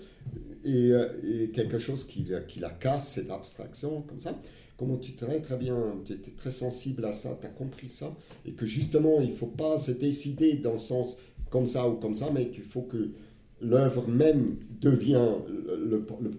et, 0.65 0.91
euh, 0.91 1.47
quelque 1.55 1.79
chose 1.79 2.05
qui, 2.05 2.27
qui, 2.49 2.59
la 2.59 2.71
casse, 2.71 3.13
cette 3.13 3.31
abstraction, 3.31 4.03
comme 4.03 4.21
ça. 4.21 4.37
Comment 4.77 4.97
tu 4.97 5.13
très 5.13 5.41
très 5.41 5.57
bien, 5.57 5.97
tu 6.05 6.13
étais 6.13 6.31
très 6.31 6.53
sensible 6.53 7.05
à 7.05 7.13
ça, 7.13 7.37
tu 7.41 7.47
as 7.47 7.51
compris 7.51 7.89
ça, 7.89 8.15
et 8.45 8.53
que 8.53 8.65
justement, 8.67 9.21
il 9.21 9.31
ne 9.31 9.35
faut 9.35 9.47
pas 9.47 9.79
se 9.79 9.91
décider 9.91 10.55
dans 10.55 10.73
le 10.73 10.79
sens 10.79 11.19
comme 11.51 11.67
ça 11.67 11.89
ou 11.89 11.95
comme 11.95 12.15
ça, 12.15 12.31
mais 12.33 12.49
qu'il 12.49 12.63
faut 12.63 12.83
que 12.83 13.11
l'œuvre 13.61 14.09
même 14.09 14.57
devient 14.81 15.29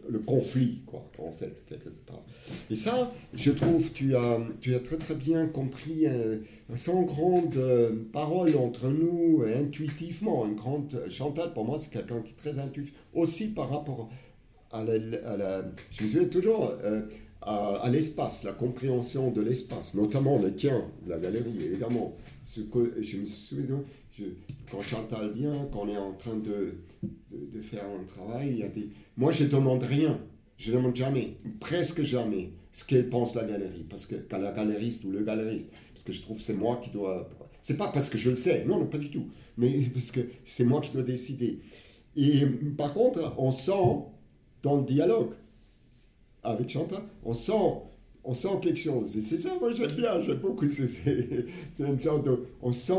le, 0.10 0.20
conflit, 0.20 0.82
quoi, 0.86 1.10
en 1.18 1.32
fait, 1.32 1.66
quelque 1.68 1.90
part. 1.90 2.24
Et 2.70 2.76
ça, 2.76 3.12
je 3.34 3.52
trouve, 3.52 3.92
tu 3.92 4.16
as, 4.16 4.40
tu 4.62 4.76
as 4.76 4.80
très 4.80 4.98
très 4.98 5.16
bien 5.16 5.48
compris, 5.48 6.06
euh, 6.06 6.38
sans 6.76 7.04
grande 7.04 7.56
euh, 7.58 7.92
parole 8.12 8.56
entre 8.56 8.90
nous, 8.90 9.44
euh, 9.44 9.62
intuitivement, 9.62 10.46
une 10.46 10.56
grande... 10.56 11.04
Chantal, 11.10 11.54
pour 11.54 11.66
moi, 11.66 11.78
c'est 11.78 11.92
quelqu'un 11.92 12.22
qui 12.22 12.32
est 12.32 12.38
très 12.38 12.60
intuitif, 12.60 12.94
aussi 13.14 13.50
par 13.50 13.70
rapport. 13.70 14.10
À 14.72 14.84
la 14.84 14.98
je 15.92 16.04
me 16.04 16.10
souviens 16.10 16.26
toujours... 16.26 16.74
à, 17.42 17.90
l'espace, 17.90 18.44
la 18.44 18.52
compréhension 18.54 19.32
de 19.32 19.42
l'espace, 19.42 19.96
notamment 19.96 20.40
le 20.40 20.54
tien, 20.54 20.86
la 21.08 21.18
galerie, 21.18 21.64
évidemment. 21.64 22.16
Ce 22.44 22.62
que, 22.62 23.02
je 23.02 23.18
me 23.18 23.26
souviens, 23.26 23.84
quand 24.72 24.82
Chantal 24.82 25.32
vient, 25.34 25.68
quand 25.72 25.82
on 25.84 25.90
est 25.90 25.98
en 25.98 26.14
train 26.14 26.36
de, 26.36 26.76
de, 27.32 27.62
faire 27.62 27.86
un 27.86 28.04
travail, 28.06 28.50
il 28.52 28.58
y 28.58 28.64
a 28.64 28.68
des... 28.68 28.90
moi 29.18 29.32
je 29.32 29.44
ne 29.44 29.50
demande 29.50 29.84
rien, 29.84 30.20
je 30.58 30.72
ne 30.72 30.78
demande 30.78 30.96
jamais, 30.96 31.38
presque 31.60 32.04
jamais, 32.04 32.52
ce 32.72 32.86
qu'elle 32.86 33.10
pense 33.10 33.36
la 33.36 33.44
galerie, 33.44 33.86
parce 33.90 34.06
que 34.06 34.16
quand 34.16 34.38
la 34.38 34.52
galeriste 34.52 35.04
ou 35.06 35.12
le 35.12 35.24
galeriste, 35.24 35.72
parce 35.94 36.04
que 36.04 36.14
je 36.14 36.22
trouve 36.22 36.38
que 36.38 36.44
c'est 36.44 36.54
moi 36.54 36.80
qui 36.84 36.90
dois... 36.92 37.30
C'est 37.62 37.78
pas 37.78 37.90
parce 37.90 38.10
que 38.10 38.18
je 38.18 38.30
le 38.30 38.36
sais, 38.36 38.64
non, 38.66 38.80
non, 38.80 38.86
pas 38.86 38.98
du 38.98 39.10
tout, 39.10 39.28
mais 39.58 39.90
parce 39.94 40.12
que 40.12 40.22
c'est 40.46 40.66
moi 40.66 40.82
qui 40.82 40.92
dois 40.92 41.04
décider. 41.04 41.60
Et 42.16 42.46
par 42.78 42.94
contre, 42.94 43.34
on 43.38 43.52
sent 43.52 44.06
dans 44.64 44.78
le 44.78 44.84
dialogue 44.84 45.32
avec 46.44 46.70
Chantal, 46.70 47.04
on 47.24 47.34
sent 47.34 47.54
on 48.24 48.34
sent 48.34 48.60
quelque 48.62 48.80
chose. 48.80 49.18
Et 49.18 49.22
c'est 49.22 49.38
ça, 49.38 49.56
moi 49.60 49.72
j'aime 49.72 49.92
bien, 49.92 50.22
j'aime 50.22 50.38
beaucoup. 50.38 50.68
C'est 50.70 51.46
une 51.80 52.00
sorte 52.00 52.26
de. 52.26 52.46
On 52.62 52.74
sent 52.74 52.94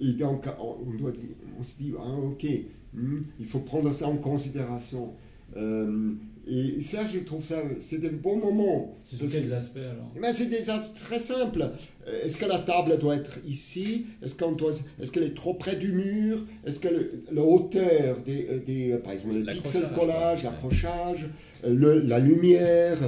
et 0.00 0.12
donc, 0.12 0.46
on, 0.60 0.90
doit 0.96 1.12
on 1.58 1.64
se 1.64 1.76
dit, 1.76 1.92
ah, 1.98 2.16
ok, 2.24 2.46
hmm, 2.94 3.22
il 3.38 3.46
faut 3.46 3.60
prendre 3.60 3.92
ça 3.92 4.08
en 4.08 4.16
considération. 4.16 5.12
Euh, 5.56 6.12
et 6.46 6.82
ça, 6.82 7.06
je 7.06 7.20
trouve 7.20 7.42
ça, 7.42 7.62
c'est 7.80 7.98
des 7.98 8.10
bons 8.10 8.36
moments. 8.36 8.98
C'est 9.02 9.16
sur 9.16 9.30
quels 9.30 9.54
aspects 9.54 9.78
alors? 9.78 10.10
Ben, 10.20 10.32
C'est 10.32 10.50
des 10.50 10.68
aspects 10.68 11.00
très 11.02 11.18
simples. 11.18 11.70
Euh, 12.06 12.24
est-ce 12.24 12.36
que 12.36 12.44
la 12.44 12.58
table 12.58 12.98
doit 12.98 13.16
être 13.16 13.38
ici? 13.46 14.06
Est-ce 14.22 14.34
qu'elle 14.34 15.22
est, 15.22 15.34
trop 15.34 15.54
près 15.54 15.76
du 15.76 15.92
mur? 15.92 16.44
Est-ce 16.66 16.80
que 16.80 16.88
la 17.32 17.42
hauteur 17.42 18.18
des, 18.26 18.46
euh, 18.50 18.58
des, 18.58 18.98
par 19.02 19.12
exemple, 19.12 19.36
le 19.36 19.52
pixel 19.52 19.88
collage, 19.94 20.44
l'accrochage, 20.44 21.26
la 21.62 22.18
lumière, 22.18 22.98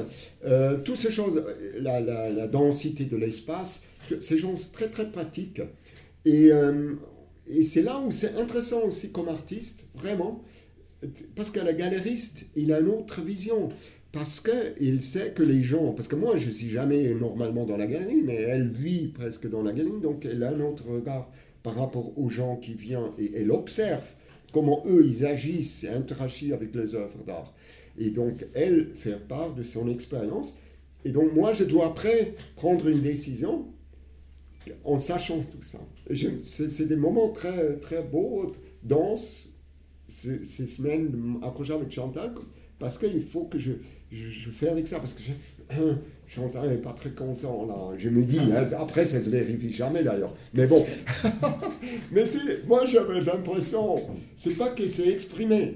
toutes 0.84 0.96
ces 0.96 1.10
choses, 1.10 1.44
la, 1.78 2.00
la, 2.00 2.30
la 2.30 2.46
densité 2.46 3.04
de 3.04 3.16
l'espace, 3.16 3.84
ces 4.20 4.38
choses 4.38 4.72
très 4.72 4.88
très 4.88 5.10
pratiques. 5.10 5.60
Et, 6.26 6.52
euh, 6.52 6.94
et 7.46 7.62
c'est 7.62 7.82
là 7.82 8.00
où 8.00 8.10
c'est 8.10 8.34
intéressant 8.34 8.82
aussi 8.82 9.12
comme 9.12 9.28
artiste, 9.28 9.84
vraiment, 9.94 10.42
parce 11.34 11.50
que 11.50 11.60
la 11.60 11.72
galeriste, 11.72 12.44
il 12.56 12.72
a 12.72 12.80
une 12.80 12.88
autre 12.88 13.22
vision. 13.22 13.70
Parce 14.12 14.40
qu'il 14.40 15.02
sait 15.02 15.32
que 15.32 15.42
les 15.42 15.62
gens, 15.62 15.92
parce 15.92 16.08
que 16.08 16.16
moi 16.16 16.36
je 16.36 16.46
ne 16.46 16.52
suis 16.52 16.68
jamais 16.68 17.14
normalement 17.14 17.64
dans 17.64 17.76
la 17.76 17.86
galerie, 17.86 18.22
mais 18.24 18.34
elle 18.34 18.68
vit 18.68 19.08
presque 19.08 19.48
dans 19.48 19.62
la 19.62 19.72
galerie, 19.72 20.00
donc 20.00 20.24
elle 20.24 20.42
a 20.42 20.50
un 20.50 20.60
autre 20.60 20.88
regard 20.88 21.30
par 21.62 21.74
rapport 21.74 22.18
aux 22.18 22.30
gens 22.30 22.56
qui 22.56 22.74
viennent 22.74 23.10
et 23.18 23.32
elle 23.36 23.50
observe 23.50 24.06
comment 24.52 24.84
eux 24.86 25.04
ils 25.04 25.26
agissent 25.26 25.84
et 25.84 25.88
interagissent 25.88 26.52
avec 26.52 26.74
les 26.74 26.94
œuvres 26.94 27.24
d'art. 27.24 27.52
Et 27.98 28.10
donc 28.10 28.46
elle 28.54 28.92
fait 28.94 29.18
part 29.28 29.54
de 29.54 29.62
son 29.62 29.88
expérience. 29.88 30.56
Et 31.04 31.10
donc 31.10 31.34
moi 31.34 31.52
je 31.52 31.64
dois 31.64 31.86
après 31.86 32.34
prendre 32.54 32.88
une 32.88 33.02
décision 33.02 33.66
en 34.84 34.98
sachant 34.98 35.40
tout 35.40 35.62
ça. 35.62 35.78
C'est 36.42 36.86
des 36.86 36.96
moments 36.96 37.30
très, 37.30 37.76
très 37.76 38.02
beaux, 38.02 38.52
denses, 38.82 39.48
ces, 40.08 40.44
semaines 40.44 41.38
accrochées 41.42 41.74
avec 41.74 41.90
Chantal, 41.90 42.32
parce 42.78 42.98
qu'il 42.98 43.22
faut 43.22 43.44
que 43.44 43.58
je, 43.58 43.72
je, 44.10 44.50
fais 44.50 44.68
avec 44.68 44.86
ça, 44.86 44.98
parce 44.98 45.14
que 45.14 45.22
Chantal 46.26 46.70
n'est 46.70 46.76
pas 46.76 46.92
très 46.92 47.10
content 47.10 47.66
là. 47.66 47.96
Je 47.96 48.08
me 48.08 48.24
dis, 48.24 48.38
hein, 48.38 48.66
après 48.78 49.04
ça 49.04 49.18
ne 49.18 49.24
se 49.24 49.30
vérifie 49.30 49.72
jamais 49.72 50.02
d'ailleurs. 50.02 50.34
Mais 50.54 50.66
bon, 50.66 50.84
mais 52.12 52.24
moi 52.66 52.86
j'avais 52.86 53.22
l'impression, 53.22 54.00
c'est 54.36 54.54
pas 54.54 54.70
qu'elle 54.70 54.88
s'est 54.88 55.08
exprimée, 55.08 55.74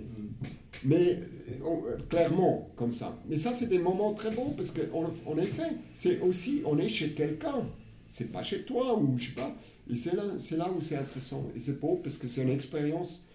Mais 0.84 1.18
clairement, 2.08 2.70
comme 2.76 2.90
ça. 2.90 3.18
Mais 3.28 3.36
ça, 3.36 3.52
c'est 3.52 3.66
des 3.66 3.78
moments 3.78 4.14
très 4.14 4.30
bons 4.30 4.50
parce 4.56 4.70
qu'en 4.70 5.36
effet, 5.38 5.72
c'est 5.94 6.20
aussi, 6.20 6.62
on 6.64 6.78
est 6.78 6.88
chez 6.88 7.10
quelqu'un. 7.10 7.66
C'est 8.10 8.30
pas 8.30 8.42
chez 8.42 8.64
toi 8.64 8.98
ou 8.98 9.16
je 9.18 9.28
sais 9.28 9.32
pas. 9.32 9.56
Et 9.88 9.96
c'est 9.96 10.14
là, 10.14 10.24
c'est 10.36 10.56
là 10.56 10.70
où 10.70 10.80
c'est 10.80 10.96
intéressant. 10.96 11.48
Et 11.54 11.60
c'est 11.60 11.80
beau 11.80 11.96
parce 12.02 12.18
que 12.18 12.28
c'est 12.28 12.42
une 12.42 12.50
expérience 12.50 13.26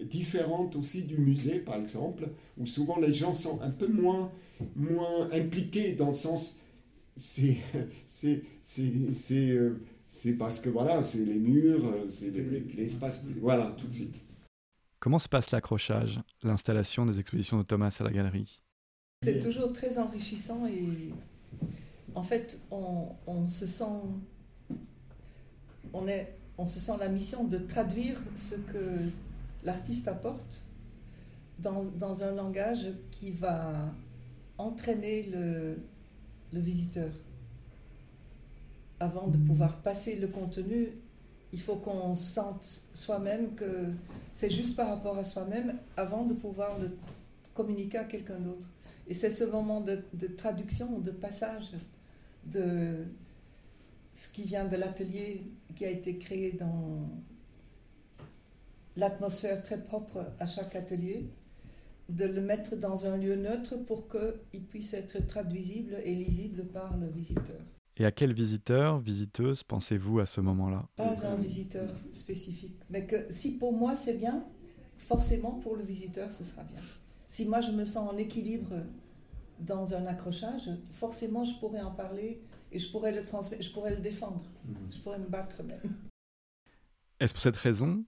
différente 0.00 0.76
aussi 0.76 1.02
du 1.02 1.18
musée, 1.18 1.58
par 1.58 1.76
exemple, 1.76 2.28
où 2.56 2.66
souvent 2.66 2.98
les 2.98 3.12
gens 3.12 3.34
sont 3.34 3.60
un 3.60 3.70
peu 3.70 3.88
moins, 3.88 4.30
moins 4.76 5.28
impliqués 5.32 5.92
dans 5.92 6.08
le 6.08 6.14
sens, 6.14 6.58
c'est, 7.16 7.58
c'est, 8.06 8.42
c'est, 8.62 9.12
c'est, 9.12 9.50
euh, 9.50 9.80
c'est 10.08 10.32
parce 10.32 10.60
que 10.60 10.68
voilà, 10.70 11.02
c'est 11.02 11.24
les 11.24 11.34
murs, 11.34 11.86
euh, 11.86 12.08
c'est 12.08 12.30
l'espace, 12.74 13.22
voilà, 13.40 13.74
tout 13.78 13.86
de 13.86 13.92
suite. 13.92 14.16
Comment 14.98 15.18
se 15.18 15.28
passe 15.28 15.50
l'accrochage, 15.50 16.20
l'installation 16.42 17.06
des 17.06 17.20
expositions 17.20 17.58
de 17.58 17.62
Thomas 17.62 17.94
à 18.00 18.04
la 18.04 18.10
galerie? 18.10 18.60
C'est 19.22 19.40
toujours 19.40 19.72
très 19.72 19.98
enrichissant 19.98 20.66
et 20.66 21.12
en 22.14 22.22
fait, 22.22 22.60
on, 22.70 23.08
on 23.26 23.48
se 23.48 23.66
sent 23.66 23.84
on, 25.92 26.08
est, 26.08 26.34
on 26.58 26.66
se 26.66 26.80
sent 26.80 26.92
la 26.98 27.08
mission 27.08 27.44
de 27.44 27.58
traduire 27.58 28.20
ce 28.36 28.54
que 28.54 28.98
l'artiste 29.64 30.08
apporte 30.08 30.62
dans, 31.58 31.84
dans, 31.84 32.22
un 32.22 32.32
langage 32.32 32.86
qui 33.10 33.30
va 33.30 33.92
entraîner 34.58 35.24
le, 35.24 35.78
le 36.52 36.60
visiteur. 36.60 37.10
Avant 38.98 39.28
de 39.28 39.38
pouvoir 39.38 39.78
passer 39.78 40.16
le 40.16 40.28
contenu, 40.28 40.88
il 41.52 41.60
faut 41.60 41.76
qu'on 41.76 42.14
sente 42.14 42.82
soi-même 42.94 43.54
que 43.54 43.88
c'est 44.32 44.50
juste 44.50 44.76
par 44.76 44.88
rapport 44.88 45.18
à 45.18 45.24
soi-même 45.24 45.78
avant 45.96 46.24
de 46.24 46.34
pouvoir 46.34 46.78
le 46.78 46.90
communiquer 47.54 47.98
à 47.98 48.04
quelqu'un 48.04 48.38
d'autre. 48.38 48.68
Et 49.08 49.14
c'est 49.14 49.30
ce 49.30 49.44
moment 49.44 49.80
de, 49.80 50.04
de, 50.14 50.28
traduction, 50.28 50.98
de 51.00 51.10
passage, 51.10 51.72
de 52.44 53.04
ce 54.14 54.28
qui 54.28 54.44
vient 54.44 54.66
de 54.66 54.76
l'atelier 54.76 55.44
qui 55.74 55.84
a 55.84 55.90
été 55.90 56.18
créé 56.18 56.52
dans 56.52 57.08
l'atmosphère 58.96 59.62
très 59.62 59.82
propre 59.82 60.32
à 60.38 60.46
chaque 60.46 60.74
atelier, 60.74 61.30
de 62.08 62.24
le 62.24 62.40
mettre 62.40 62.76
dans 62.76 63.06
un 63.06 63.16
lieu 63.16 63.36
neutre 63.36 63.76
pour 63.76 64.08
qu'il 64.08 64.62
puisse 64.62 64.94
être 64.94 65.26
traduisible 65.26 65.96
et 66.04 66.14
lisible 66.14 66.64
par 66.64 66.96
le 66.96 67.06
visiteur. 67.08 67.60
Et 67.96 68.04
à 68.04 68.10
quel 68.10 68.32
visiteur, 68.32 68.98
visiteuse 68.98 69.62
pensez-vous 69.62 70.20
à 70.20 70.26
ce 70.26 70.40
moment-là? 70.40 70.88
Pas 70.96 71.26
un 71.26 71.36
visiteur 71.36 71.88
spécifique, 72.12 72.80
mais 72.90 73.06
que 73.06 73.30
si 73.30 73.58
pour 73.58 73.72
moi 73.72 73.94
c'est 73.94 74.14
bien, 74.14 74.44
forcément 74.98 75.52
pour 75.52 75.76
le 75.76 75.84
visiteur 75.84 76.32
ce 76.32 76.44
sera 76.44 76.64
bien. 76.64 76.80
Si 77.28 77.46
moi 77.46 77.60
je 77.60 77.70
me 77.70 77.84
sens 77.84 78.10
en 78.12 78.16
équilibre 78.16 78.72
dans 79.60 79.94
un 79.94 80.06
accrochage, 80.06 80.70
forcément 80.90 81.44
je 81.44 81.58
pourrais 81.58 81.80
en 81.80 81.90
parler 81.90 82.42
et 82.72 82.78
je 82.78 82.90
pourrais 82.90 83.12
le 83.12 83.24
transmettre, 83.24 83.62
je 83.62 83.70
pourrais 83.70 83.94
le 83.94 84.00
défendre, 84.00 84.42
mhm. 84.64 84.76
je 84.90 84.98
pourrais 84.98 85.18
me 85.18 85.26
battre 85.26 85.62
même. 85.62 85.96
Est-ce 87.18 87.34
pour 87.34 87.42
cette 87.42 87.56
raison, 87.56 88.04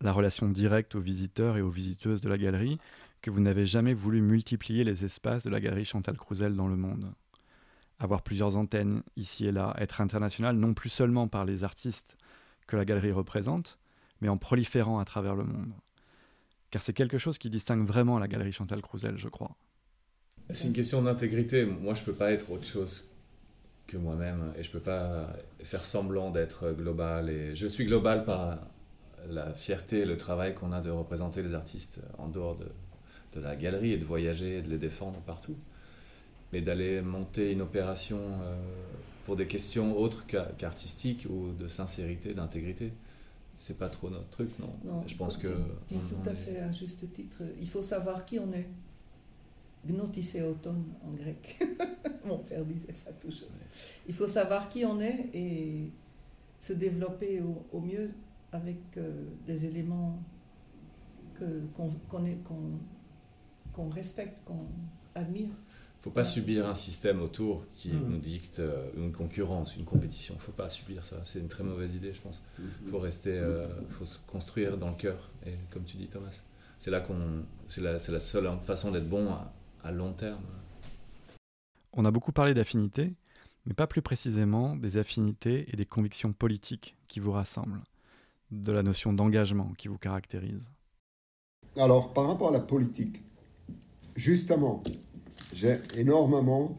la 0.00 0.12
relation 0.12 0.48
directe 0.48 0.94
aux 0.94 1.00
visiteurs 1.00 1.56
et 1.56 1.62
aux 1.62 1.70
visiteuses 1.70 2.20
de 2.20 2.28
la 2.28 2.38
galerie, 2.38 2.78
que 3.22 3.30
vous 3.30 3.40
n'avez 3.40 3.66
jamais 3.66 3.94
voulu 3.94 4.20
multiplier 4.20 4.84
les 4.84 5.04
espaces 5.04 5.44
de 5.44 5.50
la 5.50 5.60
galerie 5.60 5.84
Chantal 5.84 6.16
Crouzel 6.16 6.54
dans 6.54 6.68
le 6.68 6.76
monde? 6.76 7.12
Avoir 7.98 8.22
plusieurs 8.22 8.56
antennes 8.56 9.02
ici 9.16 9.46
et 9.46 9.52
là, 9.52 9.74
être 9.78 10.00
international 10.00 10.56
non 10.56 10.72
plus 10.72 10.88
seulement 10.88 11.28
par 11.28 11.44
les 11.44 11.64
artistes 11.64 12.16
que 12.66 12.76
la 12.76 12.84
galerie 12.86 13.12
représente, 13.12 13.78
mais 14.20 14.28
en 14.28 14.38
proliférant 14.38 14.98
à 14.98 15.04
travers 15.04 15.34
le 15.34 15.44
monde. 15.44 15.72
Car 16.70 16.82
c'est 16.82 16.92
quelque 16.92 17.18
chose 17.18 17.36
qui 17.36 17.50
distingue 17.50 17.86
vraiment 17.86 18.18
la 18.18 18.28
galerie 18.28 18.52
Chantal 18.52 18.80
Crouzel, 18.80 19.18
je 19.18 19.28
crois. 19.28 19.56
C'est 20.52 20.68
une 20.68 20.74
question 20.74 21.02
d'intégrité. 21.02 21.64
Moi, 21.64 21.94
je 21.94 22.00
ne 22.00 22.06
peux 22.06 22.12
pas 22.12 22.32
être 22.32 22.50
autre 22.50 22.66
chose 22.66 23.04
que 23.86 23.96
moi-même 23.96 24.52
et 24.58 24.62
je 24.62 24.70
peux 24.70 24.80
pas 24.80 25.28
faire 25.62 25.84
semblant 25.84 26.30
d'être 26.30 26.72
global. 26.72 27.28
Et 27.28 27.54
je 27.54 27.66
suis 27.66 27.84
global 27.84 28.24
par 28.24 28.58
la 29.28 29.52
fierté 29.52 30.00
et 30.00 30.04
le 30.04 30.16
travail 30.16 30.54
qu'on 30.54 30.72
a 30.72 30.80
de 30.80 30.90
représenter 30.90 31.42
les 31.42 31.54
artistes 31.54 32.00
en 32.18 32.28
dehors 32.28 32.56
de, 32.56 32.66
de, 33.34 33.40
la 33.40 33.56
galerie 33.56 33.92
et 33.92 33.98
de 33.98 34.04
voyager 34.04 34.58
et 34.58 34.62
de 34.62 34.70
les 34.70 34.78
défendre 34.78 35.20
partout. 35.20 35.56
Mais 36.52 36.60
d'aller 36.60 37.00
monter 37.00 37.52
une 37.52 37.62
opération 37.62 38.18
euh, 38.18 38.56
pour 39.24 39.36
des 39.36 39.46
questions 39.46 39.96
autres 39.98 40.26
qu'artistiques 40.26 41.26
ou 41.30 41.52
de 41.52 41.68
sincérité, 41.68 42.34
d'intégrité, 42.34 42.92
c'est 43.56 43.78
pas 43.78 43.88
trop 43.88 44.08
notre 44.08 44.28
truc, 44.30 44.48
non, 44.58 44.72
non 44.84 45.04
Je 45.06 45.14
pense 45.14 45.36
que. 45.36 45.48
Tu 45.86 45.94
tout 45.94 46.28
à 46.28 46.34
fait 46.34 46.58
à 46.58 46.72
juste 46.72 47.12
titre. 47.12 47.42
Il 47.60 47.68
faut 47.68 47.82
savoir 47.82 48.24
qui 48.24 48.38
on 48.38 48.52
est. 48.52 48.66
Gnotisséoton 49.86 50.76
en 51.02 51.12
grec. 51.12 51.62
Mon 52.26 52.38
père 52.38 52.64
disait 52.64 52.92
ça 52.92 53.12
toujours. 53.12 53.48
Il 54.06 54.14
faut 54.14 54.28
savoir 54.28 54.68
qui 54.68 54.84
on 54.84 55.00
est 55.00 55.30
et 55.32 55.90
se 56.58 56.74
développer 56.74 57.42
au, 57.72 57.80
mieux 57.80 58.10
avec 58.52 58.78
euh, 58.96 59.24
des 59.46 59.64
éléments 59.64 60.22
qu'on 61.74 61.90
qu'on 63.72 63.88
respecte, 63.88 64.42
qu'on 64.44 64.66
admire. 65.14 65.48
Il 66.00 66.00
ne 66.00 66.02
faut 66.04 66.10
pas 66.10 66.24
subir 66.24 66.66
un 66.66 66.74
système 66.74 67.20
autour 67.20 67.66
qui 67.74 67.90
mmh. 67.90 68.08
nous 68.08 68.16
dicte 68.16 68.58
euh, 68.58 68.90
une 68.96 69.12
concurrence, 69.12 69.76
une 69.76 69.84
compétition. 69.84 70.34
Il 70.34 70.38
ne 70.38 70.42
faut 70.42 70.52
pas 70.52 70.68
subir 70.68 71.04
ça. 71.04 71.16
C'est 71.24 71.38
une 71.38 71.48
très 71.48 71.62
mauvaise 71.62 71.94
idée, 71.94 72.12
je 72.12 72.20
pense. 72.20 72.42
Il 72.58 72.64
mmh. 72.64 72.90
faut 72.90 72.98
rester, 72.98 73.38
euh, 73.38 73.66
faut 73.90 74.06
se 74.06 74.18
construire 74.26 74.78
dans 74.78 74.88
le 74.88 74.94
cœur. 74.94 75.30
Et 75.46 75.52
comme 75.70 75.84
tu 75.84 75.98
dis, 75.98 76.06
Thomas, 76.06 76.40
c'est 76.78 76.90
là 76.90 77.00
qu'on, 77.00 77.44
c'est 77.68 77.82
la, 77.82 77.92
la, 77.92 78.20
seule 78.20 78.50
façon 78.64 78.90
d'être 78.90 79.08
bon 79.08 79.30
à, 79.30 79.52
à 79.84 79.92
long 79.92 80.12
terme. 80.12 80.44
On 81.92 82.04
a 82.04 82.10
beaucoup 82.10 82.32
parlé 82.32 82.54
d'affinités, 82.54 83.12
mais 83.66 83.74
pas 83.74 83.86
plus 83.86 84.02
précisément 84.02 84.76
des 84.76 84.96
affinités 84.96 85.66
et 85.72 85.76
des 85.76 85.86
convictions 85.86 86.32
politiques 86.32 86.96
qui 87.08 87.20
vous 87.20 87.32
rassemblent, 87.32 87.82
de 88.50 88.72
la 88.72 88.82
notion 88.82 89.12
d'engagement 89.12 89.72
qui 89.76 89.88
vous 89.88 89.98
caractérise. 89.98 90.70
Alors, 91.76 92.12
par 92.12 92.26
rapport 92.26 92.48
à 92.48 92.52
la 92.52 92.60
politique, 92.60 93.22
justement, 94.16 94.82
j'ai 95.52 95.78
énormément 95.96 96.76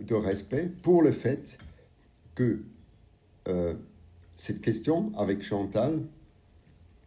de 0.00 0.14
respect 0.14 0.70
pour 0.82 1.02
le 1.02 1.12
fait 1.12 1.58
que 2.34 2.62
euh, 3.48 3.74
cette 4.34 4.60
question 4.60 5.12
avec 5.16 5.42
Chantal 5.42 6.02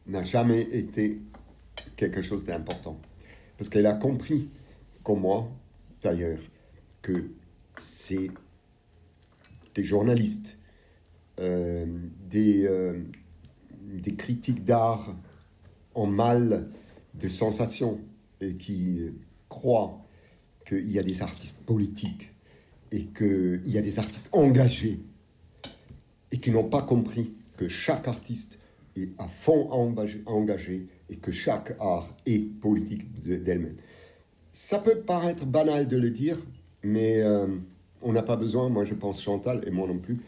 n'a 0.08 0.24
jamais 0.24 0.62
été 0.62 1.22
quelque 1.96 2.22
chose 2.22 2.46
d'important. 2.46 3.00
Parce 3.58 3.70
qu'elle 3.70 3.88
a 3.88 3.96
compris 3.96 4.50
comme 5.06 5.22
moi 5.22 5.48
d'ailleurs, 6.02 6.40
que 7.02 7.32
c'est 7.78 8.30
des 9.76 9.84
journalistes, 9.84 10.58
euh, 11.40 11.86
des, 12.28 12.66
euh, 12.66 13.02
des 13.82 14.16
critiques 14.16 14.66
d'art 14.66 15.16
en 15.94 16.08
mal 16.08 16.70
de 17.14 17.28
sensation 17.30 18.00
et 18.42 18.56
qui 18.56 19.12
croient 19.48 20.02
qu'il 20.66 20.92
y 20.92 21.00
a 21.00 21.04
des 21.04 21.22
artistes 21.22 21.64
politiques 21.66 22.32
et 22.92 23.06
qu'il 23.06 23.62
y 23.68 23.78
a 23.78 23.82
des 23.82 24.00
artistes 24.00 24.30
engagés 24.32 25.00
et 26.32 26.40
qui 26.40 26.52
n'ont 26.52 26.70
pas 26.70 26.82
compris 26.82 27.34
que 27.58 27.68
chaque 27.68 28.08
artiste 28.08 28.60
est 28.96 29.10
à 29.20 29.28
fond 29.28 29.70
engagé 30.26 30.88
et 31.10 31.18
que 31.18 31.32
chaque 31.32 31.76
art 31.80 32.10
est 32.26 32.40
politique 32.40 33.22
d'elle-même. 33.24 33.78
Ça 34.56 34.80
peut 34.80 35.00
paraître 35.00 35.46
banal 35.46 35.86
de 35.86 35.98
le 35.98 36.10
dire, 36.10 36.38
mais 36.82 37.22
euh, 37.22 37.46
on 38.02 38.14
n'a 38.14 38.24
pas 38.24 38.38
besoin, 38.38 38.70
moi 38.70 38.86
je 38.86 38.94
pense 38.94 39.22
Chantal 39.22 39.62
et 39.68 39.70
moi 39.70 39.86
non 39.86 39.98
plus, 39.98 40.22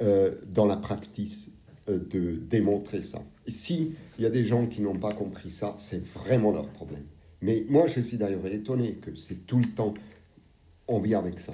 euh, 0.00 0.34
dans 0.48 0.64
la 0.64 0.78
pratique 0.78 1.52
euh, 1.90 1.98
de 1.98 2.36
démontrer 2.36 3.02
ça. 3.02 3.22
Et 3.46 3.50
si 3.50 3.92
il 4.18 4.22
y 4.22 4.26
a 4.26 4.30
des 4.30 4.46
gens 4.46 4.66
qui 4.66 4.80
n'ont 4.80 4.96
pas 4.98 5.12
compris 5.12 5.50
ça, 5.50 5.74
c'est 5.76 6.02
vraiment 6.02 6.52
leur 6.52 6.68
problème. 6.68 7.04
Mais 7.42 7.66
moi 7.68 7.86
je 7.86 8.00
suis 8.00 8.16
d'ailleurs 8.16 8.46
étonné 8.46 8.94
que 8.94 9.14
c'est 9.14 9.46
tout 9.46 9.58
le 9.58 9.68
temps 9.68 9.92
on 10.88 10.98
vit 10.98 11.14
avec 11.14 11.38
ça, 11.38 11.52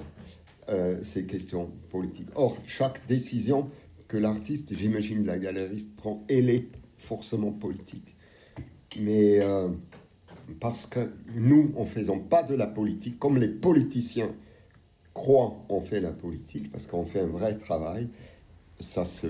ces 1.01 1.25
questions 1.25 1.71
politiques. 1.89 2.29
Or, 2.35 2.57
chaque 2.67 3.05
décision 3.07 3.69
que 4.07 4.15
l'artiste, 4.15 4.77
j'imagine 4.77 5.25
la 5.25 5.39
galeriste, 5.39 5.95
prend, 5.97 6.23
elle 6.29 6.49
est 6.51 6.67
forcément 6.99 7.51
politique. 7.51 8.15
Mais 9.01 9.41
parce 10.59 10.85
que 10.85 11.11
nous, 11.35 11.73
en 11.77 11.85
faisant 11.85 12.19
pas 12.19 12.43
de 12.43 12.55
la 12.55 12.67
politique, 12.67 13.19
comme 13.19 13.37
les 13.37 13.47
politiciens 13.47 14.33
croient 15.13 15.55
on 15.69 15.81
fait 15.81 16.01
la 16.01 16.11
politique, 16.11 16.71
parce 16.71 16.87
qu'on 16.87 17.05
fait 17.05 17.19
un 17.19 17.27
vrai 17.27 17.57
travail, 17.57 18.09
ça 18.79 19.05
se, 19.05 19.27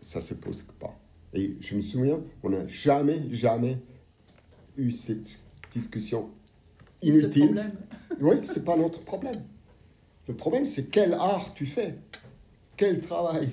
ça 0.00 0.20
se 0.20 0.34
pose 0.34 0.66
pas. 0.78 0.98
Et 1.34 1.56
je 1.60 1.76
me 1.76 1.82
souviens, 1.82 2.20
on 2.42 2.50
n'a 2.50 2.66
jamais, 2.66 3.22
jamais 3.30 3.78
eu 4.76 4.92
cette 4.92 5.38
discussion 5.72 6.30
inutile. 7.02 7.46
Problème. 7.46 7.72
Oui, 8.20 8.36
c'est 8.44 8.64
pas 8.64 8.76
notre 8.76 9.00
problème. 9.00 9.42
Le 10.28 10.34
problème, 10.34 10.64
c'est 10.64 10.88
quel 10.88 11.14
art 11.14 11.52
tu 11.54 11.66
fais, 11.66 11.96
quel 12.76 13.00
travail 13.00 13.50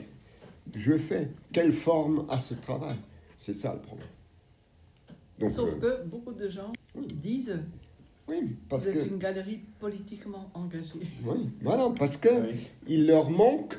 je 0.76 0.98
fais, 0.98 1.30
quelle 1.52 1.72
forme 1.72 2.26
a 2.30 2.38
ce 2.38 2.54
travail? 2.54 2.96
C'est 3.38 3.56
ça 3.56 3.74
le 3.74 3.82
problème. 3.82 4.08
Sauf 5.48 5.76
euh, 5.84 6.04
que 6.04 6.08
beaucoup 6.08 6.34
de 6.34 6.48
gens 6.50 6.72
Oui. 6.96 7.08
disent 7.08 7.60
Oui, 8.30 8.56
parce 8.70 8.88
vous 8.88 8.94
que. 8.94 9.00
êtes 9.00 9.08
une 9.08 9.18
galerie 9.18 9.60
politiquement 9.80 10.50
engagée. 10.54 11.00
Oui, 11.26 11.50
voilà, 11.62 11.90
parce 11.98 12.18
que 12.18 12.30
Oui. 12.30 12.56
il 12.88 13.08
leur 13.08 13.30
manque 13.30 13.78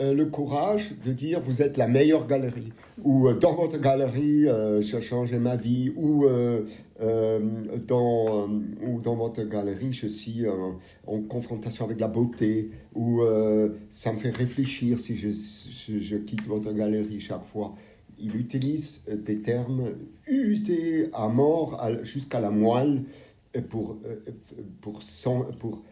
euh, 0.00 0.14
le 0.14 0.24
courage 0.26 0.94
de 1.04 1.12
dire 1.12 1.40
vous 1.40 1.60
êtes 1.62 1.76
la 1.76 1.86
meilleure 1.86 2.26
galerie 2.26 2.72
ou 3.04 3.28
euh, 3.28 3.34
dans 3.38 3.54
votre 3.54 3.78
galerie 3.78 4.48
euh, 4.48 4.80
j'ai 4.80 5.02
changé 5.02 5.38
ma 5.38 5.54
vie 5.54 5.92
ou 5.96 6.24
euh, 6.24 6.64
euh, 7.02 7.40
dans 7.86 8.48
euh, 8.48 8.86
ou 8.86 9.00
dans 9.02 9.16
votre 9.16 9.42
galerie 9.44 9.92
je 9.92 10.06
suis 10.06 10.46
euh, 10.46 10.52
en 11.06 11.20
confrontation 11.20 11.84
avec 11.84 12.00
la 12.00 12.08
beauté 12.08 12.70
ou 12.94 13.20
euh, 13.20 13.68
ça 13.90 14.12
me 14.14 14.18
fait 14.18 14.30
réfléchir 14.30 14.98
si 14.98 15.14
je, 15.16 15.28
je, 15.28 15.98
je 15.98 16.16
quitte 16.16 16.46
votre 16.46 16.72
galerie 16.72 17.20
chaque 17.20 17.44
fois. 17.44 17.74
Il 18.18 18.36
utilise 18.36 19.04
euh, 19.08 19.16
des 19.16 19.40
termes 19.40 19.92
usés 20.26 21.10
à 21.12 21.28
mort 21.28 21.80
jusqu'à 22.02 22.40
la 22.40 22.50
moelle 22.50 23.04
euh, 23.56 23.60
pour, 23.60 23.98
euh, 24.04 25.50
pour, 25.58 25.82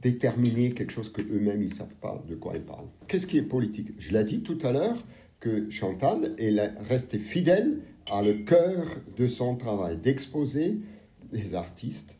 déterminer 0.00 0.74
quelque 0.74 0.92
chose 0.92 1.10
que 1.10 1.22
eux-mêmes 1.22 1.60
ils 1.60 1.74
savent 1.74 1.96
pas 2.00 2.22
de 2.28 2.36
quoi 2.36 2.52
ils 2.54 2.62
parlent. 2.62 2.86
Qu'est-ce 3.08 3.26
qui 3.26 3.36
est 3.36 3.42
politique? 3.42 3.88
Je 3.98 4.12
l'ai 4.12 4.22
dit 4.22 4.42
tout 4.42 4.58
à 4.62 4.70
l'heure 4.70 4.96
que 5.40 5.68
Chantal 5.70 6.36
est 6.38 6.56
restée 6.88 7.18
fidèle 7.18 7.80
à 8.08 8.22
le 8.22 8.34
cœur 8.34 8.86
de 9.16 9.26
son 9.26 9.56
travail, 9.56 9.96
d'exposer 9.96 10.78
les 11.32 11.56
artistes 11.56 12.14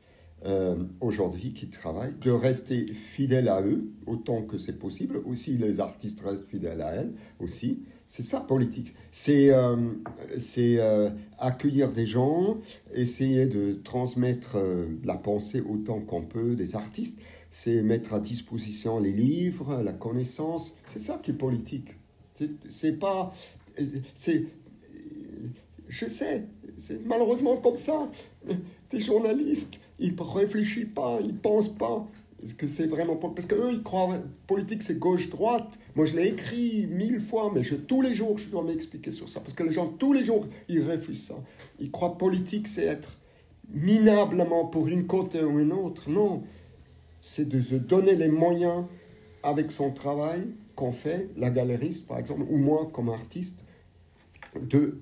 aujourd'hui 1.00 1.52
qui 1.52 1.68
travaillent, 1.68 2.14
de 2.20 2.32
rester 2.32 2.86
fidèle 2.94 3.48
à 3.48 3.62
eux 3.62 3.92
autant 4.06 4.42
que 4.42 4.58
c'est 4.58 4.78
possible. 4.78 5.20
Aussi 5.24 5.56
les 5.56 5.78
artistes 5.78 6.20
restent 6.20 6.48
fidèles 6.48 6.80
à 6.80 6.94
elle 6.94 7.12
aussi. 7.38 7.84
C'est 8.10 8.22
ça 8.22 8.40
politique. 8.40 8.94
C'est 9.12 9.50
euh, 9.50 9.76
euh, 10.58 11.10
accueillir 11.38 11.92
des 11.92 12.06
gens, 12.06 12.56
essayer 12.94 13.46
de 13.46 13.74
transmettre 13.84 14.56
euh, 14.56 14.86
la 15.04 15.14
pensée 15.16 15.60
autant 15.60 16.00
qu'on 16.00 16.22
peut 16.22 16.56
des 16.56 16.74
artistes 16.74 17.20
c'est 17.50 17.80
mettre 17.82 18.12
à 18.12 18.20
disposition 18.20 18.98
les 19.00 19.12
livres, 19.12 19.80
la 19.82 19.94
connaissance. 19.94 20.76
C'est 20.84 20.98
ça 20.98 21.18
qui 21.22 21.30
est 21.30 21.34
politique. 21.34 21.96
C'est- 22.34 22.50
C'est 22.68 22.92
pas. 22.92 23.32
C'est. 24.14 24.44
Je 25.88 26.06
sais, 26.06 26.44
c'est 26.76 27.04
malheureusement 27.06 27.56
comme 27.56 27.76
ça. 27.76 28.10
Des 28.90 29.00
journalistes, 29.00 29.80
ils 29.98 30.14
ne 30.14 30.20
réfléchissent 30.22 30.92
pas, 30.94 31.18
ils 31.22 31.28
ne 31.34 31.38
pensent 31.38 31.74
pas. 31.74 32.06
Est-ce 32.42 32.54
que 32.54 32.66
c'est 32.66 32.86
vraiment. 32.86 33.16
Parce 33.16 33.46
qu'eux, 33.46 33.70
ils 33.72 33.82
croient. 33.82 34.18
Politique, 34.46 34.82
c'est 34.82 34.98
gauche-droite. 34.98 35.78
Moi, 35.96 36.06
je 36.06 36.16
l'ai 36.16 36.28
écrit 36.28 36.86
mille 36.86 37.20
fois, 37.20 37.50
mais 37.54 37.62
je, 37.62 37.74
tous 37.74 38.00
les 38.00 38.14
jours, 38.14 38.38
je 38.38 38.48
dois 38.48 38.62
m'expliquer 38.62 39.10
sur 39.10 39.28
ça. 39.28 39.40
Parce 39.40 39.54
que 39.54 39.64
les 39.64 39.72
gens, 39.72 39.88
tous 39.88 40.12
les 40.12 40.24
jours, 40.24 40.46
ils 40.68 40.88
refusent 40.88 41.26
ça. 41.26 41.36
Ils 41.80 41.90
croient 41.90 42.16
politique, 42.16 42.68
c'est 42.68 42.84
être 42.84 43.18
minablement 43.68 44.66
pour 44.66 44.88
une 44.88 45.06
côté 45.06 45.42
ou 45.42 45.58
une 45.58 45.72
autre. 45.72 46.08
Non 46.08 46.42
c'est 47.20 47.48
de 47.48 47.60
se 47.60 47.74
donner 47.74 48.14
les 48.14 48.28
moyens 48.28 48.84
avec 49.42 49.70
son 49.70 49.90
travail 49.90 50.46
qu'on 50.74 50.92
fait, 50.92 51.28
la 51.36 51.50
galeriste 51.50 52.06
par 52.06 52.18
exemple, 52.18 52.42
ou 52.48 52.56
moi 52.56 52.88
comme 52.92 53.08
artiste, 53.08 53.60
de 54.60 55.00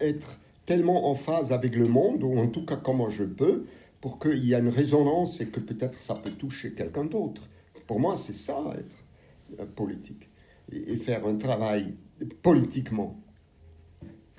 être 0.00 0.38
tellement 0.66 1.10
en 1.10 1.14
phase 1.14 1.52
avec 1.52 1.76
le 1.76 1.86
monde, 1.86 2.22
ou 2.22 2.38
en 2.38 2.46
tout 2.46 2.64
cas 2.64 2.76
comment 2.76 3.10
je 3.10 3.24
peux, 3.24 3.66
pour 4.00 4.18
qu'il 4.18 4.44
y 4.44 4.54
ait 4.54 4.58
une 4.58 4.68
résonance 4.68 5.40
et 5.40 5.48
que 5.48 5.60
peut-être 5.60 5.98
ça 5.98 6.14
peut 6.14 6.30
toucher 6.30 6.72
quelqu'un 6.72 7.04
d'autre. 7.04 7.48
Pour 7.86 8.00
moi, 8.00 8.16
c'est 8.16 8.34
ça, 8.34 8.74
être 8.78 9.60
euh, 9.60 9.66
politique. 9.66 10.28
Et, 10.72 10.96
faire 10.96 11.26
un 11.26 11.36
travail 11.36 11.94
politiquement. 12.42 13.20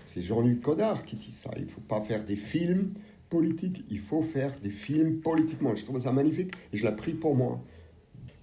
C'est 0.06 0.22
Jean-Luc 0.22 0.62
Godard 0.62 1.04
qui 1.04 1.18
dit 1.18 1.32
ça. 1.32 1.52
Il 1.58 1.66
ne 1.66 1.70
faut 1.70 1.82
pas 1.82 2.02
faire 2.02 2.24
des 2.24 2.38
films 2.38 2.94
politiques, 3.30 3.84
il 3.90 4.00
faut 4.00 4.22
faire 4.22 4.58
des 4.62 4.70
films 4.70 5.20
politiquement. 5.20 5.76
Je 5.76 5.84
trouve 5.84 6.00
ça 6.00 6.12
magnifique 6.12 6.54
et 6.72 6.78
je 6.78 6.88
l'ai 6.88 6.96
pris 6.96 7.14
pour 7.14 7.36
moi. 7.36 7.62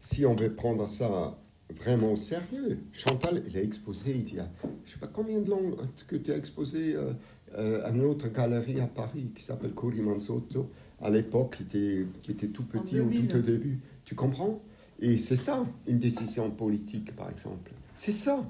Si 0.01 0.25
on 0.27 0.35
veut 0.35 0.55
prendre 0.55 0.87
ça 0.89 1.39
vraiment 1.71 2.13
au 2.13 2.17
sérieux, 2.17 2.81
Chantal, 2.93 3.43
il 3.49 3.57
a 3.57 3.63
exposé 3.63 4.17
il 4.17 4.35
y 4.35 4.41
a, 4.41 4.49
je 4.85 4.93
sais 4.93 4.99
pas 4.99 5.07
combien 5.07 5.41
de 5.41 5.51
langues 5.51 5.77
que 6.07 6.17
tu 6.17 6.33
as 6.33 6.37
exposé 6.37 6.95
euh, 6.95 7.13
euh, 7.57 7.87
à 7.87 7.91
une 7.91 8.05
autre 8.05 8.29
galerie 8.29 8.81
à 8.81 8.87
Paris 8.87 9.33
qui 9.35 9.43
s'appelle 9.43 9.73
Cori 9.73 10.01
Mansotto, 10.01 10.71
à 11.01 11.11
l'époque, 11.11 11.57
qui 11.57 11.63
était, 11.65 12.07
qui 12.23 12.31
était 12.33 12.49
tout 12.49 12.65
petit 12.65 13.01
au 13.01 13.05
2000. 13.05 13.29
tout 13.29 13.37
au 13.39 13.41
début. 13.41 13.81
Tu 14.05 14.15
comprends? 14.15 14.61
Et 15.01 15.17
c'est 15.19 15.37
ça, 15.37 15.65
une 15.87 15.99
décision 15.99 16.51
politique, 16.51 17.15
par 17.15 17.31
exemple. 17.31 17.71
C'est 17.95 18.13
ça. 18.13 18.45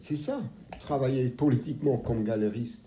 C'est 0.00 0.16
ça, 0.16 0.40
travailler 0.80 1.28
politiquement 1.28 1.96
comme 1.96 2.22
galeriste. 2.22 2.86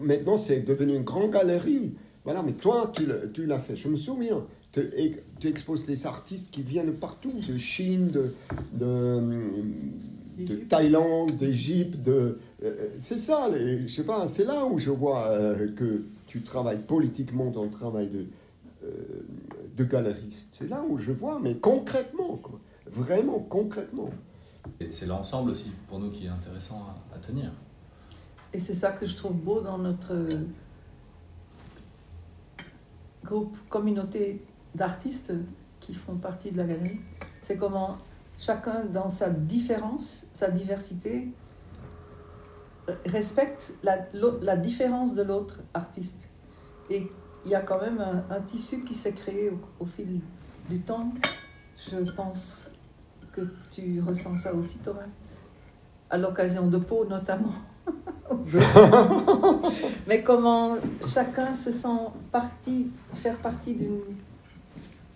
Maintenant, 0.00 0.36
c'est 0.36 0.60
devenu 0.60 0.94
une 0.94 1.04
grande 1.04 1.30
galerie. 1.30 1.94
Voilà, 2.24 2.42
mais 2.42 2.52
toi, 2.52 2.92
tu 2.94 3.06
l'as- 3.46 3.58
fait. 3.58 3.76
Je 3.76 3.88
me 3.88 3.96
souviens, 3.96 4.44
tu, 4.72 4.82
exposes 5.48 5.86
des 5.86 6.06
artistes 6.06 6.50
qui 6.50 6.62
viennent 6.62 6.86
de 6.86 6.90
partout, 6.90 7.32
de 7.32 7.56
Chine, 7.56 8.08
de, 8.08 8.34
de. 8.74 9.22
Thaïlande, 10.68 11.36
d'Égypte. 11.36 11.96
De, 12.02 12.38
euh, 12.62 12.88
c'est 13.00 13.18
ça, 13.18 13.48
les- 13.52 13.88
je 13.88 13.94
sais 13.94 14.04
pas, 14.04 14.28
c'est 14.28 14.44
là 14.44 14.66
où 14.66 14.78
je 14.78 14.90
vois 14.90 15.28
euh, 15.28 15.68
que 15.72 16.04
tu 16.28 16.42
travailles 16.42 16.82
politiquement 16.82 17.50
dans 17.50 17.64
le 17.64 17.70
travail 17.70 18.08
de, 18.08 18.26
euh, 18.84 19.26
de 19.76 19.84
galeriste. 19.84 20.54
C'est 20.58 20.68
là 20.68 20.84
où 20.88 20.98
je 20.98 21.10
vois, 21.10 21.40
mais 21.40 21.56
concrètement, 21.56 22.36
quoi. 22.36 22.60
vraiment 22.86 23.40
concrètement. 23.40 24.10
Et 24.78 24.90
c'est 24.90 25.06
l'ensemble 25.06 25.50
aussi 25.50 25.72
pour 25.88 25.98
nous 25.98 26.10
qui 26.10 26.26
est 26.26 26.30
intéressant 26.30 26.86
à, 27.12 27.16
à 27.16 27.18
tenir. 27.18 27.50
Et 28.52 28.58
c'est 28.58 28.74
ça 28.74 28.92
que 28.92 29.06
je 29.06 29.16
trouve 29.16 29.34
beau 29.34 29.60
dans 29.60 29.78
notre 29.78 30.14
groupe, 33.24 33.56
communauté 33.68 34.42
d'artistes 34.74 35.32
qui 35.80 35.94
font 35.94 36.16
partie 36.16 36.50
de 36.52 36.58
la 36.58 36.64
galerie. 36.64 37.00
C'est 37.42 37.56
comment 37.56 37.98
chacun, 38.38 38.84
dans 38.84 39.10
sa 39.10 39.30
différence, 39.30 40.26
sa 40.32 40.50
diversité, 40.50 41.26
euh, 41.26 41.47
respecte 43.06 43.74
la, 43.82 43.98
la 44.42 44.56
différence 44.56 45.14
de 45.14 45.22
l'autre 45.22 45.60
artiste. 45.74 46.28
Et 46.90 47.10
il 47.44 47.50
y 47.50 47.54
a 47.54 47.60
quand 47.60 47.80
même 47.80 48.00
un, 48.00 48.24
un 48.34 48.40
tissu 48.40 48.82
qui 48.84 48.94
s'est 48.94 49.12
créé 49.12 49.50
au, 49.50 49.60
au 49.80 49.86
fil 49.86 50.20
du 50.68 50.80
temps. 50.80 51.12
Je 51.90 52.10
pense 52.12 52.70
que 53.32 53.42
tu 53.70 54.00
ressens 54.00 54.36
ça 54.38 54.54
aussi, 54.54 54.78
Thomas. 54.78 55.02
À 56.10 56.18
l'occasion 56.18 56.66
de 56.66 56.78
Pau, 56.78 57.04
notamment. 57.04 57.52
Mais 60.06 60.22
comment 60.22 60.76
chacun 61.06 61.54
se 61.54 61.72
sent 61.72 61.88
partie, 62.30 62.90
faire 63.14 63.38
partie 63.38 63.74
d'une 63.74 64.00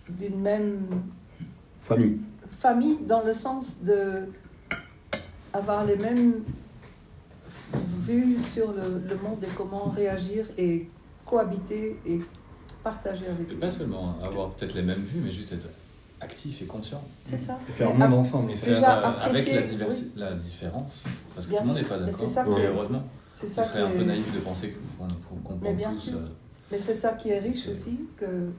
d'une 0.09 0.41
même 0.41 0.79
Famille. 1.81 2.19
famille 2.59 2.97
dans 3.07 3.23
le 3.23 3.33
sens 3.33 3.83
de 3.83 4.27
avoir 5.53 5.85
les 5.85 5.95
mêmes 5.95 6.43
vues 7.99 8.39
sur 8.39 8.71
le, 8.73 9.01
le 9.07 9.15
monde 9.17 9.43
et 9.43 9.47
comment 9.55 9.85
réagir 9.89 10.45
et 10.57 10.87
cohabiter 11.25 11.99
et 12.05 12.19
partager 12.83 13.27
avec 13.27 13.49
Et 13.49 13.53
eux. 13.53 13.57
pas 13.57 13.71
seulement 13.71 14.15
avoir 14.23 14.51
peut-être 14.51 14.73
les 14.75 14.81
mêmes 14.81 15.01
vues, 15.03 15.21
mais 15.23 15.31
juste 15.31 15.53
être 15.53 15.67
actif 16.21 16.61
et 16.61 16.65
conscient. 16.65 17.01
C'est 17.25 17.37
ça. 17.37 17.59
Et 17.69 17.71
faire 17.71 17.93
monde 17.93 18.13
ensemble. 18.13 18.51
Et 18.51 18.55
faire 18.55 18.77
euh, 18.83 19.11
avec 19.21 19.51
la, 19.51 19.61
diversi- 19.63 20.09
la 20.15 20.33
différence. 20.33 21.03
Parce 21.35 21.47
que 21.47 21.51
Bien 21.51 21.61
tout 21.61 21.67
le 21.69 21.73
monde 21.73 21.81
n'est 21.83 21.87
pas 21.89 21.97
d'accord. 21.99 22.13
c'est 22.19 22.27
ça 22.27 22.43
qui 22.45 22.59
Et 22.61 22.65
heureusement. 22.67 23.03
C'est 23.35 23.47
Ce 23.47 23.63
serait 23.63 23.81
un 23.81 23.89
peu 23.89 24.03
naïf 24.03 24.33
de 24.33 24.39
penser 24.39 24.75
qu'on 24.99 25.55
pense 25.57 25.73
bien 25.73 25.89
tous. 25.89 25.99
sûr. 25.99 26.17
euh, 26.17 26.27
Mais 26.71 26.79
c'est 26.79 26.93
ça 26.95 27.13
qui 27.13 27.29
est 27.29 27.39
riche 27.39 27.67
aussi, 27.67 27.99
qu'il 28.17 28.51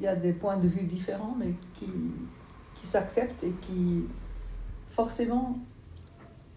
y 0.00 0.06
a 0.06 0.14
des 0.14 0.32
points 0.32 0.58
de 0.58 0.68
vue 0.68 0.82
différents, 0.84 1.34
mais 1.38 1.54
qui, 1.78 1.86
qui 2.80 2.86
s'acceptent 2.86 3.42
et 3.42 3.52
qui 3.62 4.02
forcément 4.90 5.58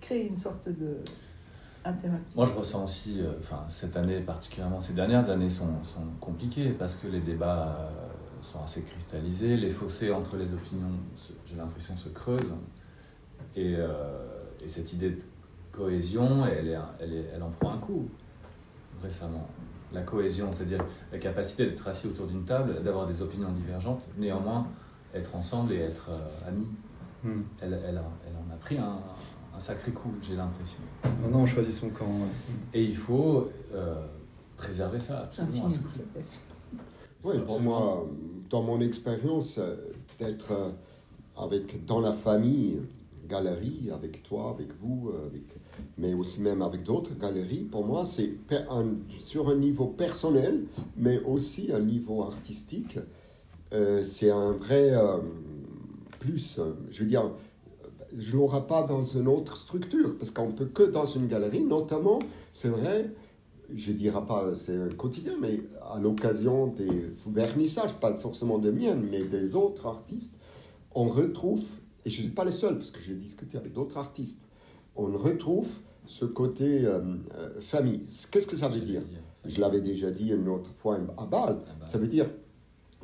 créent 0.01 0.27
une 0.27 0.37
sorte 0.37 0.67
de 0.69 0.97
Moi, 2.35 2.45
je 2.45 2.51
ressens 2.51 2.83
aussi, 2.83 3.21
euh, 3.21 3.31
enfin, 3.39 3.65
cette 3.69 3.95
année 3.95 4.19
particulièrement, 4.19 4.79
ces 4.79 4.93
dernières 4.93 5.29
années 5.29 5.49
sont, 5.49 5.83
sont 5.83 6.07
compliquées 6.19 6.69
parce 6.69 6.95
que 6.95 7.07
les 7.07 7.19
débats 7.19 7.77
euh, 7.79 7.89
sont 8.41 8.61
assez 8.63 8.83
cristallisés, 8.83 9.55
les 9.55 9.69
fossés 9.69 10.11
entre 10.11 10.37
les 10.37 10.53
opinions, 10.53 10.91
j'ai 11.45 11.55
l'impression, 11.55 11.95
se 11.95 12.09
creusent. 12.09 12.55
Et, 13.55 13.75
euh, 13.77 13.87
et 14.63 14.67
cette 14.67 14.93
idée 14.93 15.11
de 15.11 15.21
cohésion, 15.71 16.45
elle, 16.45 16.69
est, 16.69 16.77
elle, 16.99 17.13
est, 17.13 17.25
elle 17.33 17.43
en 17.43 17.49
prend 17.49 17.73
un 17.73 17.77
coup 17.77 18.09
récemment. 19.01 19.47
La 19.93 20.01
cohésion, 20.01 20.51
c'est-à-dire 20.51 20.83
la 21.11 21.19
capacité 21.19 21.65
d'être 21.65 21.87
assis 21.87 22.07
autour 22.07 22.27
d'une 22.27 22.43
table, 22.43 22.81
d'avoir 22.83 23.07
des 23.07 23.21
opinions 23.21 23.51
divergentes, 23.51 24.01
néanmoins 24.17 24.67
être 25.13 25.35
ensemble 25.35 25.73
et 25.73 25.79
être 25.79 26.09
euh, 26.09 26.49
amis. 26.49 26.67
Hmm. 27.23 27.41
Elle, 27.61 27.73
elle, 27.73 28.01
elle 28.27 28.35
en 28.35 28.53
a 28.53 28.57
pris 28.59 28.77
un, 28.77 28.99
un 29.55 29.59
sacré 29.59 29.91
coup, 29.91 30.11
j'ai 30.21 30.35
l'impression. 30.35 30.79
Maintenant, 31.21 31.41
on 31.41 31.45
choisit 31.45 31.73
son 31.73 31.89
camp. 31.89 32.05
ouais. 32.05 32.53
Et 32.73 32.83
il 32.83 32.95
faut 32.95 33.49
euh, 33.73 33.95
préserver 34.57 34.99
ça 34.99 35.27
C'est 35.31 35.41
un 35.41 35.45
absolument. 35.45 35.67
signe 35.69 35.75
à 35.75 35.77
de 35.77 35.83
tout 35.83 35.89
prix. 35.89 35.99
faiblesse. 35.99 36.45
Oui, 37.23 37.35
pour 37.45 37.59
moi, 37.59 38.05
dans 38.49 38.61
mon 38.63 38.81
expérience, 38.81 39.57
euh, 39.57 39.75
d'être 40.19 40.51
euh, 40.51 40.69
avec, 41.37 41.85
dans 41.85 41.99
la 41.99 42.13
famille, 42.13 42.79
galerie 43.27 43.89
avec 43.91 44.21
toi, 44.23 44.51
avec 44.51 44.67
vous, 44.81 45.11
avec, 45.25 45.43
mais 45.97 46.13
aussi 46.13 46.41
même 46.41 46.61
avec 46.61 46.83
d'autres 46.83 47.15
galeries, 47.17 47.63
pour 47.63 47.83
moi, 47.83 48.05
c'est 48.05 48.35
sur 49.17 49.49
un 49.49 49.55
niveau 49.55 49.87
personnel, 49.87 50.65
mais 50.95 51.19
aussi 51.23 51.71
un 51.73 51.79
niveau 51.79 52.21
artistique. 52.23 52.99
Euh, 53.73 54.03
c'est 54.03 54.29
un 54.29 54.51
vrai 54.51 54.91
euh, 54.93 55.17
plus. 56.19 56.59
Je 56.91 56.99
veux 56.99 57.09
dire, 57.09 57.31
je 58.17 58.31
ne 58.31 58.37
l'aurai 58.37 58.65
pas 58.67 58.83
dans 58.83 59.05
une 59.05 59.27
autre 59.27 59.57
structure, 59.57 60.17
parce 60.17 60.31
qu'on 60.31 60.51
peut 60.51 60.65
que 60.65 60.83
dans 60.83 61.05
une 61.05 61.27
galerie, 61.27 61.63
notamment, 61.63 62.19
c'est 62.51 62.69
vrai, 62.69 63.11
je 63.73 63.91
ne 63.91 63.97
dirais 63.97 64.25
pas 64.25 64.53
c'est 64.55 64.77
un 64.77 64.89
quotidien, 64.89 65.33
mais 65.39 65.61
à 65.91 65.99
l'occasion 65.99 66.67
des 66.67 67.13
vernissages, 67.27 67.93
pas 67.93 68.13
forcément 68.15 68.57
de 68.57 68.71
miennes, 68.71 69.07
mais 69.09 69.23
des 69.23 69.55
autres 69.55 69.85
artistes, 69.85 70.37
on 70.93 71.05
retrouve, 71.05 71.63
et 72.05 72.09
je 72.09 72.17
ne 72.21 72.27
suis 72.27 72.33
pas 72.33 72.45
le 72.45 72.51
seul, 72.51 72.77
parce 72.77 72.91
que 72.91 73.01
j'ai 73.01 73.15
discuté 73.15 73.57
avec 73.57 73.73
d'autres 73.73 73.97
artistes, 73.97 74.41
on 74.95 75.05
retrouve 75.17 75.67
ce 76.07 76.25
côté 76.25 76.85
euh, 76.85 77.01
euh, 77.35 77.59
famille. 77.59 78.01
Qu'est-ce 78.31 78.47
que 78.47 78.55
ça 78.55 78.67
veut 78.67 78.79
dire? 78.79 79.01
Je 79.43 79.59
l'avais 79.59 79.81
déjà 79.81 80.11
dit 80.11 80.29
une 80.29 80.47
autre 80.47 80.69
fois 80.77 80.97
à 81.17 81.25
Bâle. 81.25 81.57
Ça 81.81 81.97
veut 81.97 82.07
dire, 82.07 82.29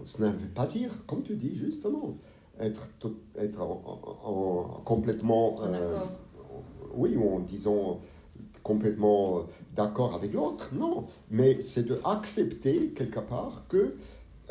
ça 0.06 0.28
ne 0.28 0.32
veut 0.32 0.48
pas 0.54 0.68
dire, 0.68 0.92
comme 1.06 1.22
tu 1.24 1.36
dis 1.36 1.56
justement, 1.56 2.18
être, 2.62 2.90
être 3.38 3.62
en, 3.62 4.82
complètement... 4.86 5.58
Euh, 5.64 6.00
oui, 6.96 7.16
ou 7.16 7.36
en 7.36 7.40
disant 7.40 8.00
complètement 8.64 9.40
euh, 9.40 9.42
d'accord 9.76 10.14
avec 10.16 10.34
l'autre, 10.34 10.70
non, 10.74 11.06
mais 11.30 11.62
c'est 11.62 11.84
de 11.84 12.00
accepter 12.04 12.90
quelque 12.90 13.20
part 13.20 13.64
que 13.70 13.96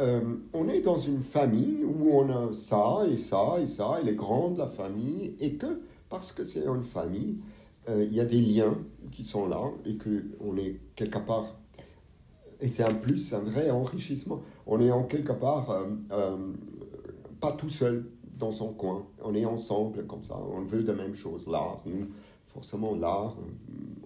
euh, 0.00 0.20
on 0.52 0.68
est 0.68 0.80
dans 0.80 0.96
une 0.96 1.22
famille 1.22 1.84
où 1.84 2.10
on 2.12 2.28
a 2.30 2.52
ça 2.54 3.04
et 3.10 3.16
ça 3.16 3.58
et 3.60 3.66
ça, 3.66 3.98
et 4.00 4.04
les 4.04 4.14
grands 4.14 4.50
de 4.50 4.58
la 4.58 4.68
famille, 4.68 5.34
et 5.40 5.54
que 5.54 5.82
parce 6.08 6.32
que 6.32 6.44
c'est 6.44 6.64
une 6.64 6.82
famille, 6.82 7.36
euh, 7.88 8.04
il 8.04 8.14
y 8.14 8.20
a 8.20 8.24
des 8.24 8.40
liens 8.40 8.76
qui 9.12 9.22
sont 9.22 9.46
là 9.46 9.62
et 9.84 9.94
que 9.94 10.24
on 10.40 10.56
est 10.56 10.76
quelque 10.96 11.18
part, 11.18 11.56
et 12.60 12.68
c'est 12.68 12.82
un 12.82 12.94
plus, 12.94 13.32
un 13.32 13.40
vrai 13.40 13.70
enrichissement. 13.70 14.42
On 14.66 14.80
est 14.80 14.90
en 14.90 15.04
quelque 15.04 15.32
part 15.32 15.74
pas 17.40 17.52
tout 17.52 17.68
seul 17.68 18.06
dans 18.38 18.52
son 18.52 18.72
coin, 18.72 19.06
on 19.22 19.34
est 19.34 19.44
ensemble 19.44 20.06
comme 20.06 20.22
ça, 20.22 20.38
on 20.38 20.62
veut 20.62 20.82
de 20.82 20.92
même 20.92 21.14
chose, 21.14 21.46
l'art, 21.46 21.82
forcément 22.48 22.94
l'art, 22.94 23.36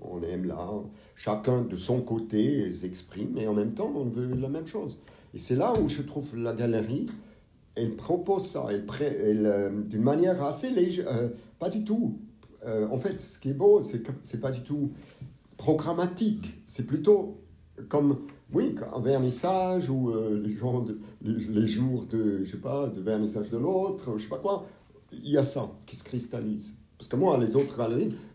on 0.02 0.22
aime 0.22 0.44
l'art, 0.44 0.82
chacun 1.14 1.62
de 1.62 1.76
son 1.76 2.00
côté 2.02 2.72
s'exprime, 2.72 3.30
mais 3.34 3.46
en 3.46 3.54
même 3.54 3.74
temps 3.74 3.92
on 3.94 4.04
veut 4.04 4.34
la 4.34 4.48
même 4.48 4.66
chose. 4.66 4.98
Et 5.34 5.38
c'est 5.38 5.56
là 5.56 5.74
où 5.78 5.88
je 5.88 6.02
trouve 6.02 6.36
la 6.36 6.52
galerie, 6.52 7.08
elle 7.74 7.96
propose 7.96 8.46
ça, 8.46 8.66
elle, 8.70 8.84
elle 9.00 9.46
euh, 9.46 9.70
d'une 9.82 10.02
manière 10.02 10.42
assez 10.42 10.70
légère, 10.70 11.08
euh, 11.08 11.28
pas 11.58 11.70
du 11.70 11.84
tout. 11.84 12.18
Euh, 12.64 12.88
en 12.88 12.98
fait, 12.98 13.20
ce 13.20 13.38
qui 13.38 13.50
est 13.50 13.54
beau, 13.54 13.80
c'est 13.80 14.02
que 14.02 14.12
c'est 14.22 14.40
pas 14.40 14.50
du 14.50 14.62
tout 14.62 14.92
programmatique, 15.56 16.62
c'est 16.66 16.86
plutôt 16.86 17.40
comme, 17.88 18.26
oui, 18.54 18.74
un 18.94 19.00
vernissage 19.00 19.90
ou 19.90 20.12
les, 20.42 20.54
gens 20.54 20.84
les, 21.22 21.66
jours 21.66 22.06
de, 22.06 22.44
je 22.44 22.50
sais 22.50 22.58
pas, 22.58 22.86
de 22.86 23.00
vernissage 23.00 23.50
de 23.50 23.58
l'autre, 23.58 24.14
je 24.16 24.22
sais 24.22 24.28
pas 24.28 24.38
quoi, 24.38 24.66
il 25.12 25.28
y 25.28 25.36
a 25.36 25.44
ça 25.44 25.70
qui 25.86 25.96
se 25.96 26.04
cristallise. 26.04 26.74
Parce 26.96 27.08
que 27.08 27.16
moi, 27.16 27.36
les 27.38 27.56
autres 27.56 27.80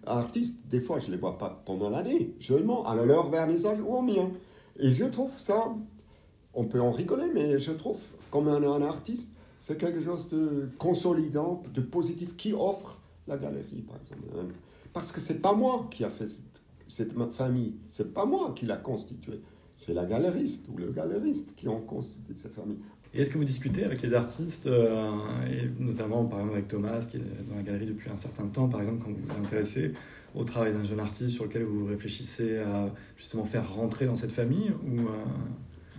artistes, 0.05 0.67
des 0.67 0.81
fois, 0.81 0.99
je 0.99 1.07
ne 1.07 1.13
les 1.13 1.17
vois 1.17 1.37
pas 1.37 1.61
pendant 1.65 1.89
l'année, 1.89 2.35
seulement 2.39 2.85
à 2.85 2.95
leur 2.95 3.29
vernissage 3.29 3.79
ou 3.79 3.95
au 3.95 4.01
mien. 4.01 4.29
Et 4.77 4.91
je 4.91 5.05
trouve 5.05 5.37
ça, 5.39 5.73
on 6.53 6.65
peut 6.65 6.81
en 6.81 6.91
rigoler, 6.91 7.31
mais 7.33 7.59
je 7.59 7.71
trouve, 7.71 7.99
comme 8.29 8.47
un, 8.47 8.61
un 8.61 8.81
artiste, 8.81 9.33
c'est 9.59 9.77
quelque 9.77 10.01
chose 10.01 10.29
de 10.29 10.69
consolidant, 10.77 11.63
de 11.73 11.81
positif, 11.81 12.35
qui 12.35 12.53
offre 12.53 12.99
la 13.27 13.37
galerie, 13.37 13.83
par 13.87 13.97
exemple. 14.01 14.53
Parce 14.93 15.11
que 15.11 15.21
c'est 15.21 15.41
pas 15.41 15.53
moi 15.53 15.87
qui 15.89 16.03
a 16.03 16.09
fait 16.09 16.27
cette, 16.27 16.61
cette 16.87 17.13
famille, 17.33 17.75
c'est 17.89 18.13
pas 18.13 18.25
moi 18.25 18.53
qui 18.55 18.65
l'a 18.65 18.77
constituée, 18.77 19.41
c'est 19.79 19.93
la 19.93 20.05
galeriste 20.05 20.67
ou 20.69 20.77
le 20.77 20.91
galeriste 20.91 21.55
qui 21.55 21.67
ont 21.67 21.81
constitué 21.81 22.33
cette 22.35 22.53
famille. 22.53 22.77
Et 23.13 23.21
est-ce 23.21 23.31
que 23.31 23.39
vous 23.39 23.45
discutez 23.45 23.83
avec 23.83 24.03
les 24.03 24.13
artistes, 24.13 24.67
euh, 24.67 25.11
et 25.49 25.67
notamment 25.81 26.25
par 26.25 26.39
exemple 26.39 26.57
avec 26.57 26.67
Thomas, 26.67 26.99
qui 27.09 27.17
est 27.17 27.49
dans 27.49 27.55
la 27.55 27.63
galerie 27.63 27.87
depuis 27.87 28.09
un 28.09 28.15
certain 28.15 28.45
temps, 28.45 28.67
par 28.67 28.81
exemple, 28.81 29.03
quand 29.03 29.11
vous 29.11 29.25
vous 29.25 29.43
intéressez 29.43 29.93
au 30.35 30.43
travail 30.43 30.73
d'un 30.73 30.83
jeune 30.83 30.99
artiste 30.99 31.31
sur 31.31 31.45
lequel 31.45 31.63
vous 31.63 31.85
réfléchissez 31.85 32.59
à 32.59 32.93
justement 33.17 33.45
faire 33.45 33.73
rentrer 33.73 34.05
dans 34.05 34.15
cette 34.15 34.31
famille 34.31 34.69
ou 34.85 35.07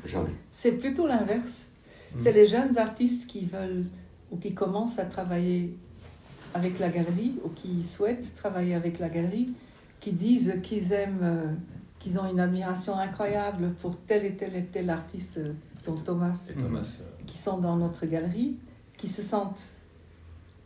Jamais. 0.04 0.30
C'est 0.50 0.72
plutôt 0.72 1.06
l'inverse. 1.06 1.68
Hmm. 2.14 2.18
C'est 2.20 2.32
les 2.32 2.46
jeunes 2.46 2.78
artistes 2.78 3.26
qui 3.26 3.44
veulent 3.44 3.84
ou 4.30 4.36
qui 4.36 4.54
commencent 4.54 4.98
à 4.98 5.04
travailler 5.04 5.76
avec 6.54 6.78
la 6.78 6.88
galerie 6.88 7.34
ou 7.44 7.48
qui 7.50 7.82
souhaitent 7.82 8.34
travailler 8.34 8.74
avec 8.74 8.98
la 8.98 9.08
galerie, 9.08 9.50
qui 10.00 10.12
disent 10.12 10.58
qu'ils 10.62 10.92
aiment, 10.92 11.20
euh, 11.22 11.52
qu'ils 12.00 12.18
ont 12.18 12.28
une 12.28 12.40
admiration 12.40 12.96
incroyable 12.96 13.74
pour 13.80 13.96
tel 13.96 14.24
et 14.24 14.34
tel 14.34 14.56
et 14.56 14.64
tel 14.64 14.90
artiste 14.90 15.38
Thomas, 16.04 16.46
et 16.48 16.54
Thomas 16.54 16.98
euh, 17.00 17.24
qui 17.26 17.38
sont 17.38 17.58
dans 17.58 17.76
notre 17.76 18.06
galerie, 18.06 18.56
qui 18.96 19.08
se 19.08 19.22
sentent 19.22 19.74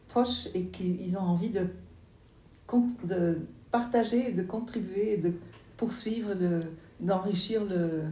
proches 0.08 0.48
et 0.54 0.64
qui 0.66 0.98
ils 1.04 1.16
ont 1.16 1.22
envie 1.22 1.50
de, 1.50 1.68
de 3.04 3.40
partager, 3.70 4.32
de 4.32 4.42
contribuer, 4.42 5.18
de 5.18 5.34
poursuivre, 5.76 6.34
d'enrichir 7.00 7.64
le, 7.64 8.02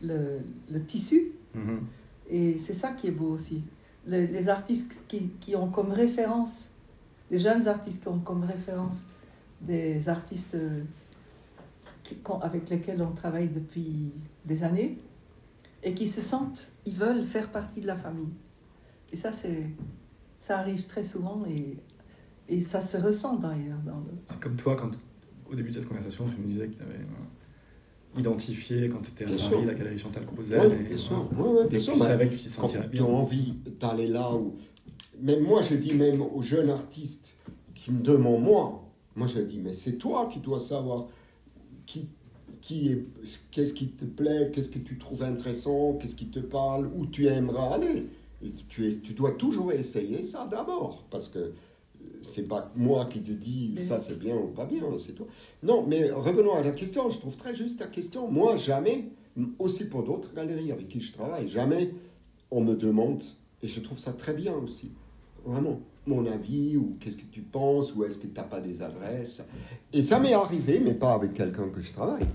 le, 0.00 0.38
le, 0.70 0.84
tissu. 0.84 1.32
Mm-hmm. 1.56 1.78
Et 2.30 2.58
c'est 2.58 2.74
ça 2.74 2.92
qui 2.92 3.08
est 3.08 3.12
beau 3.12 3.28
aussi. 3.28 3.62
Les, 4.06 4.48
artistes 4.48 5.02
qui, 5.08 5.30
qui, 5.40 5.56
ont 5.56 5.68
comme 5.68 5.92
référence, 5.92 6.70
les 7.30 7.38
jeunes 7.38 7.68
artistes 7.68 8.02
qui 8.02 8.08
ont 8.08 8.18
comme 8.20 8.44
référence 8.44 9.02
des 9.60 10.08
artistes 10.08 10.54
euh, 10.54 10.82
qui, 12.02 12.16
avec 12.42 12.70
lesquels 12.70 13.02
on 13.02 13.12
travaille 13.12 13.48
depuis 13.48 14.12
des 14.44 14.62
années, 14.62 14.98
et 15.82 15.94
qui 15.94 16.08
se 16.08 16.20
sentent, 16.20 16.72
ils 16.86 16.94
veulent 16.94 17.24
faire 17.24 17.50
partie 17.50 17.80
de 17.80 17.86
la 17.86 17.96
famille. 17.96 18.32
Et 19.12 19.16
ça, 19.16 19.32
c'est, 19.32 19.66
ça 20.38 20.58
arrive 20.58 20.86
très 20.86 21.04
souvent 21.04 21.44
et, 21.48 21.76
et 22.48 22.60
ça 22.60 22.80
se 22.80 22.96
ressent 22.96 23.36
d'ailleurs. 23.36 23.78
Dans 23.84 23.98
le... 23.98 24.12
C'est 24.28 24.40
comme 24.40 24.56
toi, 24.56 24.76
quand 24.76 24.90
au 25.50 25.54
début 25.54 25.70
de 25.70 25.74
cette 25.74 25.88
conversation, 25.88 26.26
tu 26.28 26.40
me 26.40 26.46
disais 26.46 26.68
que 26.68 26.76
tu 26.76 26.82
avais 26.82 26.94
euh, 26.94 28.20
identifié 28.20 28.88
quand 28.88 29.00
tu 29.00 29.10
étais 29.10 29.24
à 29.24 29.36
Paris 29.36 29.64
la 29.66 29.74
galerie 29.74 29.98
Chantal 29.98 30.26
Crousel. 30.26 30.76
Oui, 30.78 30.84
bien 30.86 30.96
sûr. 30.96 31.28
Ouais, 31.38 31.68
bien 31.68 31.78
sûr. 31.78 31.94
Tu 31.94 31.98
savais 31.98 32.28
que 32.28 32.34
tu 32.34 32.40
t'y 32.40 32.48
sentirais 32.48 32.88
bien. 32.88 33.04
Tu 33.04 33.10
as 33.10 33.12
envie 33.12 33.54
d'aller 33.80 34.06
là 34.06 34.34
où. 34.34 34.56
Même 35.20 35.42
moi, 35.42 35.62
je 35.62 35.74
dis 35.74 35.94
même 35.94 36.22
aux 36.22 36.42
jeunes 36.42 36.70
artistes 36.70 37.36
qui 37.74 37.90
me 37.90 38.02
demandent, 38.02 38.42
moi, 38.42 38.84
moi 39.16 39.26
je 39.26 39.40
dis, 39.40 39.58
mais 39.58 39.72
c'est 39.72 39.96
toi 39.96 40.28
qui 40.30 40.40
dois 40.40 40.58
savoir 40.58 41.06
qui 41.92 42.06
qu'est-ce 43.50 43.74
qui 43.74 43.88
te 43.88 44.04
plaît, 44.04 44.50
qu'est-ce 44.52 44.70
que 44.70 44.78
tu 44.78 44.98
trouves 44.98 45.22
intéressant, 45.22 45.94
qu'est-ce 45.94 46.16
qui 46.16 46.26
te 46.26 46.40
parle, 46.40 46.90
où 46.94 47.06
tu 47.06 47.26
aimerais 47.26 47.74
aller. 47.74 48.06
tu, 48.68 48.86
es, 48.86 49.00
tu 49.00 49.14
dois 49.14 49.32
toujours 49.32 49.72
essayer 49.72 50.22
ça 50.22 50.46
d'abord, 50.46 51.04
parce 51.10 51.28
que 51.28 51.52
c'est 52.22 52.48
pas 52.48 52.70
moi 52.76 53.06
qui 53.06 53.20
te 53.20 53.32
dis 53.32 53.78
ça 53.84 54.00
c'est 54.00 54.18
bien 54.18 54.36
ou 54.36 54.48
pas 54.48 54.66
bien, 54.66 54.82
c'est 54.98 55.14
toi. 55.14 55.26
Non, 55.62 55.84
mais 55.86 56.10
revenons 56.10 56.54
à 56.54 56.62
la 56.62 56.72
question, 56.72 57.08
je 57.10 57.18
trouve 57.18 57.36
très 57.36 57.54
juste 57.54 57.80
la 57.80 57.86
question. 57.86 58.30
Moi, 58.30 58.56
jamais, 58.56 59.08
aussi 59.58 59.88
pour 59.88 60.02
d'autres 60.02 60.34
galeries 60.34 60.72
avec 60.72 60.88
qui 60.88 61.00
je 61.00 61.12
travaille, 61.12 61.48
jamais 61.48 61.94
on 62.50 62.62
me 62.62 62.74
demande, 62.74 63.22
et 63.62 63.68
je 63.68 63.80
trouve 63.80 63.98
ça 63.98 64.12
très 64.12 64.34
bien 64.34 64.54
aussi, 64.54 64.92
vraiment, 65.44 65.80
mon 66.06 66.26
avis, 66.26 66.76
ou 66.76 66.96
qu'est-ce 67.00 67.16
que 67.16 67.30
tu 67.30 67.42
penses, 67.42 67.94
ou 67.94 68.04
est-ce 68.04 68.18
que 68.18 68.26
tu 68.26 68.34
n'as 68.34 68.42
pas 68.42 68.60
des 68.60 68.82
adresses. 68.82 69.42
Et 69.92 70.02
ça 70.02 70.18
m'est 70.18 70.32
arrivé, 70.32 70.80
mais 70.80 70.94
pas 70.94 71.14
avec 71.14 71.34
quelqu'un 71.34 71.68
que 71.68 71.80
je 71.80 71.92
travaille. 71.92 72.26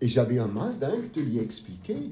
Et 0.00 0.08
j'avais 0.08 0.38
un 0.38 0.46
mal 0.46 0.78
dingue 0.78 1.10
de 1.12 1.20
lui 1.20 1.38
expliquer 1.38 2.10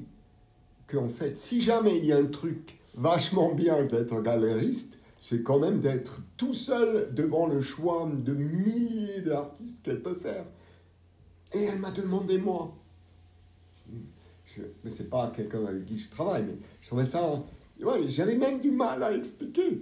qu'en 0.87 1.07
fait, 1.07 1.37
si 1.37 1.61
jamais 1.61 1.97
il 1.97 2.05
y 2.05 2.11
a 2.11 2.17
un 2.17 2.25
truc 2.25 2.77
vachement 2.95 3.53
bien 3.53 3.85
d'être 3.85 4.21
galeriste, 4.21 4.97
c'est 5.21 5.43
quand 5.43 5.59
même 5.59 5.81
d'être 5.81 6.21
tout 6.37 6.53
seul 6.53 7.13
devant 7.13 7.47
le 7.47 7.61
choix 7.61 8.09
de 8.13 8.33
milliers 8.33 9.21
d'artistes 9.21 9.83
qu'elle 9.83 10.01
peut 10.01 10.15
faire. 10.15 10.45
Et 11.53 11.63
elle 11.63 11.79
m'a 11.79 11.91
demandé 11.91 12.37
moi. 12.37 12.73
Je, 14.45 14.61
mais 14.83 14.89
c'est 14.89 15.09
pas 15.09 15.31
quelqu'un 15.35 15.65
avec 15.65 15.85
qui 15.85 15.97
je 15.97 16.09
travaille, 16.09 16.43
mais 16.43 16.57
je 16.81 16.87
trouvais 16.87 17.05
ça. 17.05 17.43
Ouais, 17.81 18.07
j'avais 18.07 18.35
même 18.35 18.59
du 18.59 18.71
mal 18.71 19.03
à 19.03 19.15
expliquer. 19.15 19.81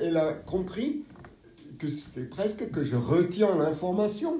Elle 0.00 0.16
a 0.16 0.32
compris 0.32 1.04
que 1.78 1.88
c'est 1.88 2.28
presque 2.28 2.70
que 2.70 2.82
je 2.82 2.96
retiens 2.96 3.56
l'information. 3.56 4.38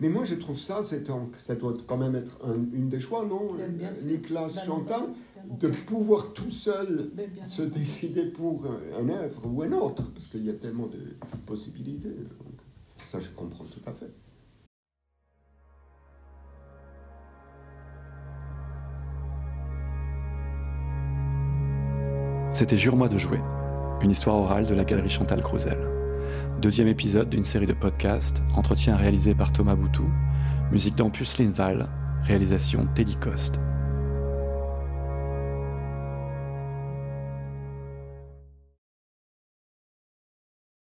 Mais 0.00 0.08
moi, 0.08 0.24
je 0.24 0.34
trouve 0.34 0.58
ça, 0.58 0.82
ça 0.82 1.54
doit 1.54 1.74
quand 1.86 1.96
même 1.96 2.16
être 2.16 2.38
une 2.72 2.88
des 2.88 3.00
choix, 3.00 3.24
non 3.24 3.56
Nicolas 4.04 4.48
Chantal, 4.48 5.02
de 5.48 5.68
pouvoir 5.68 6.32
tout 6.32 6.50
seul 6.50 7.10
se 7.46 7.62
décider 7.62 8.26
pour 8.26 8.66
un 8.66 9.08
œuvre 9.08 9.42
ou 9.44 9.62
un 9.62 9.72
autre, 9.72 10.02
parce 10.12 10.26
qu'il 10.26 10.44
y 10.44 10.50
a 10.50 10.54
tellement 10.54 10.86
de 10.86 10.98
possibilités. 11.46 12.14
ça, 13.06 13.20
je 13.20 13.28
comprends 13.30 13.64
tout 13.64 13.80
à 13.86 13.92
fait. 13.92 14.10
C'était 22.52 22.76
Jure-moi 22.76 23.08
de 23.08 23.18
jouer, 23.18 23.40
une 24.02 24.10
histoire 24.10 24.36
orale 24.36 24.66
de 24.66 24.74
la 24.74 24.84
galerie 24.84 25.08
Chantal 25.08 25.42
Crousel. 25.42 25.78
Deuxième 26.60 26.88
épisode 26.88 27.30
d'une 27.30 27.44
série 27.44 27.66
de 27.66 27.72
podcasts, 27.72 28.42
entretien 28.54 28.96
réalisé 28.96 29.34
par 29.34 29.52
Thomas 29.52 29.74
Boutou, 29.74 30.08
musique 30.72 30.96
d'Ampus 30.96 31.38
Linval, 31.38 31.88
réalisation 32.22 32.86
Teddy 32.94 33.16
Coste. 33.16 33.60